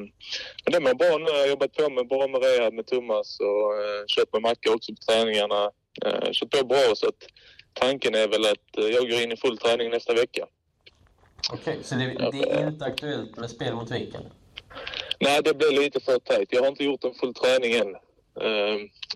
men 0.63 0.73
det 0.73 0.79
mår 0.79 0.93
bra 0.93 1.17
nu. 1.17 1.31
Jag 1.31 1.39
har 1.39 1.47
jobbat 1.47 1.73
på 1.73 1.89
med 1.89 2.07
bra 2.07 2.27
med 2.27 2.43
rehab 2.43 2.73
med 2.73 2.87
Thomas 2.87 3.39
och 3.39 3.71
kört 4.07 4.33
med 4.33 4.41
Macke 4.41 4.69
också 4.69 4.91
på 4.91 5.01
träningarna. 5.11 5.71
Ehm, 6.05 6.33
kört 6.33 6.51
på 6.51 6.65
bra 6.65 6.95
så 6.95 7.07
att 7.07 7.23
tanken 7.79 8.15
är 8.15 8.27
väl 8.27 8.45
att 8.45 8.77
eh, 8.77 8.85
jag 8.85 9.09
går 9.09 9.21
in 9.21 9.31
i 9.31 9.37
full 9.37 9.57
träning 9.57 9.89
nästa 9.89 10.13
vecka. 10.13 10.47
Okej, 11.51 11.59
okay, 11.61 11.83
så 11.83 11.95
det, 11.95 12.29
det, 12.31 12.51
är 12.51 12.67
inte 12.67 12.85
aktuellt 12.85 13.37
med 13.37 13.49
spel 13.49 13.75
mot 13.75 13.91
Viken? 13.91 14.23
Nej, 15.19 15.41
det 15.43 15.53
blir 15.53 15.71
lite 15.71 15.99
för 15.99 16.19
tajt. 16.19 16.49
Jag 16.51 16.61
har 16.61 16.67
inte 16.67 16.83
gjort 16.83 17.03
en 17.03 17.13
full 17.13 17.33
träning 17.33 17.73
än. 17.73 17.95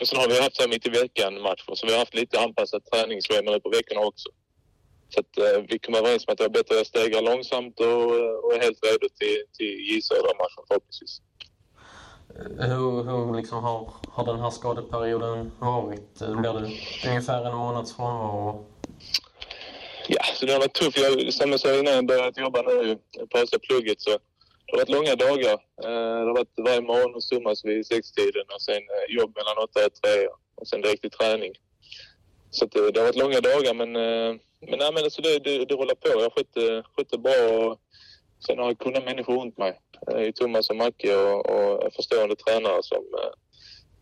Och 0.01 0.07
sen 0.07 0.19
har 0.19 0.27
vi 0.27 0.41
haft 0.41 0.55
så 0.55 0.61
här 0.61 0.69
mitt 0.69 0.87
i 0.87 0.89
veckan 0.89 1.41
matcher, 1.41 1.75
så 1.75 1.87
vi 1.87 1.91
har 1.91 1.99
hatt 1.99 2.13
lite 2.13 2.39
anpassat 2.39 2.85
träningsschema 2.85 3.51
nu 3.51 3.59
på 3.59 3.69
veckorna 3.69 4.01
också. 4.01 4.29
Så 5.13 5.19
att, 5.19 5.37
uh, 5.37 5.65
vi 5.69 5.79
kom 5.79 5.95
överens 5.95 6.27
om 6.27 6.31
att 6.31 6.37
det 6.37 6.45
är 6.45 6.49
bättre 6.49 6.79
att 6.81 6.87
stega 6.87 7.21
långsamt 7.21 7.79
och, 7.79 8.11
och 8.43 8.53
är 8.55 8.61
helt 8.61 8.85
redo 8.85 9.07
till, 9.19 9.43
till 9.57 9.73
J 9.87 10.01
Södra-matchen 10.01 10.63
förhoppningsvis. 10.67 11.21
Hur, 12.35 13.03
hur 13.03 13.35
liksom 13.35 13.63
har, 13.63 13.93
har 14.07 14.25
den 14.25 14.39
här 14.39 14.49
skadeperioden 14.49 15.51
varit? 15.59 16.21
Eh, 16.21 16.41
blir 16.41 16.53
det 16.53 17.09
ungefär 17.09 17.45
en 17.45 17.55
månads 17.55 17.95
frånvaro? 17.95 18.65
Ja, 20.07 20.23
så 20.35 20.45
det 20.45 20.53
har 20.53 20.59
varit 20.59 20.73
tufft. 20.73 20.97
Jag, 20.97 21.33
som 21.33 21.51
jag 21.51 21.59
sa 21.59 21.73
innan 21.79 21.93
jag 21.93 22.05
började 22.05 22.41
jobba 22.41 22.61
nu, 22.61 22.97
pausa 23.29 23.59
plugget, 23.59 24.01
så 24.01 24.09
det 24.09 24.71
har 24.71 24.77
varit 24.77 24.89
långa 24.89 25.15
dagar. 25.15 25.53
Eh, 25.83 26.19
det 26.23 26.29
har 26.29 26.33
varit 26.33 26.53
varje 26.57 26.81
morgon 26.81 27.15
och 27.15 27.23
summas 27.23 27.65
vid 27.65 27.85
sextiden 27.85 28.45
och 28.55 28.61
sen 28.61 28.75
eh, 28.75 29.15
jobb 29.15 29.35
mellan 29.35 29.57
åtta 29.57 29.85
och 29.85 29.93
tre 29.93 30.27
och 30.55 30.67
sen 30.67 30.81
direkt 30.81 31.01
till 31.01 31.11
träning. 31.11 31.53
Så 32.51 32.65
det, 32.65 32.91
det 32.91 32.99
har 32.99 33.07
varit 33.07 33.23
långa 33.23 33.41
dagar 33.41 33.73
men, 33.73 33.91
men, 34.69 34.79
nej, 34.79 34.91
men 34.93 35.03
alltså 35.03 35.21
det, 35.21 35.39
det, 35.39 35.65
det 35.65 35.75
rullar 35.75 35.95
på. 35.95 36.07
Jag 36.07 36.21
har 36.21 36.29
skött, 36.95 37.11
det 37.11 37.17
bra 37.17 37.35
och 37.57 37.79
sen 38.47 38.57
har 38.59 38.65
jag 38.65 38.79
kunnat 38.79 39.05
människor 39.05 39.41
runt 39.41 39.57
mig. 39.57 39.79
I 40.19 40.33
Thomas 40.33 40.69
och 40.69 40.75
Macke 40.75 41.15
och, 41.15 41.49
och 41.49 41.93
förstående 41.93 42.35
tränare 42.35 42.83
som, 42.83 42.97
eh, 42.97 43.33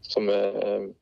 som 0.01 0.29
eh, 0.29 0.93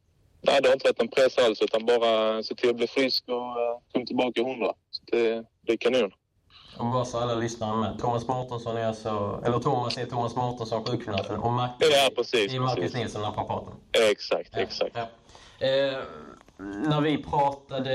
Nej, 0.42 0.62
det 0.62 0.70
har 0.70 0.74
inte 0.74 0.88
varit 0.88 1.02
en 1.02 1.08
press 1.08 1.38
alls 1.38 1.62
utan 1.62 1.86
bara 1.86 2.44
se 2.44 2.56
till 2.56 2.70
att 2.70 2.76
bli 2.76 2.88
frisk 2.88 3.24
och 3.28 3.84
komma 3.94 4.06
tillbaka 4.06 4.44
hundra. 4.44 4.74
Så 4.92 5.04
det, 5.12 5.46
det 5.62 5.74
är 5.74 5.78
kanon. 5.78 6.12
Och 6.78 6.86
bara 6.86 7.06
så 7.06 7.20
alla 7.20 7.36
lyssnare 7.36 7.78
med. 7.78 8.00
Thomas 8.00 8.28
Mårtensson 8.28 8.78
är 8.78 8.86
alltså, 8.86 9.44
eller 9.46 9.60
Thomas 9.60 9.98
är 9.98 10.06
Thomas 10.06 10.36
Mårtensson, 10.36 10.86
sjukgymnasten 10.86 11.40
och 11.40 11.52
Macke 11.52 11.86
ja, 11.86 12.10
precis, 12.16 12.54
är 12.54 12.60
Marcus 12.60 12.94
Nilsson, 12.94 13.22
naprapaten. 13.22 13.74
Exakt, 14.12 14.50
ja, 14.54 14.60
exakt. 14.60 14.96
Ja. 14.96 15.68
Eh, 15.68 15.98
när 16.60 17.02
vi 17.02 17.24
pratade 17.24 17.94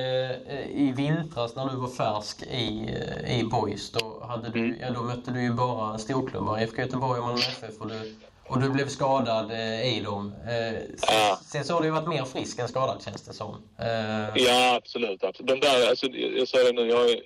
eh, 0.48 0.70
i 0.70 0.92
vintras 0.96 1.56
när 1.56 1.68
du 1.68 1.76
var 1.76 1.88
färsk 1.88 2.42
i, 2.42 2.88
eh, 3.26 3.40
i 3.40 3.44
Boys, 3.44 3.90
då, 3.92 4.24
hade 4.28 4.48
du, 4.50 4.58
Mm. 4.58 4.76
ja, 4.80 4.90
då 4.90 5.02
mötte 5.02 5.30
du 5.30 5.42
ju 5.42 5.52
bara 5.52 5.98
storklubbar, 5.98 6.60
IFK 6.62 6.82
Göteborg 6.82 7.20
och 7.20 7.26
Malmö 7.26 7.40
FF 7.40 7.80
och 7.80 7.88
du, 7.88 8.14
och 8.48 8.60
du 8.60 8.70
blev 8.70 8.88
skadad 8.88 9.50
eh, 9.50 9.96
i 9.96 10.00
dem. 10.00 10.34
Eh, 10.48 10.80
Ja. 11.08 11.38
Sen 11.44 11.64
så 11.64 11.72
har 11.74 11.80
du 11.80 11.86
ju 11.86 11.92
varit 11.92 12.08
mer 12.08 12.24
frisk 12.24 12.58
än 12.58 12.68
skadad 12.68 13.02
känns 13.02 13.22
det 13.22 13.32
som. 13.32 13.54
Eh, 13.78 14.42
Ja, 14.44 14.74
absolut. 14.76 15.24
absolut. 15.24 15.48
De 15.48 15.60
där, 15.60 15.88
alltså, 15.88 16.06
jag 16.06 16.48
sa 16.48 16.58
det 16.58 16.72
nu, 16.72 16.88
jag, 16.88 17.20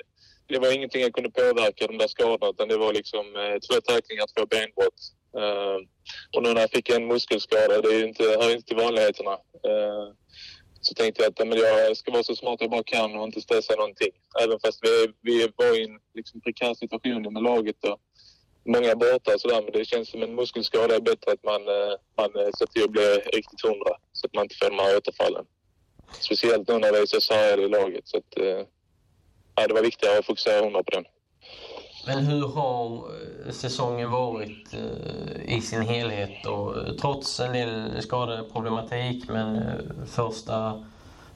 det 0.46 0.58
var 0.58 0.72
ingenting 0.74 1.02
jag 1.02 1.12
kunde 1.12 1.30
påverka 1.30 1.86
de 1.86 1.98
där 1.98 2.08
skadorna 2.08 2.46
utan 2.50 2.68
det 2.68 2.76
var 2.76 2.92
liksom 2.92 3.24
två 3.70 3.80
tacklingar, 3.80 4.26
två 4.36 4.46
benbrott. 4.46 5.00
Och 6.36 6.42
nu 6.42 6.52
när 6.54 6.60
jag 6.60 6.70
fick 6.70 6.88
en 6.90 7.06
muskelskada, 7.06 7.80
det 7.82 7.88
är 7.88 7.98
ju 7.98 8.08
inte, 8.08 8.22
hör 8.22 8.50
inte 8.54 8.66
till 8.68 8.76
vanligheterna. 8.76 9.38
Så 10.88 10.94
tänkte 10.94 11.22
jag 11.22 11.30
att 11.30 11.48
men 11.48 11.58
jag 11.58 11.96
ska 11.96 12.12
vara 12.12 12.22
så 12.22 12.34
smart 12.34 12.60
jag 12.60 12.70
bara 12.70 12.82
kan 12.82 13.16
och 13.16 13.24
inte 13.24 13.40
stressa 13.40 13.74
någonting. 13.74 14.12
Även 14.42 14.60
fast 14.60 14.80
vi, 14.82 15.12
vi 15.20 15.48
var 15.56 15.80
i 15.80 15.84
en 15.84 15.98
liksom, 16.14 16.40
prekär 16.40 16.74
situation 16.74 17.32
med 17.32 17.42
laget 17.42 17.84
och 17.84 17.98
många 18.64 18.96
borta 18.96 19.34
och 19.34 19.40
sådär. 19.40 19.62
Men 19.62 19.72
det 19.72 19.84
känns 19.84 20.10
som 20.10 20.22
en 20.22 20.34
muskelskada 20.34 20.96
är 20.96 21.00
bättre 21.00 21.32
att 21.32 21.44
man, 21.44 21.62
eh, 21.68 21.94
man 22.16 22.30
eh, 22.36 22.50
ser 22.58 22.66
till 22.66 22.84
att 22.84 22.90
bli 22.90 23.08
riktigt 23.38 23.62
hundra 23.62 23.92
så 24.12 24.26
att 24.26 24.34
man 24.34 24.42
inte 24.44 24.56
får 24.60 24.70
de 24.70 24.78
här 24.78 24.96
återfallen. 24.96 25.44
Speciellt 26.20 26.68
nu 26.68 26.78
när 26.78 26.92
det 26.92 26.98
är 26.98 27.06
så 27.06 27.20
sargade 27.20 27.62
i 27.62 27.68
laget. 27.68 28.08
Så 28.08 28.16
att, 28.16 28.38
eh, 28.38 28.62
ja, 29.54 29.66
det 29.68 29.74
var 29.74 29.82
viktigare 29.82 30.18
att 30.18 30.26
fokusera 30.26 30.64
hundra 30.64 30.82
på 30.82 30.90
den. 30.90 31.04
Men 32.06 32.18
hur 32.18 32.46
har 32.48 33.10
säsongen 33.52 34.10
varit 34.10 34.74
i 35.48 35.60
sin 35.60 35.82
helhet? 35.82 36.46
Och, 36.46 36.76
eh, 36.76 36.94
trots 36.94 37.40
en 37.40 37.52
del 37.52 38.02
skadeproblematik, 38.02 39.28
men 39.28 39.56
eh, 39.56 40.06
första, 40.06 40.84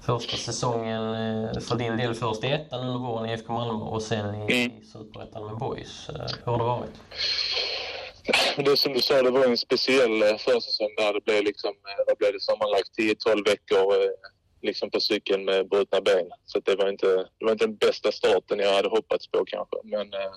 första 0.07 0.37
säsongen 0.37 1.03
eh, 1.15 1.61
för 1.61 1.77
din 1.77 1.97
del 1.97 2.15
först 2.15 2.45
i 2.45 2.47
ettan 2.47 2.81
under 2.87 2.99
våren 2.99 3.31
i 3.31 3.33
IFK 3.33 3.53
Malmö 3.53 3.85
och 3.85 4.03
sen 4.03 4.35
i, 4.35 4.39
Mm. 4.39 4.53
i 4.53 4.85
Superettan 4.93 5.47
med 5.47 5.57
Boys. 5.57 6.09
Hur 6.45 6.53
har 6.53 6.59
det 6.59 6.65
varit? 6.65 6.91
Det 8.57 8.77
som 8.77 8.93
du 8.93 9.01
sa, 9.01 9.23
det 9.23 9.31
var 9.31 9.45
en 9.45 9.57
speciell 9.57 10.23
försäsong 10.39 10.95
där 10.97 11.13
det 11.13 11.25
blev 11.25 11.45
liksom, 11.45 11.75
vad 12.07 12.17
blev 12.19 12.33
det 12.33 12.41
sammanlagt 12.41 12.91
10-12 12.99 13.45
veckor 13.45 13.95
liksom 14.63 14.91
på 14.91 15.01
cykeln 15.01 15.45
med 15.45 15.69
brutna 15.69 16.01
ben. 16.01 16.31
Så 16.47 16.61
det 16.61 16.77
var 16.77 16.89
inte, 16.89 17.07
det 17.39 17.45
var 17.45 17.53
inte 17.53 17.67
den 17.67 17.77
bästa 17.77 18.13
starten 18.13 18.59
jag 18.59 18.75
hade 18.75 18.89
hoppats 18.89 19.27
på 19.31 19.45
kanske. 19.47 19.77
Men 19.85 20.15
eh, 20.15 20.33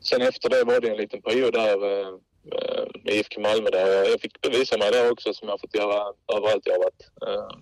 sen 0.00 0.22
efter 0.22 0.48
det 0.48 0.64
var 0.64 0.80
det 0.80 0.88
en 0.88 0.96
liten 0.96 1.22
period 1.22 1.52
där 1.52 2.00
eh, 2.00 2.14
Eh, 2.44 2.84
med 3.04 3.14
IFK 3.14 3.40
Malmö 3.40 3.70
där 3.70 4.04
jag, 4.04 4.20
fick 4.20 4.40
bevisa 4.40 4.78
mig 4.78 4.90
där 4.90 5.10
också 5.10 5.34
som 5.34 5.48
jag 5.48 5.52
har 5.52 5.58
fått 5.58 5.74
göra 5.74 6.14
överallt 6.36 6.66
jag 6.66 6.72
har 6.72 6.82
varit. 6.82 7.02
Eh, 7.26 7.58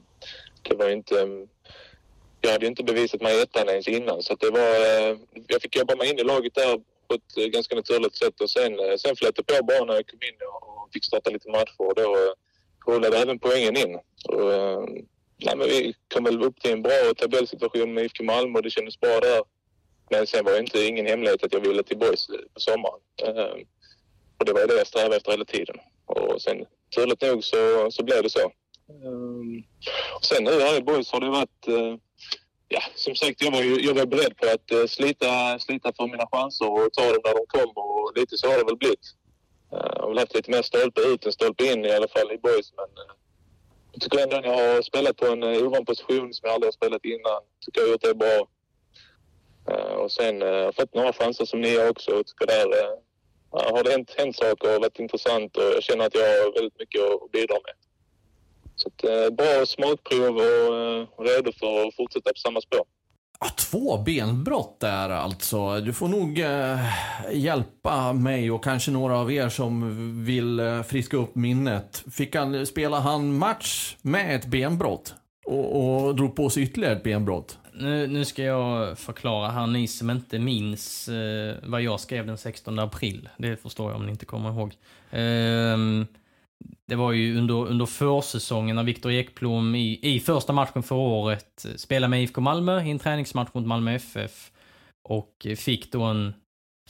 det 0.63 0.75
var 0.75 0.91
inte 0.91 1.21
mm, 1.21 1.49
jag 2.41 2.51
hade 2.51 2.65
ju 2.65 2.71
inte 2.71 2.85
bevisat 2.85 3.21
mig 3.21 3.39
i 3.39 3.43
ettan 3.43 3.69
ens 3.69 3.89
innan 3.89 4.23
så 4.23 4.35
det 4.35 4.51
var, 4.51 4.61
eh, 4.61 5.17
jag 5.47 5.63
fick 5.63 5.77
jobba 5.77 5.97
mig 5.97 6.11
in 6.11 6.19
i 6.19 6.23
laget 6.25 6.55
där 6.55 6.81
på 7.09 7.15
ett 7.15 7.53
ganska 7.53 7.75
naturligt 7.75 8.17
sätt 8.17 8.41
och 8.41 8.51
sen, 8.51 8.99
sen 8.99 9.17
flöt 9.17 9.37
det 9.37 9.43
på 9.43 9.65
bara 9.65 9.85
när 9.85 9.95
jag 9.95 10.07
kom 10.07 10.19
in 10.23 10.39
och, 10.49 10.93
fick 10.93 11.05
starta 11.05 11.31
lite 11.31 11.51
matcher 11.51 11.75
och 11.79 11.95
då 11.95 12.35
rullade 12.87 13.19
även 13.19 13.39
poängen 13.39 13.77
in. 13.77 13.95
Och, 14.25 14.53
nej, 15.37 15.57
men 15.57 15.69
vi 15.69 15.95
kom 16.15 16.25
väl 16.25 16.43
upp 16.43 16.61
till 16.61 16.73
en 16.73 16.83
bra 16.83 17.15
tabellsituation 17.17 17.95
med 17.95 18.05
IFK 18.05 18.25
Malmö 18.25 18.59
och 18.59 18.63
det 18.63 18.71
kändes 18.71 19.01
bra 19.01 19.21
där. 19.21 19.43
Men 20.11 20.27
sen 20.27 20.45
var 20.45 20.53
det 20.53 20.59
inte 20.59 20.85
ingen 20.85 21.07
hemlighet 21.07 21.45
att 21.45 21.53
jag 21.53 21.61
ville 21.61 21.83
till 21.83 21.99
Boys 21.99 22.27
på 22.27 22.61
sommaren. 22.61 23.01
Och 24.39 24.45
det 24.45 24.53
var 24.53 24.67
det 24.67 24.77
jag 24.77 24.87
strävade 24.87 25.17
efter 25.17 25.31
hela 25.31 25.45
tiden. 25.45 25.77
Och 26.07 26.43
sen 26.43 26.67
turligt 26.95 27.23
nog 27.23 27.45
så, 27.45 27.91
så 27.91 28.05
blev 28.05 28.23
det 28.23 28.31
så. 28.31 28.53
Um, 29.05 29.65
och 30.17 30.25
sen 30.25 30.45
nu 30.45 30.61
här 30.61 30.77
i 30.77 30.83
Boys 30.83 31.13
har 31.13 31.21
det 31.21 31.31
varit 31.31 31.69
Uh, 31.69 31.97
ja, 32.69 32.83
som 32.95 33.15
sagt, 33.15 33.43
jag 33.43 33.51
var, 33.51 33.63
ju, 33.63 33.81
jag 33.81 33.95
var 33.95 34.07
beredd 34.07 34.37
på 34.37 34.47
att 34.47 34.73
uh, 34.73 34.87
slita, 34.87 35.59
slita 35.59 35.93
för 35.97 36.07
mina 36.07 36.27
chanser 36.33 36.71
och 36.71 36.93
ta 36.93 37.03
dem 37.03 37.21
när 37.25 37.35
de 37.35 37.47
kom 37.47 37.73
och 37.77 38.13
lite 38.17 38.37
så 38.37 38.49
har 38.49 38.59
det 38.59 38.65
väl 38.65 38.77
blivit. 38.77 39.07
Uh, 39.73 39.91
jag 39.95 40.03
har 40.03 40.09
väl 40.09 40.19
haft 40.19 40.35
lite 40.35 40.51
mer 40.51 40.63
stolpe 40.63 41.01
ut 41.01 41.27
än 41.27 41.33
stolpe 41.33 41.73
in 41.73 41.85
i 41.85 41.93
alla 41.93 42.09
fall 42.09 42.33
i 42.33 42.39
boys 42.39 42.73
men 42.77 43.05
uh, 43.05 43.13
jag 43.93 44.03
tycker 44.03 44.23
ändå 44.23 44.37
att 44.37 44.45
jag 44.45 44.75
har 44.75 44.83
spelat 44.83 45.17
på 45.17 45.27
en 45.27 45.43
uh, 45.43 45.67
ovan 45.67 45.85
position 45.85 46.35
som 46.35 46.47
jag 46.47 46.55
aldrig 46.55 46.67
har 46.67 46.73
spelat 46.73 47.05
innan. 47.05 47.41
tycker 47.65 47.81
jag 47.81 47.87
har 47.87 47.93
gjort 47.93 48.03
det 48.03 48.15
bra. 48.15 48.49
Uh, 49.71 49.95
och 50.03 50.13
sen 50.13 50.43
uh, 50.43 50.49
har 50.49 50.57
jag 50.57 50.75
fått 50.75 50.95
några 50.95 51.13
chanser 51.13 51.45
som 51.45 51.61
ni 51.61 51.77
har 51.77 51.91
också 51.91 52.11
och 52.11 52.27
tycker 52.27 52.47
där 52.47 52.67
uh, 52.67 52.99
har 53.51 53.85
det 53.85 53.91
hänt, 53.91 54.15
hänt 54.19 54.37
saker 54.37 54.75
och 54.75 54.81
varit 54.81 54.99
intressant 54.99 55.57
och 55.57 55.63
jag 55.63 55.83
känner 55.83 56.07
att 56.07 56.15
jag 56.15 56.23
har 56.23 56.55
väldigt 56.55 56.79
mycket 56.79 57.01
att 57.01 57.33
bidra 57.33 57.55
med. 57.55 57.75
Så 58.77 58.89
att, 58.89 59.05
eh, 59.05 59.31
bra 59.31 59.67
smakprov 59.67 60.37
och 60.37 60.77
eh, 60.77 61.07
redo 61.19 61.53
för 61.53 61.87
att 61.87 61.95
fortsätta 61.95 62.31
på 62.31 62.39
samma 62.39 62.61
spår. 62.61 62.85
Ja, 63.41 63.47
två 63.57 63.97
benbrott 63.97 64.81
där 64.81 65.11
alltså. 65.11 65.81
Du 65.81 65.93
får 65.93 66.09
nog 66.09 66.39
eh, 66.39 66.79
hjälpa 67.33 68.13
mig 68.13 68.51
och 68.51 68.65
kanske 68.65 68.91
några 68.91 69.19
av 69.19 69.33
er 69.33 69.49
som 69.49 70.25
vill 70.25 70.61
eh, 70.61 70.83
friska 70.83 71.17
upp 71.17 71.35
minnet. 71.35 72.05
Fick 72.13 72.37
han, 72.37 72.67
spela 72.67 73.01
han 73.01 73.39
match 73.39 73.97
med 74.03 74.37
ett 74.37 74.47
benbrott? 74.47 75.15
Och, 75.49 76.07
och 76.07 76.17
drog 76.17 76.37
på 76.37 76.51
sig 76.51 76.63
ytterligare 76.63 76.97
ett 76.97 77.03
benbrott? 77.03 77.59
Nu, 77.73 78.07
nu 78.07 78.25
ska 78.25 78.43
jag 78.43 78.99
förklara 78.99 79.51
här, 79.51 79.67
ni 79.67 79.89
som 79.89 80.11
inte 80.11 80.39
minns 80.39 81.09
eh, 81.09 81.55
vad 81.63 81.83
jag 81.83 82.01
skrev 82.01 82.27
den 82.27 82.39
16 82.39 82.79
april. 82.79 83.29
Det 83.37 83.57
förstår 83.57 83.91
jag 83.91 84.01
om 84.01 84.07
ni 84.07 84.13
inte 84.13 84.27
kommer 84.27 84.51
ihåg. 84.51 84.75
Eh, 85.11 86.05
det 86.87 86.97
var 86.97 87.13
ju 87.13 87.39
under, 87.39 87.55
under 87.55 87.87
försäsongen 87.87 88.77
när 88.77 88.83
Viktor 88.83 89.13
Ekblom 89.13 89.75
i, 89.75 89.99
i 90.03 90.21
första 90.21 90.53
matchen 90.53 90.83
för 90.83 90.95
året 90.95 91.67
spelade 91.77 92.11
med 92.11 92.23
IFK 92.23 92.41
Malmö 92.41 92.83
i 92.83 92.91
en 92.91 92.99
träningsmatch 92.99 93.51
mot 93.53 93.67
Malmö 93.67 93.95
FF. 93.95 94.51
Och 95.09 95.47
fick 95.57 95.93
då 95.93 96.03
en 96.03 96.35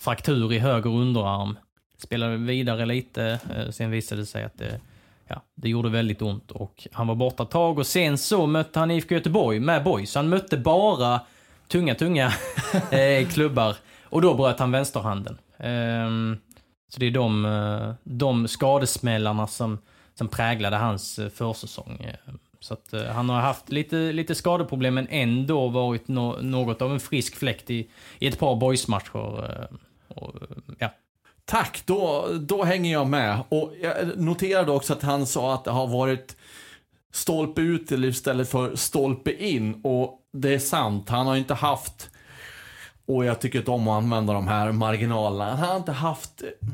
fraktur 0.00 0.52
i 0.52 0.59
höger 0.59 0.90
underarm. 0.90 1.59
Spelade 1.98 2.36
vidare 2.36 2.86
lite, 2.86 3.40
eh, 3.56 3.70
sen 3.70 3.90
visade 3.90 4.22
det 4.22 4.26
sig 4.26 4.44
att 4.44 4.59
det, 4.59 4.80
ja, 5.29 5.43
det 5.55 5.68
gjorde 5.68 5.89
väldigt 5.89 6.22
ont 6.22 6.51
och 6.51 6.89
han 6.93 7.07
var 7.07 7.14
borta 7.14 7.43
ett 7.43 7.51
tag 7.51 7.79
och 7.79 7.87
sen 7.87 8.18
så 8.18 8.47
mötte 8.47 8.79
han 8.79 8.91
IFK 8.91 9.14
Göteborg 9.14 9.61
med 9.61 9.85
boys. 9.85 10.14
Han 10.14 10.29
mötte 10.29 10.57
bara 10.57 11.20
tunga, 11.68 11.95
tunga 11.95 12.33
eh, 12.91 13.29
klubbar 13.29 13.76
och 14.03 14.22
då 14.22 14.35
bröt 14.35 14.59
han 14.59 14.70
vänsterhanden. 14.70 15.39
Ehm, 15.59 16.37
så 16.89 17.01
det 17.01 17.07
är 17.07 17.11
de, 17.11 17.45
eh, 17.45 17.95
de 18.03 18.49
skadesmällarna 18.49 19.47
som, 19.47 19.79
som 20.14 20.29
präglade 20.29 20.76
hans 20.76 21.18
eh, 21.18 21.29
försäsong. 21.29 22.07
Så 22.61 22.74
att 22.74 22.95
han 23.12 23.29
har 23.29 23.41
haft 23.41 23.68
lite, 23.68 23.97
lite 23.97 24.35
skadeproblem 24.35 24.95
men 24.95 25.07
ändå 25.11 25.68
varit 25.68 26.09
no, 26.09 26.39
något 26.43 26.83
av 26.83 26.93
en 26.93 27.01
frisk 27.01 27.37
fläkt 27.37 27.70
i, 27.70 27.91
i 28.18 28.26
ett 28.26 28.39
par 28.39 28.57
boysmatcher. 28.57 29.68
och, 30.09 30.35
Ja, 30.79 30.91
Tack, 31.51 31.82
då, 31.86 32.28
då 32.40 32.64
hänger 32.64 32.92
jag 32.92 33.07
med. 33.07 33.42
Och 33.49 33.72
jag 33.82 34.18
noterade 34.18 34.72
också 34.72 34.92
att 34.92 35.03
han 35.03 35.26
sa 35.26 35.55
att 35.55 35.64
det 35.64 35.70
har 35.70 35.86
varit 35.86 36.36
stolpe 37.12 37.61
ut 37.61 37.90
istället 37.90 38.49
för 38.49 38.76
stolpe 38.76 39.32
in. 39.32 39.80
Och 39.84 40.18
det 40.32 40.55
är 40.55 40.59
sant, 40.59 41.09
han 41.09 41.26
har 41.26 41.36
inte 41.36 41.55
haft, 41.55 42.11
och 43.07 43.24
jag 43.24 43.40
tycker 43.40 43.59
inte 43.59 43.70
om 43.70 43.88
att 43.88 44.03
använda 44.03 44.32
de 44.32 44.49
här 44.49 44.72
marginalerna, 44.72 45.57
han 45.57 45.68
har 45.68 45.76
inte 45.76 45.92
haft, 45.92 46.42
eh, 46.42 46.68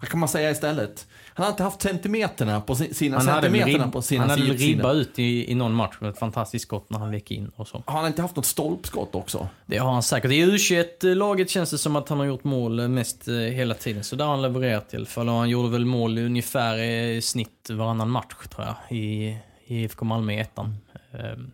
vad 0.00 0.08
kan 0.08 0.20
man 0.20 0.28
säga 0.28 0.50
istället? 0.50 1.06
Han 1.36 1.44
har 1.44 1.50
inte 1.50 1.62
haft 1.62 1.82
centimeterna 1.82 2.60
på 2.60 2.74
si- 2.76 2.94
sina 2.94 3.16
han 3.16 3.26
centimeterna 3.26 3.88
på 3.90 4.02
sina 4.02 4.20
han 4.22 4.30
hade 4.30 4.42
väl 4.42 4.56
ribba 4.56 4.92
ut 4.92 5.18
i, 5.18 5.50
i 5.50 5.54
någon 5.54 5.74
match 5.74 5.96
med 6.00 6.10
ett 6.10 6.18
fantastiskt 6.18 6.62
skott 6.62 6.90
när 6.90 6.98
han 6.98 7.10
vek 7.10 7.30
in 7.30 7.50
och 7.56 7.68
så. 7.68 7.82
Har 7.86 7.96
han 7.98 8.06
inte 8.06 8.22
haft 8.22 8.36
något 8.36 8.46
stolpskott 8.46 9.14
också? 9.14 9.48
Det 9.66 9.76
har 9.78 9.92
han 9.92 10.02
säkert. 10.02 10.30
I 10.30 10.44
U21-laget 10.44 11.50
känns 11.50 11.70
det 11.70 11.78
som 11.78 11.96
att 11.96 12.08
han 12.08 12.18
har 12.18 12.26
gjort 12.26 12.44
mål 12.44 12.88
mest 12.88 13.28
eh, 13.28 13.34
hela 13.34 13.74
tiden. 13.74 14.04
Så 14.04 14.16
där 14.16 14.24
har 14.24 14.32
han 14.32 14.42
levererat 14.42 14.94
i 14.94 14.96
alla 14.96 15.06
fall. 15.06 15.28
Och 15.28 15.34
han 15.34 15.48
gjorde 15.50 15.68
väl 15.68 15.84
mål 15.84 16.18
ungefär 16.18 16.78
i 16.78 17.22
snitt 17.22 17.70
varannan 17.70 18.10
match, 18.10 18.34
tror 18.54 18.66
jag, 18.66 18.98
i, 18.98 19.36
i 19.66 19.82
IFK 19.82 20.04
Malmö 20.04 20.32
i 20.32 20.38
ettan. 20.38 20.76
Ehm, 21.12 21.50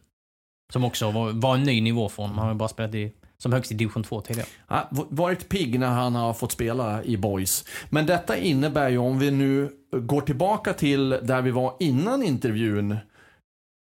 Som 0.72 0.84
också 0.84 1.10
var, 1.10 1.30
var 1.32 1.54
en 1.54 1.62
ny 1.62 1.80
nivå 1.80 2.08
för 2.08 2.22
honom. 2.22 2.38
Han 2.38 2.46
har 2.46 2.54
ju 2.54 2.58
bara 2.58 2.68
spelat 2.68 2.94
i, 2.94 3.12
som 3.42 3.52
högst 3.52 3.72
i 3.72 3.74
division 3.74 4.02
2 4.02 4.20
tidigare. 4.20 4.48
Ja, 4.68 4.88
varit 4.90 5.48
pigg 5.48 5.80
när 5.80 5.88
han 5.88 6.14
har 6.14 6.34
fått 6.34 6.52
spela 6.52 7.04
i 7.04 7.16
Boys. 7.16 7.64
Men 7.90 8.06
detta 8.06 8.36
innebär 8.36 8.88
ju, 8.88 8.98
om 8.98 9.18
vi 9.18 9.30
nu 9.30 9.72
går 9.92 10.20
tillbaka 10.20 10.72
till 10.72 11.10
där 11.10 11.42
vi 11.42 11.50
var 11.50 11.76
innan 11.80 12.22
intervjun, 12.22 12.96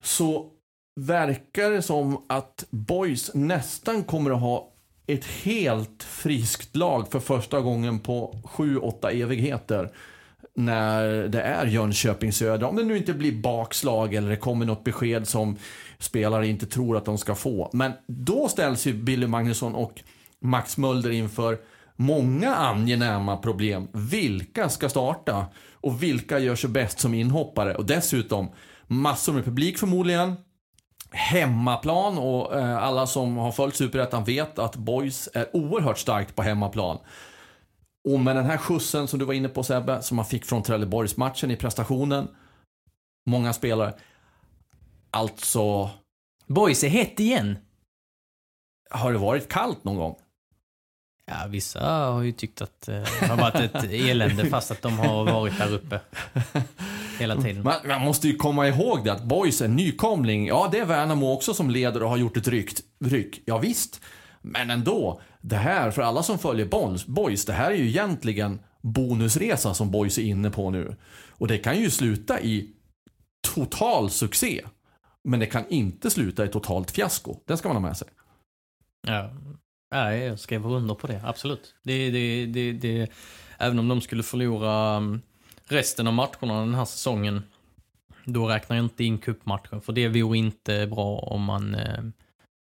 så 0.04 0.46
verkar 1.00 1.72
det 1.72 1.82
som 1.82 2.26
att 2.28 2.66
Boys 2.70 3.32
nästan 3.34 4.04
kommer 4.04 4.32
att 4.32 4.42
ha 4.42 4.74
ett 5.08 5.26
helt 5.26 6.04
friskt 6.04 6.76
lag 6.76 7.12
för 7.12 7.20
första 7.20 7.62
gången 7.62 8.00
på 8.00 8.40
sju, 8.44 8.78
åtta 8.78 9.12
evigheter. 9.12 9.92
När 10.56 11.28
det 11.28 11.42
är 11.42 11.66
Jönköping 11.66 12.34
Södra. 12.34 12.68
Om 12.68 12.76
det 12.76 12.84
nu 12.84 12.98
inte 12.98 13.14
blir 13.14 13.42
bakslag 13.42 14.14
eller 14.14 14.30
det 14.30 14.36
kommer 14.36 14.66
något 14.66 14.84
besked 14.84 15.28
som 15.28 15.58
spelare 16.00 16.48
inte 16.48 16.66
tror 16.66 16.98
att 16.98 17.06
de 17.06 17.18
ska 17.18 17.36
få. 17.36 17.70
Men 17.74 17.92
då 18.08 18.48
ställs 18.50 18.88
ju 18.88 18.94
Billy 18.94 19.28
Magnusson 19.28 19.76
och 19.76 20.02
Max 20.40 20.78
Mölder 20.78 21.10
inför 21.10 21.58
många 21.96 22.56
angenäma 22.56 23.38
problem. 23.38 23.88
Vilka 23.94 24.70
ska 24.70 24.90
starta? 24.90 25.46
Och 25.74 26.04
vilka 26.04 26.40
gör 26.40 26.56
sig 26.56 26.70
bäst 26.70 27.00
som 27.00 27.14
inhoppare? 27.14 27.76
Och 27.76 27.86
dessutom 27.86 28.50
massor 28.88 29.34
med 29.34 29.46
publik 29.46 29.78
förmodligen. 29.78 30.36
hemmaplan 31.12 32.18
och 32.18 32.56
eh, 32.60 32.84
alla 32.84 33.08
som 33.08 33.38
har 33.38 33.52
följt 33.52 33.76
Superettan 33.76 34.24
vet 34.24 34.60
att 34.60 34.76
Boys 34.76 35.30
är 35.34 35.56
oerhört 35.56 35.98
starkt 35.98 36.36
på 36.36 36.42
hemmaplan. 36.42 36.98
Och 38.10 38.20
med 38.20 38.36
den 38.36 38.46
här 38.46 38.58
skjutsen 38.58 39.08
som 39.08 39.20
du 39.20 39.26
var 39.26 39.34
inne 39.34 39.50
på 39.50 39.64
Sebbe, 39.64 40.02
som 40.02 40.16
man 40.16 40.26
fick 40.26 40.46
från 40.46 40.64
Trelleborgsmatchen 40.64 41.52
i 41.52 41.56
prestationen. 41.56 42.28
Många 43.26 43.54
spelare. 43.54 43.94
Alltså, 45.18 45.90
Boys 46.48 46.84
är 46.84 46.90
hett 46.90 47.20
igen. 47.20 47.58
har 48.90 49.14
det 49.14 49.18
varit 49.18 49.50
kallt 49.50 49.84
någon 49.84 49.96
gång? 49.96 50.16
Ja, 51.26 51.48
vissa 51.50 51.80
har 51.90 52.22
ju 52.22 52.32
tyckt 52.32 52.62
att 52.62 52.82
det 52.82 53.28
har 53.28 53.38
varit 53.38 53.76
ett 53.76 53.84
elände 53.84 54.46
fast 54.50 54.72
att 54.72 54.82
de 54.82 55.00
har 55.00 55.26
varit 55.26 55.58
där 55.58 55.74
uppe 55.74 56.00
hela 57.20 57.42
tiden. 57.42 57.64
Man, 57.64 57.76
man 57.88 58.02
måste 58.02 58.28
ju 58.28 58.36
komma 58.36 58.68
ihåg 58.68 59.06
det 59.06 59.14
att 59.14 59.24
Boys 59.24 59.62
är 59.62 59.68
nykomling. 59.68 60.48
Ja, 60.48 60.70
det 60.72 60.80
är 60.80 60.86
Värnamo 60.86 61.34
också 61.34 61.54
som 61.54 61.70
leder 61.70 62.04
och 62.04 62.10
har 62.10 62.18
gjort 62.18 62.38
ett 62.38 62.48
ryck. 62.48 62.80
ryck. 63.00 63.42
Ja, 63.46 63.58
visst. 63.58 64.02
Men 64.42 64.70
ändå, 64.70 65.22
det 65.42 65.56
här, 65.56 65.92
för 65.92 66.02
alla 66.02 66.24
som 66.24 66.40
följer 66.40 66.66
Boys, 66.66 67.06
Boys, 67.06 67.46
det 67.46 67.54
här 67.54 67.72
är 67.72 67.76
ju 67.76 67.88
egentligen 67.88 68.60
bonusresa 68.82 69.74
som 69.74 69.92
Boys 69.92 70.18
är 70.18 70.24
inne 70.24 70.50
på 70.50 70.72
nu. 70.72 70.96
Och 71.30 71.48
det 71.48 71.58
kan 71.58 71.80
ju 71.80 71.90
sluta 71.90 72.42
i 72.42 72.74
total 73.54 74.10
succé. 74.10 74.66
Men 75.28 75.40
det 75.40 75.46
kan 75.46 75.68
inte 75.70 76.10
sluta 76.10 76.46
i 76.46 76.48
totalt 76.48 76.92
fiasko. 76.92 77.36
Det 77.46 77.58
ska 77.58 77.70
man 77.70 77.76
ha 77.76 77.82
med 77.82 77.98
sig. 77.98 78.08
Ja. 79.08 79.32
Jag 79.90 80.40
skriver 80.40 80.70
under 80.70 80.96
på 80.96 81.08
det. 81.08 81.22
Absolut. 81.24 81.76
Det, 81.84 82.12
det, 82.12 82.46
det, 82.46 82.72
det, 82.72 83.12
även 83.58 83.80
om 83.80 83.88
de 83.88 84.02
skulle 84.02 84.24
förlora 84.24 84.96
mm, 84.96 85.22
resten 85.66 86.08
av 86.08 86.14
matcherna 86.14 86.60
den 86.60 86.76
här 86.76 86.86
säsongen, 86.86 87.44
då 88.26 88.48
räknar 88.48 88.76
jag 88.76 88.86
inte 88.86 89.04
in 89.04 89.18
cupmatchen. 89.18 89.82
För 89.82 89.94
det 89.94 90.08
vore 90.08 90.38
inte 90.38 90.88
bra 90.88 91.20
om 91.20 91.44
man, 91.44 91.76
eh, 91.76 92.04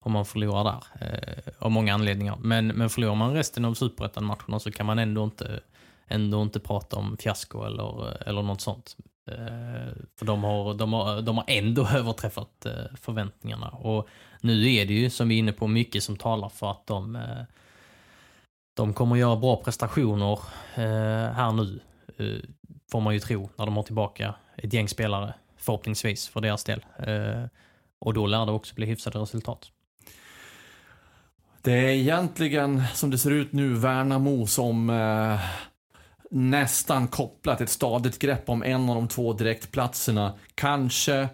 om 0.05 0.13
man 0.13 0.27
förlorar 0.27 0.65
där. 0.65 1.07
Eh, 1.07 1.53
av 1.59 1.71
många 1.71 1.95
anledningar. 1.95 2.37
Men, 2.41 2.67
men 2.67 2.91
förlorar 2.91 3.15
man 3.15 3.35
resten 3.35 3.65
av 3.65 3.75
superettan-matcherna 3.75 4.61
så 4.61 4.71
kan 4.71 4.87
man 4.87 4.99
ändå 4.99 5.25
inte, 5.25 5.61
ändå 6.09 6.43
inte 6.43 6.61
prata 6.61 6.97
om 6.97 7.17
fiasko 7.17 7.65
eller, 7.65 8.23
eller 8.29 8.43
något 8.43 8.61
sånt. 8.61 8.97
Eh, 9.27 9.93
för 10.17 10.25
de 10.27 10.45
har, 10.45 10.75
de, 10.75 10.93
har, 10.93 11.23
de 11.23 11.37
har 11.37 11.45
ändå 11.49 11.89
överträffat 11.95 12.67
eh, 12.67 12.97
förväntningarna. 13.01 13.69
Och 13.69 14.09
nu 14.41 14.75
är 14.75 14.87
det 14.87 14.95
ju, 14.95 15.11
som 15.11 15.29
vi 15.29 15.35
är 15.35 15.39
inne 15.39 15.53
på, 15.53 15.67
mycket 15.67 16.03
som 16.03 16.17
talar 16.17 16.49
för 16.49 16.71
att 16.71 16.87
de, 16.87 17.17
eh, 17.17 17.43
de 18.75 18.95
kommer 18.95 19.17
göra 19.17 19.37
bra 19.37 19.57
prestationer 19.57 20.39
här 21.33 21.53
nu. 21.53 21.81
Får 22.91 23.01
man 23.01 23.15
ju 23.15 23.21
tro, 23.21 23.51
när 23.57 23.67
de 23.67 23.77
har 23.77 23.83
tillbaka 23.83 24.35
ett 24.57 24.73
gäng 24.73 24.89
spelare, 24.89 25.35
förhoppningsvis, 25.57 26.29
för 26.29 26.41
deras 26.41 26.65
del. 26.65 26.85
Och 27.99 28.15
då 28.15 28.27
lär 28.27 28.47
det 28.47 28.53
också 28.53 28.75
bli 28.75 28.87
hyfsade 28.87 29.19
resultat. 29.19 29.71
Det 31.67 31.73
är 31.73 31.89
egentligen, 31.89 32.83
som 32.95 33.11
det 33.11 33.19
ser 33.19 33.31
ut 33.31 33.53
nu, 33.53 33.75
Värnamo 33.75 34.47
som 34.47 34.91
eh, 34.91 35.41
nästan 36.31 37.09
kopplat 37.09 37.61
ett 37.61 37.71
stadigt 37.71 38.19
grepp 38.19 38.49
om 38.49 38.63
en 38.63 38.89
av 38.89 38.97
de 38.97 39.09
två 39.09 39.33
direktplatserna. 39.33 40.33
Kanske 40.55 41.29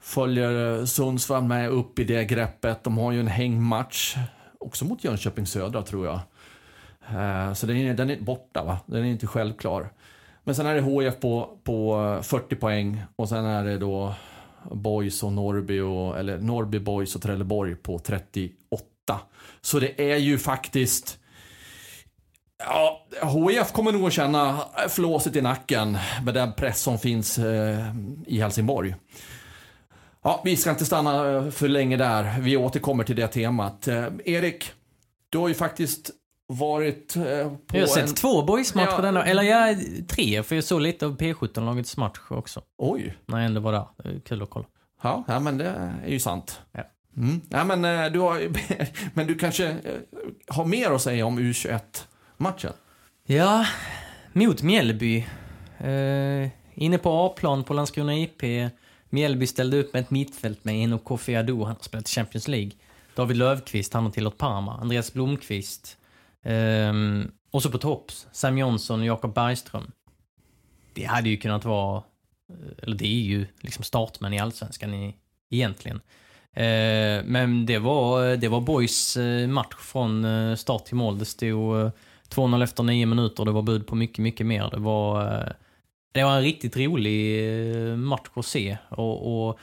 följer 0.00 0.78
eh, 0.78 0.84
Sundsvall 0.84 1.44
med 1.44 1.70
upp 1.70 1.98
i 1.98 2.04
det 2.04 2.24
greppet. 2.24 2.84
De 2.84 2.98
har 2.98 3.12
ju 3.12 3.20
en 3.20 3.26
hängmatch, 3.26 4.16
också 4.60 4.84
mot 4.84 5.04
Jönköping 5.04 5.46
Södra 5.46 5.82
tror 5.82 6.06
jag. 6.06 6.20
Eh, 7.08 7.52
så 7.52 7.66
den 7.66 7.76
är, 7.76 7.94
den 7.94 8.10
är 8.10 8.20
borta 8.20 8.64
va, 8.64 8.78
den 8.86 9.04
är 9.04 9.10
inte 9.10 9.26
självklar. 9.26 9.92
Men 10.44 10.54
sen 10.54 10.66
är 10.66 10.74
det 10.74 10.80
HF 10.80 11.20
på, 11.20 11.58
på 11.64 12.04
eh, 12.18 12.22
40 12.22 12.56
poäng 12.56 13.02
och 13.16 13.28
sen 13.28 13.44
är 13.44 13.64
det 13.64 13.78
då 13.78 14.14
Boys 14.70 15.22
och 15.22 15.32
Norby, 15.32 15.80
och, 15.80 16.18
eller 16.18 16.38
Norrby, 16.38 16.78
Boys 16.78 17.16
och 17.16 17.22
Trelleborg 17.22 17.74
på 17.74 17.98
38. 17.98 19.20
Så 19.60 19.80
det 19.80 20.12
är 20.12 20.16
ju 20.16 20.38
faktiskt 20.38 21.18
Ja, 22.66 23.06
HIF 23.22 23.72
kommer 23.72 23.92
nog 23.92 24.06
att 24.06 24.12
känna 24.12 24.60
flåset 24.88 25.36
i 25.36 25.40
nacken 25.40 25.98
med 26.24 26.34
den 26.34 26.52
press 26.52 26.80
som 26.80 26.98
finns 26.98 27.38
eh, 27.38 27.94
i 28.26 28.40
Helsingborg. 28.40 28.94
Ja, 30.22 30.40
vi 30.44 30.56
ska 30.56 30.70
inte 30.70 30.84
stanna 30.84 31.30
eh, 31.30 31.50
för 31.50 31.68
länge 31.68 31.96
där. 31.96 32.40
Vi 32.40 32.56
återkommer 32.56 33.04
till 33.04 33.16
det 33.16 33.28
temat. 33.28 33.88
Eh, 33.88 34.06
Erik, 34.24 34.72
du 35.30 35.38
har 35.38 35.48
ju 35.48 35.54
faktiskt 35.54 36.10
varit 36.46 37.14
på 37.14 37.20
Jag 37.72 37.80
har 37.80 37.86
sett 37.86 38.08
en... 38.08 38.14
två 38.14 38.42
boysmatcher 38.42 38.90
ja. 38.90 39.00
denna, 39.00 39.24
eller 39.24 39.42
ja, 39.42 39.74
tre, 40.08 40.42
för 40.42 40.54
jag 40.54 40.64
såg 40.64 40.80
lite 40.80 41.06
av 41.06 41.16
P17-lagets 41.16 41.96
match 41.96 42.20
också. 42.28 42.62
Oj. 42.78 43.16
När 43.26 43.38
jag 43.38 43.46
ändå 43.46 43.60
var 43.60 43.72
där. 43.72 44.20
Kul 44.20 44.42
att 44.42 44.50
kolla. 44.50 44.66
Ja, 45.02 45.24
ja 45.28 45.40
men 45.40 45.58
det 45.58 45.66
är 46.04 46.10
ju 46.10 46.18
sant. 46.18 46.60
Ja. 46.72 46.82
Mm. 47.16 47.40
Ja, 47.48 47.64
men, 47.64 48.12
du 48.12 48.18
har, 48.18 48.40
men 49.14 49.26
du 49.26 49.34
kanske 49.34 49.76
har 50.48 50.64
mer 50.64 50.90
att 50.90 51.02
säga 51.02 51.26
om 51.26 51.38
U21 51.38 51.80
matchen? 52.36 52.72
Ja, 53.26 53.66
mot 54.32 54.62
Mjällby. 54.62 55.26
Eh, 55.78 56.48
inne 56.74 56.98
på 56.98 57.26
A-plan 57.26 57.64
på 57.64 57.74
Landskrona 57.74 58.14
IP. 58.16 58.42
Mjällby 59.10 59.46
ställde 59.46 59.76
upp 59.76 59.92
med 59.92 60.00
ett 60.00 60.10
mittfält 60.10 60.64
med 60.64 60.82
Eno 60.82 60.98
Kofi 60.98 61.36
Adu, 61.36 61.58
han 61.58 61.66
har 61.66 61.76
spelat 61.80 62.08
Champions 62.08 62.48
League. 62.48 62.72
David 63.14 63.36
Lövqvist, 63.36 63.92
han 63.92 64.04
har 64.04 64.10
tillhört 64.10 64.38
Parma. 64.38 64.76
Andreas 64.80 65.12
Blomqvist. 65.12 65.96
Um, 66.42 67.30
och 67.50 67.62
så 67.62 67.70
på 67.70 67.78
topp, 67.78 68.12
Sam 68.32 68.58
Jonsson 68.58 69.00
och 69.00 69.06
Jakob 69.06 69.34
Bergström. 69.34 69.90
Det 70.92 71.04
hade 71.04 71.28
ju 71.28 71.36
kunnat 71.36 71.64
vara, 71.64 72.02
eh, 72.50 72.82
eller 72.82 72.96
det 72.96 73.06
är 73.06 73.22
ju 73.22 73.46
liksom 73.60 73.84
startmän 73.84 74.32
i 74.32 74.38
Allsvenskan 74.38 74.94
i, 74.94 75.14
egentligen. 75.50 75.96
Uh, 76.56 77.24
men 77.24 77.66
det 77.66 77.78
var, 77.78 78.36
det 78.36 78.48
var 78.48 78.60
Boys 78.60 79.16
eh, 79.16 79.48
match 79.48 79.74
från 79.78 80.26
start 80.56 80.84
till 80.84 80.96
mål. 80.96 81.18
Det 81.18 81.24
stod 81.24 81.90
2-0 82.30 82.62
efter 82.62 82.82
nio 82.82 83.06
minuter. 83.06 83.44
Det 83.44 83.52
var 83.52 83.62
bud 83.62 83.86
på 83.86 83.94
mycket, 83.94 84.18
mycket 84.18 84.46
mer. 84.46 84.70
Det 84.70 84.78
var, 84.78 85.22
eh, 85.22 85.52
det 86.12 86.24
var 86.24 86.36
en 86.36 86.42
riktigt 86.42 86.76
rolig 86.76 87.48
eh, 87.90 87.96
match 87.96 88.28
att 88.34 88.46
se. 88.46 88.76
Och, 88.88 89.48
och 89.48 89.58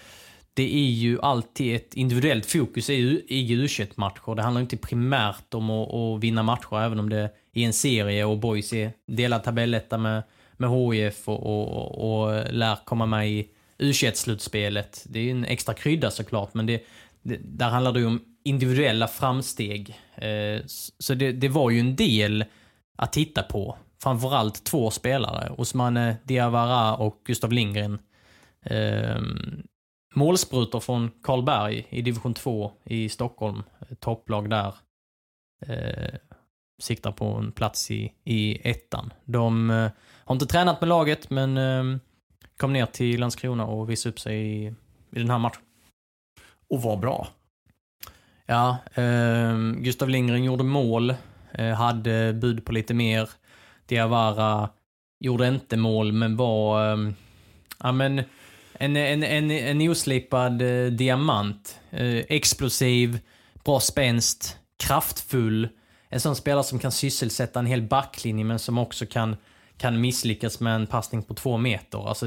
det 0.53 0.75
är 0.75 0.89
ju 0.89 1.21
alltid 1.21 1.75
ett 1.75 1.93
individuellt 1.93 2.45
fokus 2.45 2.89
i, 2.89 3.25
i 3.27 3.55
U21-matcher. 3.55 4.35
Det 4.35 4.41
handlar 4.41 4.61
inte 4.61 4.77
primärt 4.77 5.53
om 5.53 5.69
att, 5.69 5.93
att, 5.93 6.23
vinna 6.23 6.43
matcher, 6.43 6.81
även 6.81 6.99
om 6.99 7.09
det 7.09 7.29
är 7.53 7.65
en 7.65 7.73
serie 7.73 8.25
och 8.25 8.37
Boys 8.37 8.73
är 8.73 8.91
delad 9.07 9.43
tabelletta 9.43 9.97
med, 9.97 10.23
med 10.57 10.69
HIF 10.69 11.27
och, 11.27 11.45
och, 11.45 12.23
och 12.23 12.53
lär 12.53 12.77
komma 12.85 13.05
med 13.05 13.29
i 13.31 13.49
U21-slutspelet. 13.79 15.05
Det 15.09 15.19
är 15.19 15.23
ju 15.23 15.31
en 15.31 15.45
extra 15.45 15.73
krydda 15.73 16.11
såklart, 16.11 16.53
men 16.53 16.65
det, 16.65 16.83
det, 17.21 17.37
där 17.43 17.69
handlar 17.69 17.91
det 17.91 17.99
ju 17.99 18.05
om 18.05 18.21
individuella 18.43 19.07
framsteg. 19.07 19.99
Eh, 20.21 20.61
så 20.99 21.13
det, 21.13 21.31
det, 21.31 21.49
var 21.49 21.69
ju 21.69 21.79
en 21.79 21.95
del 21.95 22.45
att 22.97 23.13
titta 23.13 23.43
på. 23.43 23.77
Framförallt 24.03 24.63
två 24.63 24.91
spelare, 24.91 25.49
Osmane 25.57 26.17
Diawara 26.23 26.95
och 26.95 27.21
Gustav 27.25 27.51
Lindgren. 27.51 27.99
Ehm, 28.65 29.63
målsprutor 30.15 30.79
från 30.79 31.11
Karlberg 31.23 31.87
i 31.89 32.01
division 32.01 32.33
2 32.33 32.71
i 32.83 33.09
Stockholm. 33.09 33.63
Topplag 33.99 34.49
där. 34.49 34.75
Eh, 35.65 36.19
siktar 36.81 37.11
på 37.11 37.25
en 37.25 37.51
plats 37.51 37.91
i, 37.91 38.13
i 38.23 38.69
ettan. 38.69 39.13
De 39.25 39.69
eh, 39.69 39.91
har 40.25 40.35
inte 40.35 40.45
tränat 40.45 40.81
med 40.81 40.87
laget, 40.87 41.29
men 41.29 41.57
ehm, 41.57 41.99
kom 42.57 42.73
ner 42.73 42.85
till 42.85 43.19
Landskrona 43.19 43.65
och 43.65 43.89
visade 43.89 44.13
upp 44.13 44.19
sig 44.19 44.37
i, 44.37 44.65
i 45.11 45.19
den 45.19 45.29
här 45.29 45.39
matchen. 45.39 45.61
Och 46.69 46.81
var 46.81 46.97
bra. 46.97 47.27
Ja, 48.45 48.77
eh, 48.93 49.57
Gustav 49.77 50.09
Lindgren 50.09 50.43
gjorde 50.43 50.63
mål. 50.63 51.15
Eh, 51.53 51.73
hade 51.73 52.33
bud 52.33 52.65
på 52.65 52.71
lite 52.71 52.93
mer. 52.93 53.29
Diawara 53.85 54.69
gjorde 55.19 55.47
inte 55.47 55.77
mål, 55.77 56.11
men 56.11 56.37
var... 56.37 56.93
Eh, 56.93 57.11
ja, 57.83 57.91
men 57.91 58.23
en, 58.73 58.95
en, 58.97 59.23
en, 59.23 59.51
en 59.51 59.89
oslipad 59.89 60.61
eh, 60.61 60.91
diamant. 60.91 61.79
Eh, 61.91 62.15
explosiv, 62.15 63.19
bra 63.65 63.79
spänst, 63.79 64.57
kraftfull. 64.77 65.69
En 66.09 66.19
sån 66.19 66.35
spelare 66.35 66.63
som 66.63 66.79
kan 66.79 66.91
sysselsätta 66.91 67.59
en 67.59 67.65
hel 67.65 67.81
backlinje, 67.81 68.45
men 68.45 68.59
som 68.59 68.77
också 68.77 69.05
kan, 69.05 69.35
kan 69.77 70.01
misslyckas 70.01 70.59
med 70.59 70.75
en 70.75 70.87
passning 70.87 71.23
på 71.23 71.33
två 71.33 71.57
meter. 71.57 72.09
Alltså, 72.09 72.25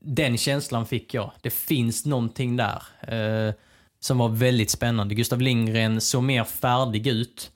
den 0.00 0.38
känslan 0.38 0.86
fick 0.86 1.14
jag. 1.14 1.30
Det 1.42 1.50
finns 1.50 2.06
någonting 2.06 2.56
där. 2.56 2.82
Eh, 3.00 3.54
som 4.00 4.18
var 4.18 4.28
väldigt 4.28 4.70
spännande. 4.70 5.14
Gustav 5.14 5.40
Lindgren 5.40 6.00
såg 6.00 6.22
mer 6.22 6.44
färdig 6.44 7.06
ut. 7.06 7.50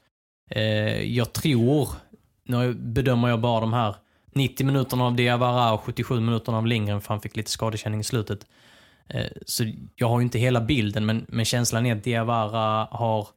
Eh, 0.50 1.02
jag 1.02 1.32
tror, 1.32 1.88
nu 2.44 2.74
bedömer 2.74 3.28
jag 3.28 3.40
bara 3.40 3.60
de 3.60 3.72
här 3.72 3.94
90 4.34 4.66
minuterna 4.66 5.04
av 5.04 5.16
Diawara 5.16 5.72
och 5.72 5.80
77 5.80 6.20
minuterna 6.20 6.58
av 6.58 6.66
Lindgren 6.66 7.00
för 7.00 7.08
han 7.08 7.20
fick 7.20 7.36
lite 7.36 7.50
skadekänning 7.50 8.00
i 8.00 8.04
slutet. 8.04 8.46
Eh, 9.06 9.26
så 9.46 9.72
jag 9.96 10.08
har 10.08 10.20
ju 10.20 10.24
inte 10.24 10.38
hela 10.38 10.60
bilden 10.60 11.06
men, 11.06 11.26
men 11.28 11.44
känslan 11.44 11.86
är 11.86 11.96
att 11.96 12.04
Diawara 12.04 12.88
har 12.90 13.28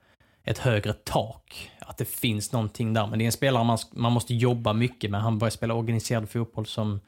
ett 0.43 0.57
högre 0.57 0.93
tak. 0.93 1.71
Att 1.79 1.97
det 1.97 2.05
finns 2.05 2.51
någonting 2.51 2.93
där. 2.93 3.07
Men 3.07 3.19
det 3.19 3.25
är 3.25 3.27
en 3.27 3.31
spelare 3.31 3.63
man, 3.63 3.77
man 3.91 4.11
måste 4.11 4.33
jobba 4.33 4.73
mycket 4.73 5.11
med. 5.11 5.21
Han 5.21 5.39
började 5.39 5.55
spela 5.55 5.73
organiserad 5.73 6.29
fotboll 6.29 6.65
som, 6.65 6.99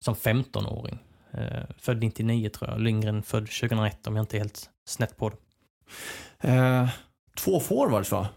som 0.00 0.14
15-åring. 0.14 0.98
Eh, 1.32 1.62
född 1.78 1.98
99 2.02 2.48
tror 2.48 2.70
jag. 2.70 2.80
Lindgren 2.80 3.22
född 3.22 3.46
2001 3.46 4.06
om 4.06 4.16
jag 4.16 4.22
inte 4.22 4.36
är 4.36 4.38
helt 4.38 4.70
snett 4.88 5.16
på 5.16 5.28
det. 5.30 5.36
Eh, 6.48 6.88
två 7.36 7.60
forwards 7.60 8.12
va? 8.12 8.28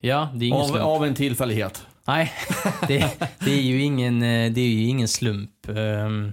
Ja, 0.00 0.28
det 0.34 0.44
är 0.44 0.48
ingen 0.48 0.60
Av, 0.60 0.66
slump. 0.66 0.84
av 0.84 1.04
en 1.04 1.14
tillfällighet. 1.14 1.86
Nej, 2.06 2.32
det, 2.88 3.18
det, 3.40 3.50
är 3.50 3.62
ju 3.62 3.82
ingen, 3.82 4.22
eh, 4.22 4.52
det 4.52 4.60
är 4.60 4.68
ju 4.68 4.84
ingen 4.84 5.08
slump. 5.08 5.68
Ehm, 5.68 6.32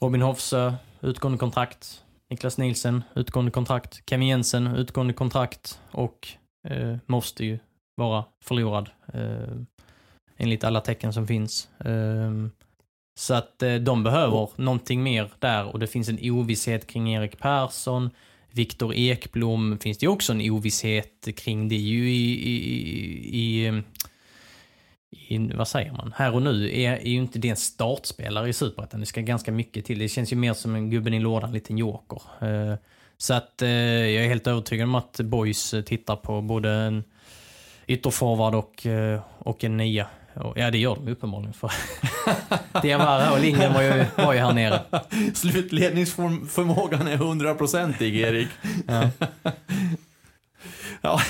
Robin 0.00 0.22
Hofsö, 0.22 0.74
utgående 1.00 1.38
kontrakt. 1.38 2.04
Niklas 2.30 2.58
Nielsen, 2.58 3.02
utgående 3.14 3.50
kontrakt. 3.50 4.02
Kevin 4.10 4.28
Jensen, 4.28 4.66
utgående 4.66 5.12
kontrakt. 5.12 5.80
Och 5.90 6.28
eh, 6.68 6.96
måste 7.06 7.44
ju 7.44 7.58
vara 7.96 8.24
förlorad. 8.44 8.90
Eh, 9.12 9.56
enligt 10.36 10.64
alla 10.64 10.80
tecken 10.80 11.12
som 11.12 11.26
finns. 11.26 11.68
Ehm, 11.84 12.50
så 13.18 13.34
att 13.34 13.62
eh, 13.62 13.74
de 13.74 14.04
behöver 14.04 14.48
någonting 14.56 15.02
mer 15.02 15.30
där 15.38 15.66
och 15.66 15.78
det 15.78 15.86
finns 15.86 16.08
en 16.08 16.18
ovisshet 16.22 16.86
kring 16.86 17.14
Erik 17.14 17.38
Persson. 17.38 18.10
Viktor 18.50 18.94
Ekblom 18.94 19.78
finns 19.78 19.98
det 19.98 20.06
ju 20.06 20.10
också 20.10 20.32
en 20.32 20.50
ovisshet 20.50 21.28
kring. 21.36 21.68
Det 21.68 21.74
är 21.74 21.78
ju 21.78 22.10
i, 22.10 22.32
i, 22.32 22.56
i, 23.38 23.66
i, 25.10 25.34
i 25.34 25.52
vad 25.54 25.68
säger 25.68 25.92
man, 25.92 26.14
här 26.16 26.34
och 26.34 26.42
nu 26.42 26.80
är, 26.80 26.92
är 26.92 27.08
ju 27.08 27.16
inte 27.16 27.38
det 27.38 27.48
en 27.48 27.56
startspelare 27.56 28.48
i 28.48 28.52
Superettan. 28.52 29.00
Det 29.00 29.06
ska 29.06 29.20
ganska 29.20 29.52
mycket 29.52 29.84
till. 29.84 29.98
Det 29.98 30.08
känns 30.08 30.32
ju 30.32 30.36
mer 30.36 30.52
som 30.52 30.74
en 30.74 30.90
gubben 30.90 31.14
i 31.14 31.20
lådan, 31.20 31.48
en 31.48 31.54
liten 31.54 31.78
joker. 31.78 32.22
Eh, 32.40 32.74
så 33.16 33.34
att 33.34 33.62
eh, 33.62 33.68
jag 33.68 34.24
är 34.24 34.28
helt 34.28 34.46
övertygad 34.46 34.84
om 34.84 34.94
att 34.94 35.20
Boys 35.20 35.74
tittar 35.86 36.16
på 36.16 36.42
både 36.42 36.70
en 36.70 37.04
ytterforward 37.86 38.54
och, 38.54 38.86
eh, 38.86 39.20
och 39.38 39.64
en 39.64 39.76
nia. 39.76 40.06
Ja, 40.56 40.70
det 40.70 40.78
gör 40.78 40.94
de 40.94 41.08
uppenbarligen. 41.08 41.52
För 41.52 41.72
Diawara 42.82 43.32
och 43.32 43.40
Lindgren 43.40 43.72
var 43.72 43.82
ju, 43.82 44.04
var 44.16 44.32
ju 44.32 44.38
här 44.38 44.52
nere. 44.52 44.80
Slutledningsförmågan 45.34 47.08
är 47.08 47.16
hundraprocentig, 47.16 48.16
Erik. 48.16 48.48
Ja. 48.86 49.10
Ja, 51.00 51.20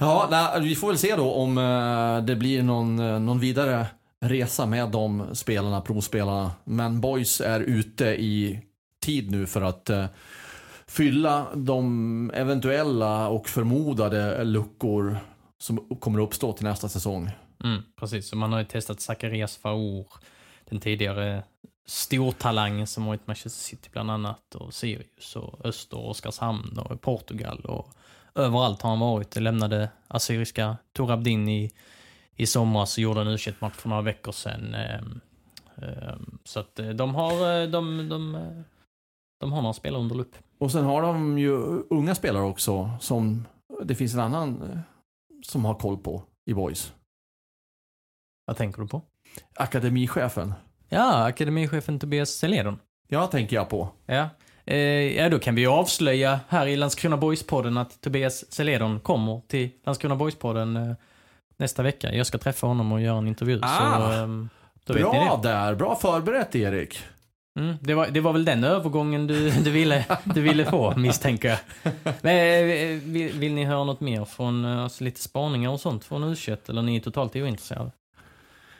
ja 0.00 0.28
nej, 0.30 0.62
vi 0.62 0.76
får 0.76 0.88
väl 0.88 0.98
se 0.98 1.16
då 1.16 1.32
om 1.32 1.58
eh, 1.58 2.24
det 2.24 2.36
blir 2.36 2.62
någon, 2.62 2.98
eh, 2.98 3.20
någon 3.20 3.40
vidare 3.40 3.86
resa 4.20 4.66
med 4.66 4.88
de 4.88 5.26
spelarna, 5.32 5.80
provspelarna. 5.80 6.52
Men 6.64 7.00
Boys 7.00 7.40
är 7.40 7.60
ute 7.60 8.04
i 8.04 8.60
tid 9.04 9.30
nu 9.30 9.46
för 9.46 9.62
att 9.62 9.90
eh, 9.90 10.04
fylla 10.86 11.46
de 11.54 12.30
eventuella 12.34 13.28
och 13.28 13.48
förmodade 13.48 14.44
luckor 14.44 15.18
som 15.58 15.78
kommer 16.00 16.20
uppstå 16.20 16.52
till 16.52 16.64
nästa 16.64 16.88
säsong. 16.88 17.30
Mm, 17.64 17.82
precis, 17.96 18.28
så 18.28 18.36
man 18.36 18.52
har 18.52 18.58
ju 18.58 18.64
testat 18.64 19.00
Zacharias 19.00 19.56
Faur, 19.56 20.06
den 20.64 20.80
tidigare 20.80 21.42
stortalangen 21.86 22.86
som 22.86 23.04
varit 23.04 23.26
Manchester 23.26 23.60
City 23.60 23.88
bland 23.92 24.10
annat, 24.10 24.54
och 24.54 24.74
Sirius 24.74 25.36
och 25.36 25.66
Öster 25.66 25.98
och 25.98 26.10
Oskarshamn 26.10 26.78
och 26.78 27.00
Portugal 27.00 27.60
och 27.60 27.88
överallt 28.34 28.82
har 28.82 28.90
han 28.90 29.00
varit. 29.00 29.36
Lämnade 29.36 29.90
assyriska 30.08 30.76
Torabdin 30.92 31.48
i, 31.48 31.70
i 32.36 32.46
somras 32.46 32.96
och 32.96 33.02
gjorde 33.02 33.20
en 33.20 33.28
u 33.28 33.38
match 33.58 33.74
för 33.74 33.88
några 33.88 34.02
veckor 34.02 34.32
sedan. 34.32 34.74
Ehm, 34.74 35.20
ehm, 35.76 36.38
Så 36.44 36.60
att 36.60 36.78
eh, 36.78 36.88
de 36.88 37.14
har, 37.14 37.32
eh, 37.32 37.68
de, 37.68 38.08
de, 38.08 38.34
eh, 38.34 38.60
de 39.40 39.52
har 39.52 39.62
några 39.62 39.74
spelare 39.74 40.00
under 40.00 40.16
lupp. 40.16 40.36
Och 40.58 40.72
sen 40.72 40.84
har 40.84 41.02
de 41.02 41.38
ju 41.38 41.52
unga 41.90 42.14
spelare 42.14 42.42
också 42.42 42.90
som 43.00 43.46
det 43.82 43.94
finns 43.94 44.14
en 44.14 44.20
annan 44.20 44.82
som 45.42 45.64
har 45.64 45.74
koll 45.74 45.98
på 45.98 46.22
i 46.46 46.54
Boys. 46.54 46.92
Vad 48.48 48.56
tänker 48.56 48.82
du 48.82 48.88
på? 48.88 49.02
Akademichefen. 49.54 50.54
Ja, 50.88 51.26
akademichefen 51.26 51.98
Tobias 51.98 52.30
Seledon. 52.30 52.78
Ja, 53.08 53.26
tänker 53.26 53.56
jag 53.56 53.68
på. 53.68 53.88
Ja. 54.06 54.28
Eh, 54.64 54.76
ja, 55.16 55.28
då 55.28 55.38
kan 55.38 55.54
vi 55.54 55.60
ju 55.60 55.68
avslöja 55.68 56.40
här 56.48 56.66
i 56.66 56.76
Landskrona 56.76 57.16
Boys-podden 57.16 57.80
att 57.80 58.00
Tobias 58.00 58.52
Seledon 58.52 59.00
kommer 59.00 59.40
till 59.48 59.70
Landskrona 59.84 60.14
Boys-podden 60.14 60.90
eh, 60.90 60.96
nästa 61.56 61.82
vecka. 61.82 62.14
Jag 62.14 62.26
ska 62.26 62.38
träffa 62.38 62.66
honom 62.66 62.92
och 62.92 63.00
göra 63.00 63.18
en 63.18 63.28
intervju. 63.28 63.60
Ah, 63.62 63.98
så, 63.98 64.12
ehm, 64.12 64.48
ni 64.88 64.94
Bra 64.94 65.40
det. 65.42 65.48
där, 65.48 65.74
bra 65.74 65.96
förberett 65.96 66.54
Erik. 66.54 67.00
Mm, 67.58 67.76
det, 67.80 67.94
var, 67.94 68.06
det 68.06 68.20
var 68.20 68.32
väl 68.32 68.44
den 68.44 68.64
övergången 68.64 69.26
du, 69.26 69.50
du, 69.50 69.70
ville, 69.70 70.04
du 70.24 70.40
ville 70.40 70.64
få, 70.64 70.94
misstänker 70.96 71.48
jag. 71.48 71.58
Men, 72.20 72.36
eh, 72.36 73.00
vill, 73.02 73.32
vill 73.32 73.54
ni 73.54 73.64
höra 73.64 73.84
något 73.84 74.00
mer 74.00 74.24
från 74.24 74.64
eh, 74.64 74.82
alltså, 74.82 75.04
lite 75.04 75.20
spaningar 75.20 75.70
och 75.70 75.80
sånt 75.80 76.04
från 76.04 76.24
u 76.24 76.36
eller 76.68 76.82
ni 76.82 76.96
är 76.96 77.00
totalt 77.00 77.36
ointresserade? 77.36 77.90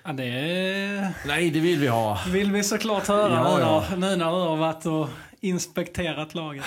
Ja, 0.08 0.12
det 0.14 1.12
Nej, 1.26 1.50
det 1.50 1.60
vill 1.60 1.78
vi 1.78 1.86
ha. 1.88 2.18
vill 2.28 2.52
vi 2.52 2.64
såklart 2.64 3.06
höra 3.08 3.32
Ja, 3.34 3.60
ja. 3.60 3.84
nu 3.96 4.16
när 4.16 4.16
du 4.16 4.24
har 4.24 4.56
varit 4.56 4.86
och 4.86 5.08
inspekterat 5.40 6.34
laget. 6.34 6.64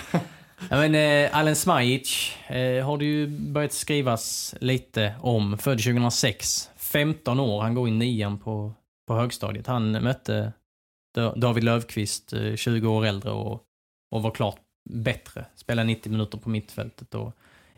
Ja, 0.70 0.78
men, 0.88 0.96
eh, 0.96 1.38
Alen 1.38 1.56
Smajic 1.56 2.36
eh, 2.48 2.86
har 2.86 2.98
det 2.98 3.06
ju 3.06 3.28
börjat 3.28 3.74
skrivas 3.74 4.56
lite 4.62 5.14
om. 5.22 5.58
Född 5.58 5.78
2006. 5.84 6.70
15 6.78 7.40
år. 7.40 7.62
Han 7.62 7.76
går 7.76 7.88
i 7.88 7.92
nian 7.92 8.38
på, 8.40 8.74
på 9.08 9.16
högstadiet. 9.16 9.68
Han 9.68 9.92
mötte 9.92 10.54
Da- 11.16 11.34
David 11.36 11.64
Löfqvist, 11.64 12.34
eh, 12.34 12.56
20 12.56 12.88
år 12.90 13.06
äldre 13.06 13.32
och, 13.32 13.62
och 14.12 14.22
var 14.24 14.32
klart 14.32 14.60
bättre. 14.90 15.46
Spelade 15.56 15.88
90 15.88 16.12
minuter 16.12 16.38
på 16.38 16.50
mittfältet 16.50 17.16
och 17.16 17.34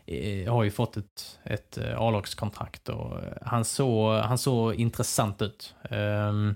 Eh, 0.06 0.52
har 0.52 0.64
ju 0.64 0.70
fått 0.70 0.96
ett, 0.96 1.38
ett 1.44 1.78
eh, 1.78 2.00
A-lagskontrakt. 2.00 2.88
Och 2.88 3.18
eh, 3.18 3.32
han, 3.42 3.64
såg, 3.64 4.14
han 4.14 4.38
såg 4.38 4.74
intressant 4.74 5.42
ut. 5.42 5.74
Um, 5.90 6.54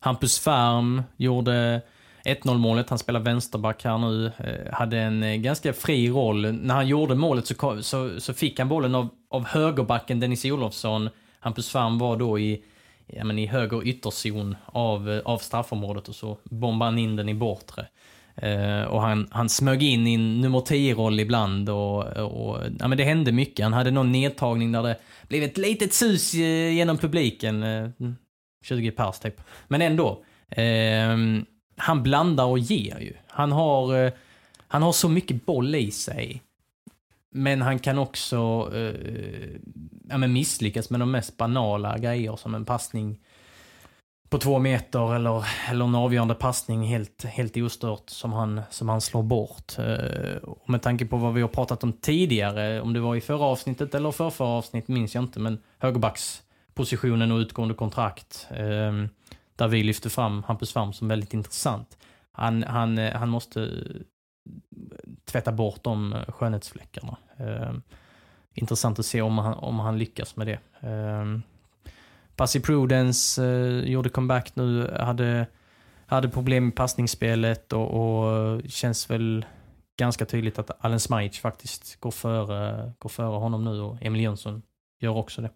Hampus 0.00 0.38
Färm 0.38 1.02
gjorde 1.16 1.80
1-0 2.24 2.58
målet, 2.58 2.90
han 2.90 2.98
spelar 2.98 3.20
vänsterback 3.20 3.84
här 3.84 3.98
nu, 3.98 4.32
hade 4.72 4.98
en 4.98 5.42
ganska 5.42 5.72
fri 5.72 6.10
roll. 6.10 6.52
När 6.52 6.74
han 6.74 6.88
gjorde 6.88 7.14
målet 7.14 7.46
så, 7.46 7.54
kom, 7.54 7.82
så, 7.82 8.20
så 8.20 8.34
fick 8.34 8.58
han 8.58 8.68
bollen 8.68 8.94
av, 8.94 9.08
av 9.30 9.44
högerbacken 9.46 10.20
Dennis 10.20 10.44
Olofsson. 10.44 11.08
Hampus 11.40 11.70
Färm 11.70 11.98
var 11.98 12.16
då 12.16 12.38
i, 12.38 12.64
ja, 13.06 13.24
men 13.24 13.38
i 13.38 13.46
höger 13.46 13.88
ytterzon 13.88 14.56
av, 14.66 15.22
av 15.24 15.38
straffområdet 15.38 16.08
och 16.08 16.14
så 16.14 16.38
bombade 16.44 16.90
han 16.90 16.98
in 16.98 17.16
den 17.16 17.28
i 17.28 17.34
bortre. 17.34 17.86
Uh, 18.42 18.82
och 18.82 19.02
han, 19.02 19.28
han 19.30 19.48
smög 19.48 19.82
in 19.82 20.06
i 20.06 20.14
en 20.14 20.40
nummer 20.40 20.58
10-roll 20.58 21.20
ibland 21.20 21.68
och, 21.68 22.06
och 22.06 22.58
ja, 22.78 22.88
men 22.88 22.98
det 22.98 23.04
hände 23.04 23.32
mycket. 23.32 23.64
Han 23.64 23.72
hade 23.72 23.90
någon 23.90 24.12
nedtagning 24.12 24.72
där 24.72 24.82
det 24.82 24.96
blev 25.28 25.42
ett 25.42 25.58
litet 25.58 25.94
sus 25.94 26.34
eh, 26.34 26.74
genom 26.74 26.98
publiken. 26.98 27.62
Eh, 27.62 27.68
mm, 27.68 27.92
uh, 28.02 28.12
20 28.64 28.90
pers 28.90 29.18
typ. 29.18 29.40
Men 29.68 29.82
ändå. 29.82 30.24
Uh, 30.58 31.42
han 31.76 32.02
blandar 32.02 32.44
och 32.44 32.58
ger 32.58 32.98
ju. 32.98 33.12
Han 33.26 33.52
har, 33.52 34.12
han 34.68 34.82
har 34.82 34.92
så 34.92 35.08
mycket 35.08 35.46
boll 35.46 35.74
i 35.74 35.90
sig. 35.90 36.42
Men 37.34 37.62
han 37.62 37.78
kan 37.78 37.98
också 37.98 38.70
ja, 40.08 40.18
men 40.18 40.32
misslyckas 40.32 40.90
med 40.90 41.00
de 41.00 41.10
mest 41.10 41.36
banala 41.36 41.98
grejer 41.98 42.36
som 42.36 42.54
en 42.54 42.64
passning 42.64 43.18
på 44.32 44.38
två 44.38 44.58
meter 44.58 45.14
eller, 45.14 45.46
eller 45.70 45.84
en 45.84 45.94
avgörande 45.94 46.34
passning 46.34 46.82
helt, 46.82 47.24
helt 47.24 47.56
ostört 47.56 48.10
som 48.10 48.32
han, 48.32 48.60
som 48.70 48.88
han 48.88 49.00
slår 49.00 49.22
bort. 49.22 49.78
Eh, 49.78 50.36
och 50.36 50.70
med 50.70 50.82
tanke 50.82 51.06
på 51.06 51.16
vad 51.16 51.34
vi 51.34 51.40
har 51.40 51.48
pratat 51.48 51.84
om 51.84 51.92
tidigare, 51.92 52.80
om 52.80 52.92
det 52.92 53.00
var 53.00 53.16
i 53.16 53.20
förra 53.20 53.44
avsnittet 53.44 53.94
eller 53.94 54.10
för 54.10 54.30
förra 54.30 54.48
avsnitt 54.48 54.88
minns 54.88 55.14
jag 55.14 55.24
inte, 55.24 55.40
men 55.40 55.58
högerbackspositionen 55.78 57.32
och 57.32 57.36
utgående 57.36 57.74
kontrakt. 57.74 58.46
Eh, 58.50 58.92
där 59.56 59.68
vi 59.68 59.82
lyfte 59.82 60.10
fram 60.10 60.42
Hampus 60.42 60.72
Färm 60.72 60.92
som 60.92 61.08
väldigt 61.08 61.34
intressant. 61.34 61.98
Han, 62.32 62.62
han, 62.62 62.98
eh, 62.98 63.12
han 63.12 63.28
måste 63.28 63.70
tvätta 65.24 65.52
bort 65.52 65.84
de 65.84 66.16
skönhetsfläckarna. 66.28 67.16
Intressant 68.54 68.98
att 68.98 69.06
se 69.06 69.22
om 69.22 69.38
han, 69.38 69.54
om 69.54 69.80
han 69.80 69.98
lyckas 69.98 70.36
med 70.36 70.46
det. 70.46 70.58
Eh, 72.32 72.36
Passy 72.36 72.60
Prudence 72.60 73.44
eh, 73.44 73.90
gjorde 73.90 74.08
comeback 74.08 74.56
nu, 74.56 74.96
hade, 75.00 75.46
hade 76.06 76.28
problem 76.28 76.64
med 76.64 76.76
passningsspelet 76.76 77.72
och, 77.72 77.90
och 77.90 78.62
känns 78.68 79.10
väl 79.10 79.44
ganska 79.98 80.24
tydligt 80.24 80.58
att 80.58 80.84
Allen 80.84 81.00
Smajic 81.00 81.38
faktiskt 81.38 82.00
går 82.00 82.10
före, 82.10 82.92
går 82.98 83.08
före 83.08 83.38
honom 83.38 83.64
nu 83.64 83.80
och 83.80 84.02
Emil 84.02 84.20
Jönsson 84.20 84.62
gör 85.00 85.16
också 85.16 85.42
det. 85.42 85.50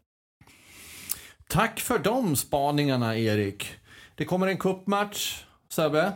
Tack 1.48 1.80
för 1.80 1.98
de 1.98 2.36
spaningarna, 2.36 3.16
Erik. 3.18 3.74
Det 4.14 4.24
kommer 4.24 4.46
en 4.46 4.58
cupmatch, 4.58 5.44
Sebbe. 5.68 6.12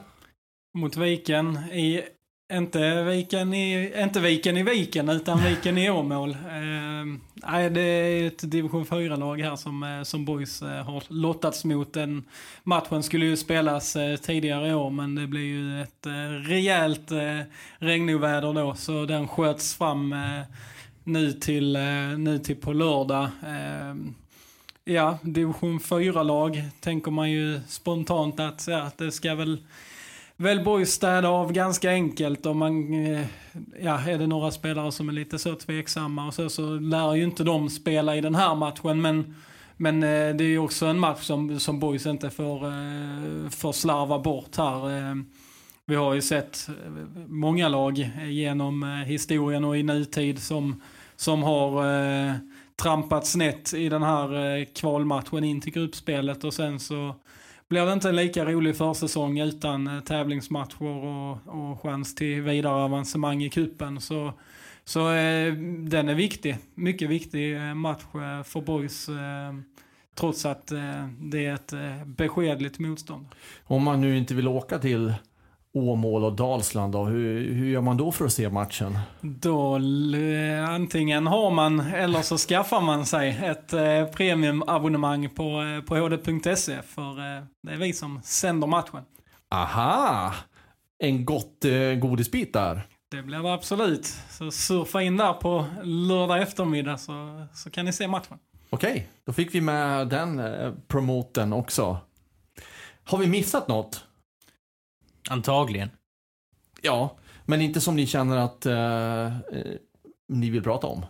Mot 0.75 0.97
Viken 0.97 1.57
i, 1.57 2.03
inte 2.53 3.03
Viken 3.03 3.55
i, 3.55 3.93
inte 4.03 4.21
Viken 4.21 4.57
i 4.57 4.63
Viken, 4.63 5.09
utan 5.09 5.45
Viken 5.45 5.79
i 5.79 5.91
Åmål. 5.91 6.31
Eh, 6.31 7.71
det 7.71 7.81
är 7.81 8.27
ett 8.27 8.51
division 8.51 8.85
4-lag 8.85 9.41
här 9.41 9.57
som, 9.57 9.83
eh, 9.83 10.03
som 10.03 10.25
Boys 10.25 10.63
eh, 10.63 10.85
har 10.85 11.03
lottats 11.09 11.65
mot. 11.65 11.93
Den 11.93 12.25
matchen 12.63 13.03
skulle 13.03 13.27
ju 13.27 13.37
spelas 13.37 13.97
eh, 13.97 14.17
tidigare 14.17 14.69
i 14.69 14.75
år, 14.75 14.91
men 14.91 15.15
det 15.15 15.27
blev 15.27 15.45
ju 15.45 15.83
ett 15.83 16.07
rejält 16.49 17.11
eh, 17.11 17.41
regnoväder 17.79 18.53
då, 18.53 18.75
så 18.75 19.05
den 19.05 19.29
sköts 19.29 19.75
fram 19.75 20.13
eh, 20.13 20.41
nu, 21.05 21.33
till, 21.33 21.79
nu 22.19 22.39
till 22.39 22.57
på 22.57 22.73
lördag. 22.73 23.29
Eh, 23.43 23.95
ja, 24.85 25.19
division 25.23 25.79
4-lag 25.79 26.63
tänker 26.81 27.11
man 27.11 27.31
ju 27.31 27.61
spontant 27.69 28.41
att 28.41 28.67
ja, 28.69 28.91
det 28.97 29.13
ska 29.13 29.35
väl 29.35 29.59
väl 30.41 30.65
Boys 30.65 30.93
städa 30.93 31.29
av 31.29 31.53
ganska 31.53 31.91
enkelt. 31.91 32.47
Om 32.47 32.59
man, 32.59 32.95
eh, 32.95 33.27
ja, 33.83 34.01
är 34.01 34.19
det 34.19 34.27
några 34.27 34.51
spelare 34.51 34.93
som 34.93 35.09
är 35.09 35.13
lite 35.13 35.39
så 35.39 35.55
tveksamma 35.55 36.27
och 36.27 36.35
så, 36.35 36.49
så 36.49 36.75
lär 36.75 37.15
ju 37.15 37.25
inte 37.25 37.45
de 37.45 37.71
spela 37.71 38.17
i 38.17 38.21
den 38.21 38.35
här 38.35 38.55
matchen. 38.55 39.01
Men, 39.01 39.35
men 39.77 40.03
eh, 40.03 40.37
det 40.37 40.45
är 40.45 40.49
ju 40.49 40.59
också 40.59 40.87
en 40.87 40.99
match 40.99 41.23
som, 41.23 41.61
som 41.61 41.81
Boys 41.81 42.07
inte 42.07 42.31
får, 42.31 42.67
eh, 42.67 43.51
får 43.51 43.73
slarva 43.73 44.19
bort 44.19 44.57
här. 44.57 45.25
Vi 45.87 45.95
har 45.95 46.15
ju 46.15 46.23
sett 46.23 46.69
många 47.29 47.69
lag 47.69 48.11
genom 48.29 49.05
historien 49.07 49.65
och 49.65 49.77
i 49.77 49.83
nutid 49.83 50.39
som, 50.39 50.83
som 51.17 51.43
har 51.43 51.85
trampat 52.77 53.27
snett 53.27 53.75
i 53.75 53.89
den 53.89 54.03
här 54.03 54.65
kvalmatchen 54.75 55.45
in 55.45 55.61
till 55.61 55.73
gruppspelet 55.73 56.45
och 56.45 56.55
sen 56.55 56.81
så 56.81 57.15
blir 57.71 57.87
det 57.87 57.93
inte 57.93 58.09
en 58.09 58.17
lika 58.17 58.45
rolig 58.45 58.77
försäsong 58.77 59.39
utan 59.41 59.87
eh, 59.87 60.01
tävlingsmatcher 60.01 60.83
och, 60.83 61.39
och 61.47 61.83
chans 61.83 62.15
till 62.15 62.43
vidare 62.43 62.85
avancemang 62.85 63.43
i 63.43 63.51
kuppen 63.51 64.01
så, 64.01 64.33
så 64.85 65.13
eh, 65.13 65.53
den 65.79 66.09
är 66.09 66.15
viktig. 66.15 66.59
Mycket 66.75 67.11
viktig 67.11 67.57
eh, 67.57 67.75
match 67.75 68.03
eh, 68.15 68.43
för 68.43 68.61
boys 68.61 69.09
eh, 69.09 69.55
trots 70.15 70.47
att 70.47 70.73
eh, 70.73 71.07
det 71.21 71.47
är 71.47 71.55
ett 71.55 71.73
beskedligt 72.07 72.79
motstånd. 72.79 73.27
Om 73.65 73.83
man 73.83 74.01
nu 74.01 74.19
inte 74.19 74.35
vill 74.35 74.49
åka 74.49 74.79
till 74.79 75.15
Åmål 75.73 76.25
och 76.25 76.33
Dalsland 76.33 76.93
då? 76.93 77.05
Hur, 77.05 77.55
hur 77.55 77.71
gör 77.71 77.81
man 77.81 77.97
då 77.97 78.13
för 78.13 78.25
att 78.25 78.33
se 78.33 78.49
matchen? 78.49 78.99
Då 79.21 79.75
antingen 80.69 81.27
har 81.27 81.51
man 81.51 81.81
eller 81.81 82.23
så 82.23 82.39
skaffar 82.39 82.81
man 82.81 83.07
sig 83.07 83.41
ett 83.45 83.73
eh, 83.73 84.05
premiumabonnemang 84.05 85.29
på, 85.29 85.63
eh, 85.63 85.85
på 85.85 85.97
hd.se 85.97 86.83
för 86.83 87.11
eh, 87.11 87.45
det 87.63 87.73
är 87.73 87.77
vi 87.77 87.93
som 87.93 88.21
sänder 88.25 88.67
matchen. 88.67 89.01
Aha! 89.51 90.35
En 91.03 91.25
gott 91.25 91.65
eh, 91.65 91.95
godisbit 91.99 92.53
där. 92.53 92.87
Det 93.11 93.23
blir 93.23 93.39
det 93.39 93.53
absolut. 93.53 94.07
Så 94.07 94.51
surfa 94.51 95.03
in 95.03 95.17
där 95.17 95.33
på 95.33 95.67
lördag 95.83 96.43
eftermiddag 96.43 96.99
så, 96.99 97.47
så 97.55 97.71
kan 97.71 97.85
ni 97.85 97.93
se 97.93 98.09
matchen. 98.09 98.39
Okej, 98.71 98.91
okay, 98.91 99.03
då 99.27 99.33
fick 99.33 99.55
vi 99.55 99.61
med 99.61 100.09
den 100.09 100.39
eh, 100.39 100.73
promoten 100.89 101.53
också. 101.53 101.99
Har 103.05 103.19
vi 103.19 103.27
missat 103.27 103.69
något? 103.69 104.05
Antagligen. 105.31 105.91
Ja, 106.83 107.17
men 107.47 107.61
inte 107.61 107.81
som 107.81 107.97
ni 107.97 108.07
känner 108.07 108.37
att 108.37 108.67
uh, 108.67 109.57
ni 110.29 110.51
vill 110.51 110.63
prata 110.63 110.87
om. 110.87 111.05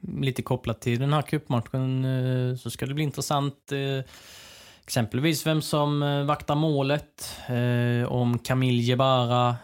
Lite 0.00 0.42
kopplat 0.42 0.80
till 0.80 0.98
den 0.98 1.12
här 1.12 1.22
cupmatchen 1.22 2.04
uh, 2.04 2.56
så 2.56 2.70
ska 2.70 2.86
det 2.86 2.94
bli 2.94 3.04
intressant. 3.04 3.72
Uh, 3.72 4.02
exempelvis 4.84 5.46
vem 5.46 5.62
som 5.62 6.00
vaktar 6.26 6.54
målet. 6.54 7.40
om 8.08 8.38
Kamil 8.38 8.88
Jebara 8.88 9.56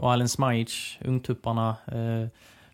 och 0.00 0.12
Alen 0.12 0.28
Smajic, 0.28 0.98
ungtupparna, 1.00 1.76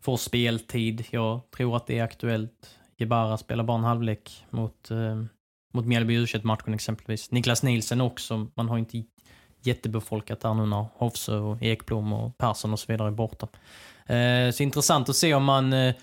får 0.00 0.16
speltid. 0.16 1.04
Jag 1.10 1.40
tror 1.56 1.76
att 1.76 1.86
det 1.86 1.98
är 1.98 2.04
aktuellt. 2.04 2.78
Jebara 2.96 3.36
spelar 3.36 3.64
bara 3.64 3.78
en 3.78 3.84
halvlek 3.84 4.44
mot 4.50 4.90
mot 5.72 5.86
Mjällby 5.86 6.14
u 6.14 6.26
matchen 6.42 6.74
exempelvis. 6.74 7.30
Niklas 7.30 7.62
Nielsen 7.62 8.00
också. 8.00 8.46
Man 8.54 8.68
har 8.68 8.78
inte 8.78 8.98
jättebefolkat 9.68 10.40
där 10.40 10.54
nu 10.54 10.66
när 10.66 10.86
Hofse 10.94 11.32
och 11.32 11.62
Ekblom 11.62 12.12
och 12.12 12.38
Persson 12.38 12.72
och 12.72 12.78
så 12.78 12.92
vidare 12.92 13.08
är 13.08 13.12
borta. 13.12 13.48
Eh, 14.06 14.50
så 14.50 14.62
intressant 14.62 15.08
att 15.08 15.16
se 15.16 15.34
om 15.34 15.44
man 15.44 15.72
eh, 15.72 15.94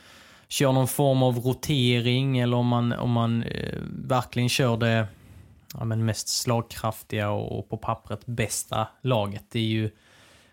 kör 0.47 0.71
någon 0.71 0.87
form 0.87 1.23
av 1.23 1.37
rotering 1.39 2.39
eller 2.39 2.57
om 2.57 2.67
man, 2.67 2.93
om 2.93 3.11
man 3.11 3.43
eh, 3.43 3.79
verkligen 3.89 4.49
kör 4.49 4.77
det 4.77 5.07
ja, 5.73 5.85
men 5.85 6.05
mest 6.05 6.27
slagkraftiga 6.27 7.29
och, 7.29 7.69
på 7.69 7.77
pappret 7.77 8.25
bästa 8.25 8.87
laget. 9.01 9.45
Det 9.51 9.59
är 9.59 9.63
ju, 9.63 9.91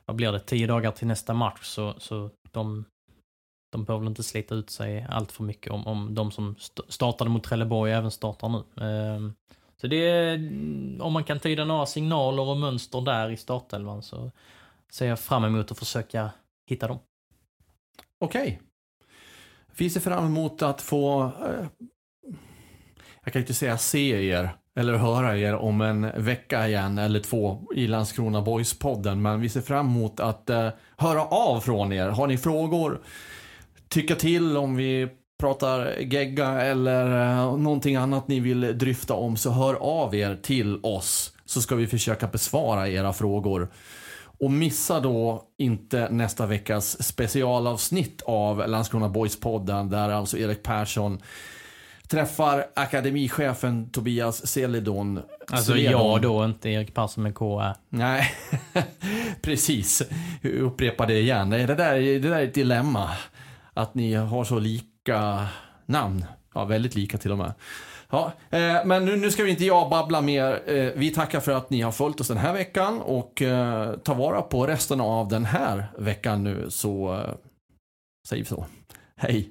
vad 0.06 0.16
blir 0.16 0.32
det, 0.32 0.40
tio 0.40 0.66
dagar 0.66 0.90
till 0.90 1.06
nästa 1.06 1.34
match 1.34 1.62
så, 1.62 1.94
så 1.98 2.30
de, 2.50 2.84
de 3.72 3.84
behöver 3.84 4.06
inte 4.06 4.22
slita 4.22 4.54
ut 4.54 4.70
sig 4.70 5.06
allt 5.08 5.32
för 5.32 5.44
mycket 5.44 5.72
om, 5.72 5.86
om 5.86 6.14
de 6.14 6.30
som 6.30 6.56
st 6.58 6.82
startade 6.88 7.30
mot 7.30 7.44
Trelleborg 7.44 7.92
även 7.92 8.10
startar 8.10 8.48
nu. 8.48 8.84
Ehm, 8.86 9.34
så 9.82 9.88
det 9.88 10.10
är, 10.10 10.34
mm, 10.34 11.00
om 11.00 11.12
man 11.12 11.24
kan 11.24 11.40
tyda 11.40 11.64
några 11.64 11.86
signaler 11.86 12.42
och 12.42 12.56
mönster 12.56 13.00
där 13.00 13.30
i 13.30 13.36
startelvan 13.36 14.02
så 14.02 14.30
ser 14.92 15.06
jag 15.06 15.20
fram 15.20 15.44
emot 15.44 15.70
att 15.70 15.78
försöka 15.78 16.30
hitta 16.66 16.88
dem. 16.88 16.98
Okej. 18.20 18.42
Okay. 18.42 18.58
Vi 19.76 19.90
ser 19.90 20.00
fram 20.00 20.26
emot 20.26 20.62
att 20.62 20.82
få, 20.82 21.22
eh, 21.22 21.66
jag 23.24 23.32
kan 23.32 23.40
inte 23.42 23.54
säga 23.54 23.78
se 23.78 24.28
er 24.28 24.50
eller 24.76 24.94
höra 24.94 25.38
er 25.38 25.54
om 25.54 25.80
en 25.80 26.24
vecka 26.24 26.68
igen 26.68 26.98
eller 26.98 27.20
två 27.20 27.62
i 27.74 27.86
Landskrona 27.86 28.40
Boys-podden. 28.40 29.14
Men 29.14 29.40
vi 29.40 29.48
ser 29.48 29.60
fram 29.60 29.86
emot 29.86 30.20
att 30.20 30.50
eh, 30.50 30.68
höra 30.96 31.24
av 31.24 31.60
från 31.60 31.92
er. 31.92 32.08
Har 32.08 32.26
ni 32.26 32.38
frågor? 32.38 33.00
Tycka 33.88 34.14
till 34.14 34.56
om 34.56 34.76
vi 34.76 35.08
pratar 35.42 36.00
gegga 36.00 36.60
eller 36.60 37.04
uh, 37.04 37.56
någonting 37.58 37.96
annat 37.96 38.28
ni 38.28 38.40
vill 38.40 38.78
dryfta 38.78 39.14
om 39.14 39.36
så 39.36 39.50
hör 39.50 39.74
av 39.74 40.14
er 40.14 40.38
till 40.42 40.80
oss 40.82 41.32
så 41.44 41.62
ska 41.62 41.74
vi 41.74 41.86
försöka 41.86 42.26
besvara 42.26 42.88
era 42.88 43.12
frågor. 43.12 43.68
Och 44.40 44.50
missa 44.50 45.00
då 45.00 45.44
inte 45.58 46.08
nästa 46.10 46.46
veckas 46.46 47.02
specialavsnitt 47.02 48.22
av 48.22 48.68
Landskrona 48.68 49.08
Boys-podden 49.08 49.90
där 49.90 50.08
alltså 50.08 50.38
Erik 50.38 50.62
Persson 50.62 51.22
träffar 52.08 52.66
akademichefen 52.74 53.90
Tobias 53.90 54.46
Selidon. 54.46 55.20
Alltså 55.50 55.76
jag 55.76 56.22
då, 56.22 56.44
inte 56.44 56.70
Erik 56.70 56.94
Persson 56.94 57.22
med 57.22 57.34
K. 57.34 57.62
Nej, 57.88 58.34
precis. 59.42 60.02
Upprepa 60.42 61.06
det 61.06 61.20
igen. 61.20 61.50
Det 61.50 61.66
där, 61.66 62.00
det 62.00 62.18
där 62.18 62.36
är 62.36 62.44
ett 62.44 62.54
dilemma. 62.54 63.10
Att 63.74 63.94
ni 63.94 64.14
har 64.14 64.44
så 64.44 64.58
lika 64.58 64.91
lika 65.02 65.48
namn. 65.86 66.24
Ja, 66.54 66.64
väldigt 66.64 66.94
lika 66.94 67.18
till 67.18 67.32
och 67.32 67.38
med. 67.38 67.52
Ja, 68.10 68.32
eh, 68.50 68.84
men 68.84 69.04
nu, 69.04 69.16
nu 69.16 69.30
ska 69.30 69.44
vi 69.44 69.50
inte 69.50 69.64
jag 69.64 69.90
babbla 69.90 70.20
mer. 70.20 70.62
Eh, 70.66 70.90
vi 70.96 71.10
tackar 71.10 71.40
för 71.40 71.52
att 71.52 71.70
ni 71.70 71.80
har 71.80 71.92
följt 71.92 72.20
oss 72.20 72.28
den 72.28 72.36
här 72.36 72.52
veckan 72.52 73.00
och 73.00 73.42
eh, 73.42 73.96
ta 73.96 74.14
vara 74.14 74.42
på 74.42 74.66
resten 74.66 75.00
av 75.00 75.28
den 75.28 75.44
här 75.44 75.86
veckan 75.98 76.44
nu 76.44 76.66
så 76.70 77.14
eh, 77.14 77.34
säger 78.28 78.42
vi 78.42 78.48
så. 78.48 78.66
Hej! 79.16 79.50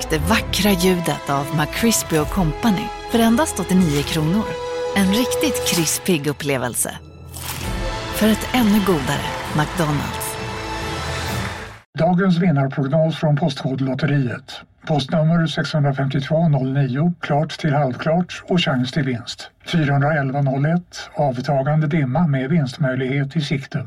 Upptäck 0.00 0.10
det 0.10 0.28
vackra 0.28 0.70
ljudet 0.70 1.30
av 1.30 1.46
McCrispy 1.56 2.16
Company 2.16 2.86
för 3.10 3.18
endast 3.18 3.60
89 3.60 4.02
kronor. 4.02 4.44
En 4.96 5.06
riktigt 5.06 5.68
krispig 5.68 6.26
upplevelse. 6.26 6.90
För 8.14 8.28
ett 8.28 8.48
ännu 8.54 8.80
godare 8.86 9.26
McDonalds. 9.56 10.36
Dagens 11.98 12.38
vinnarprognos 12.38 13.16
från 13.16 13.36
Postkodlotteriet. 13.36 14.60
Postnummer 14.86 15.46
65209, 15.46 17.12
klart 17.20 17.58
till 17.58 17.74
halvklart 17.74 18.42
och 18.48 18.60
chans 18.60 18.92
till 18.92 19.04
vinst. 19.04 19.50
41101, 19.66 21.10
avtagande 21.14 21.86
dimma 21.86 22.26
med 22.26 22.50
vinstmöjlighet 22.50 23.36
i 23.36 23.40
sikte. 23.40 23.86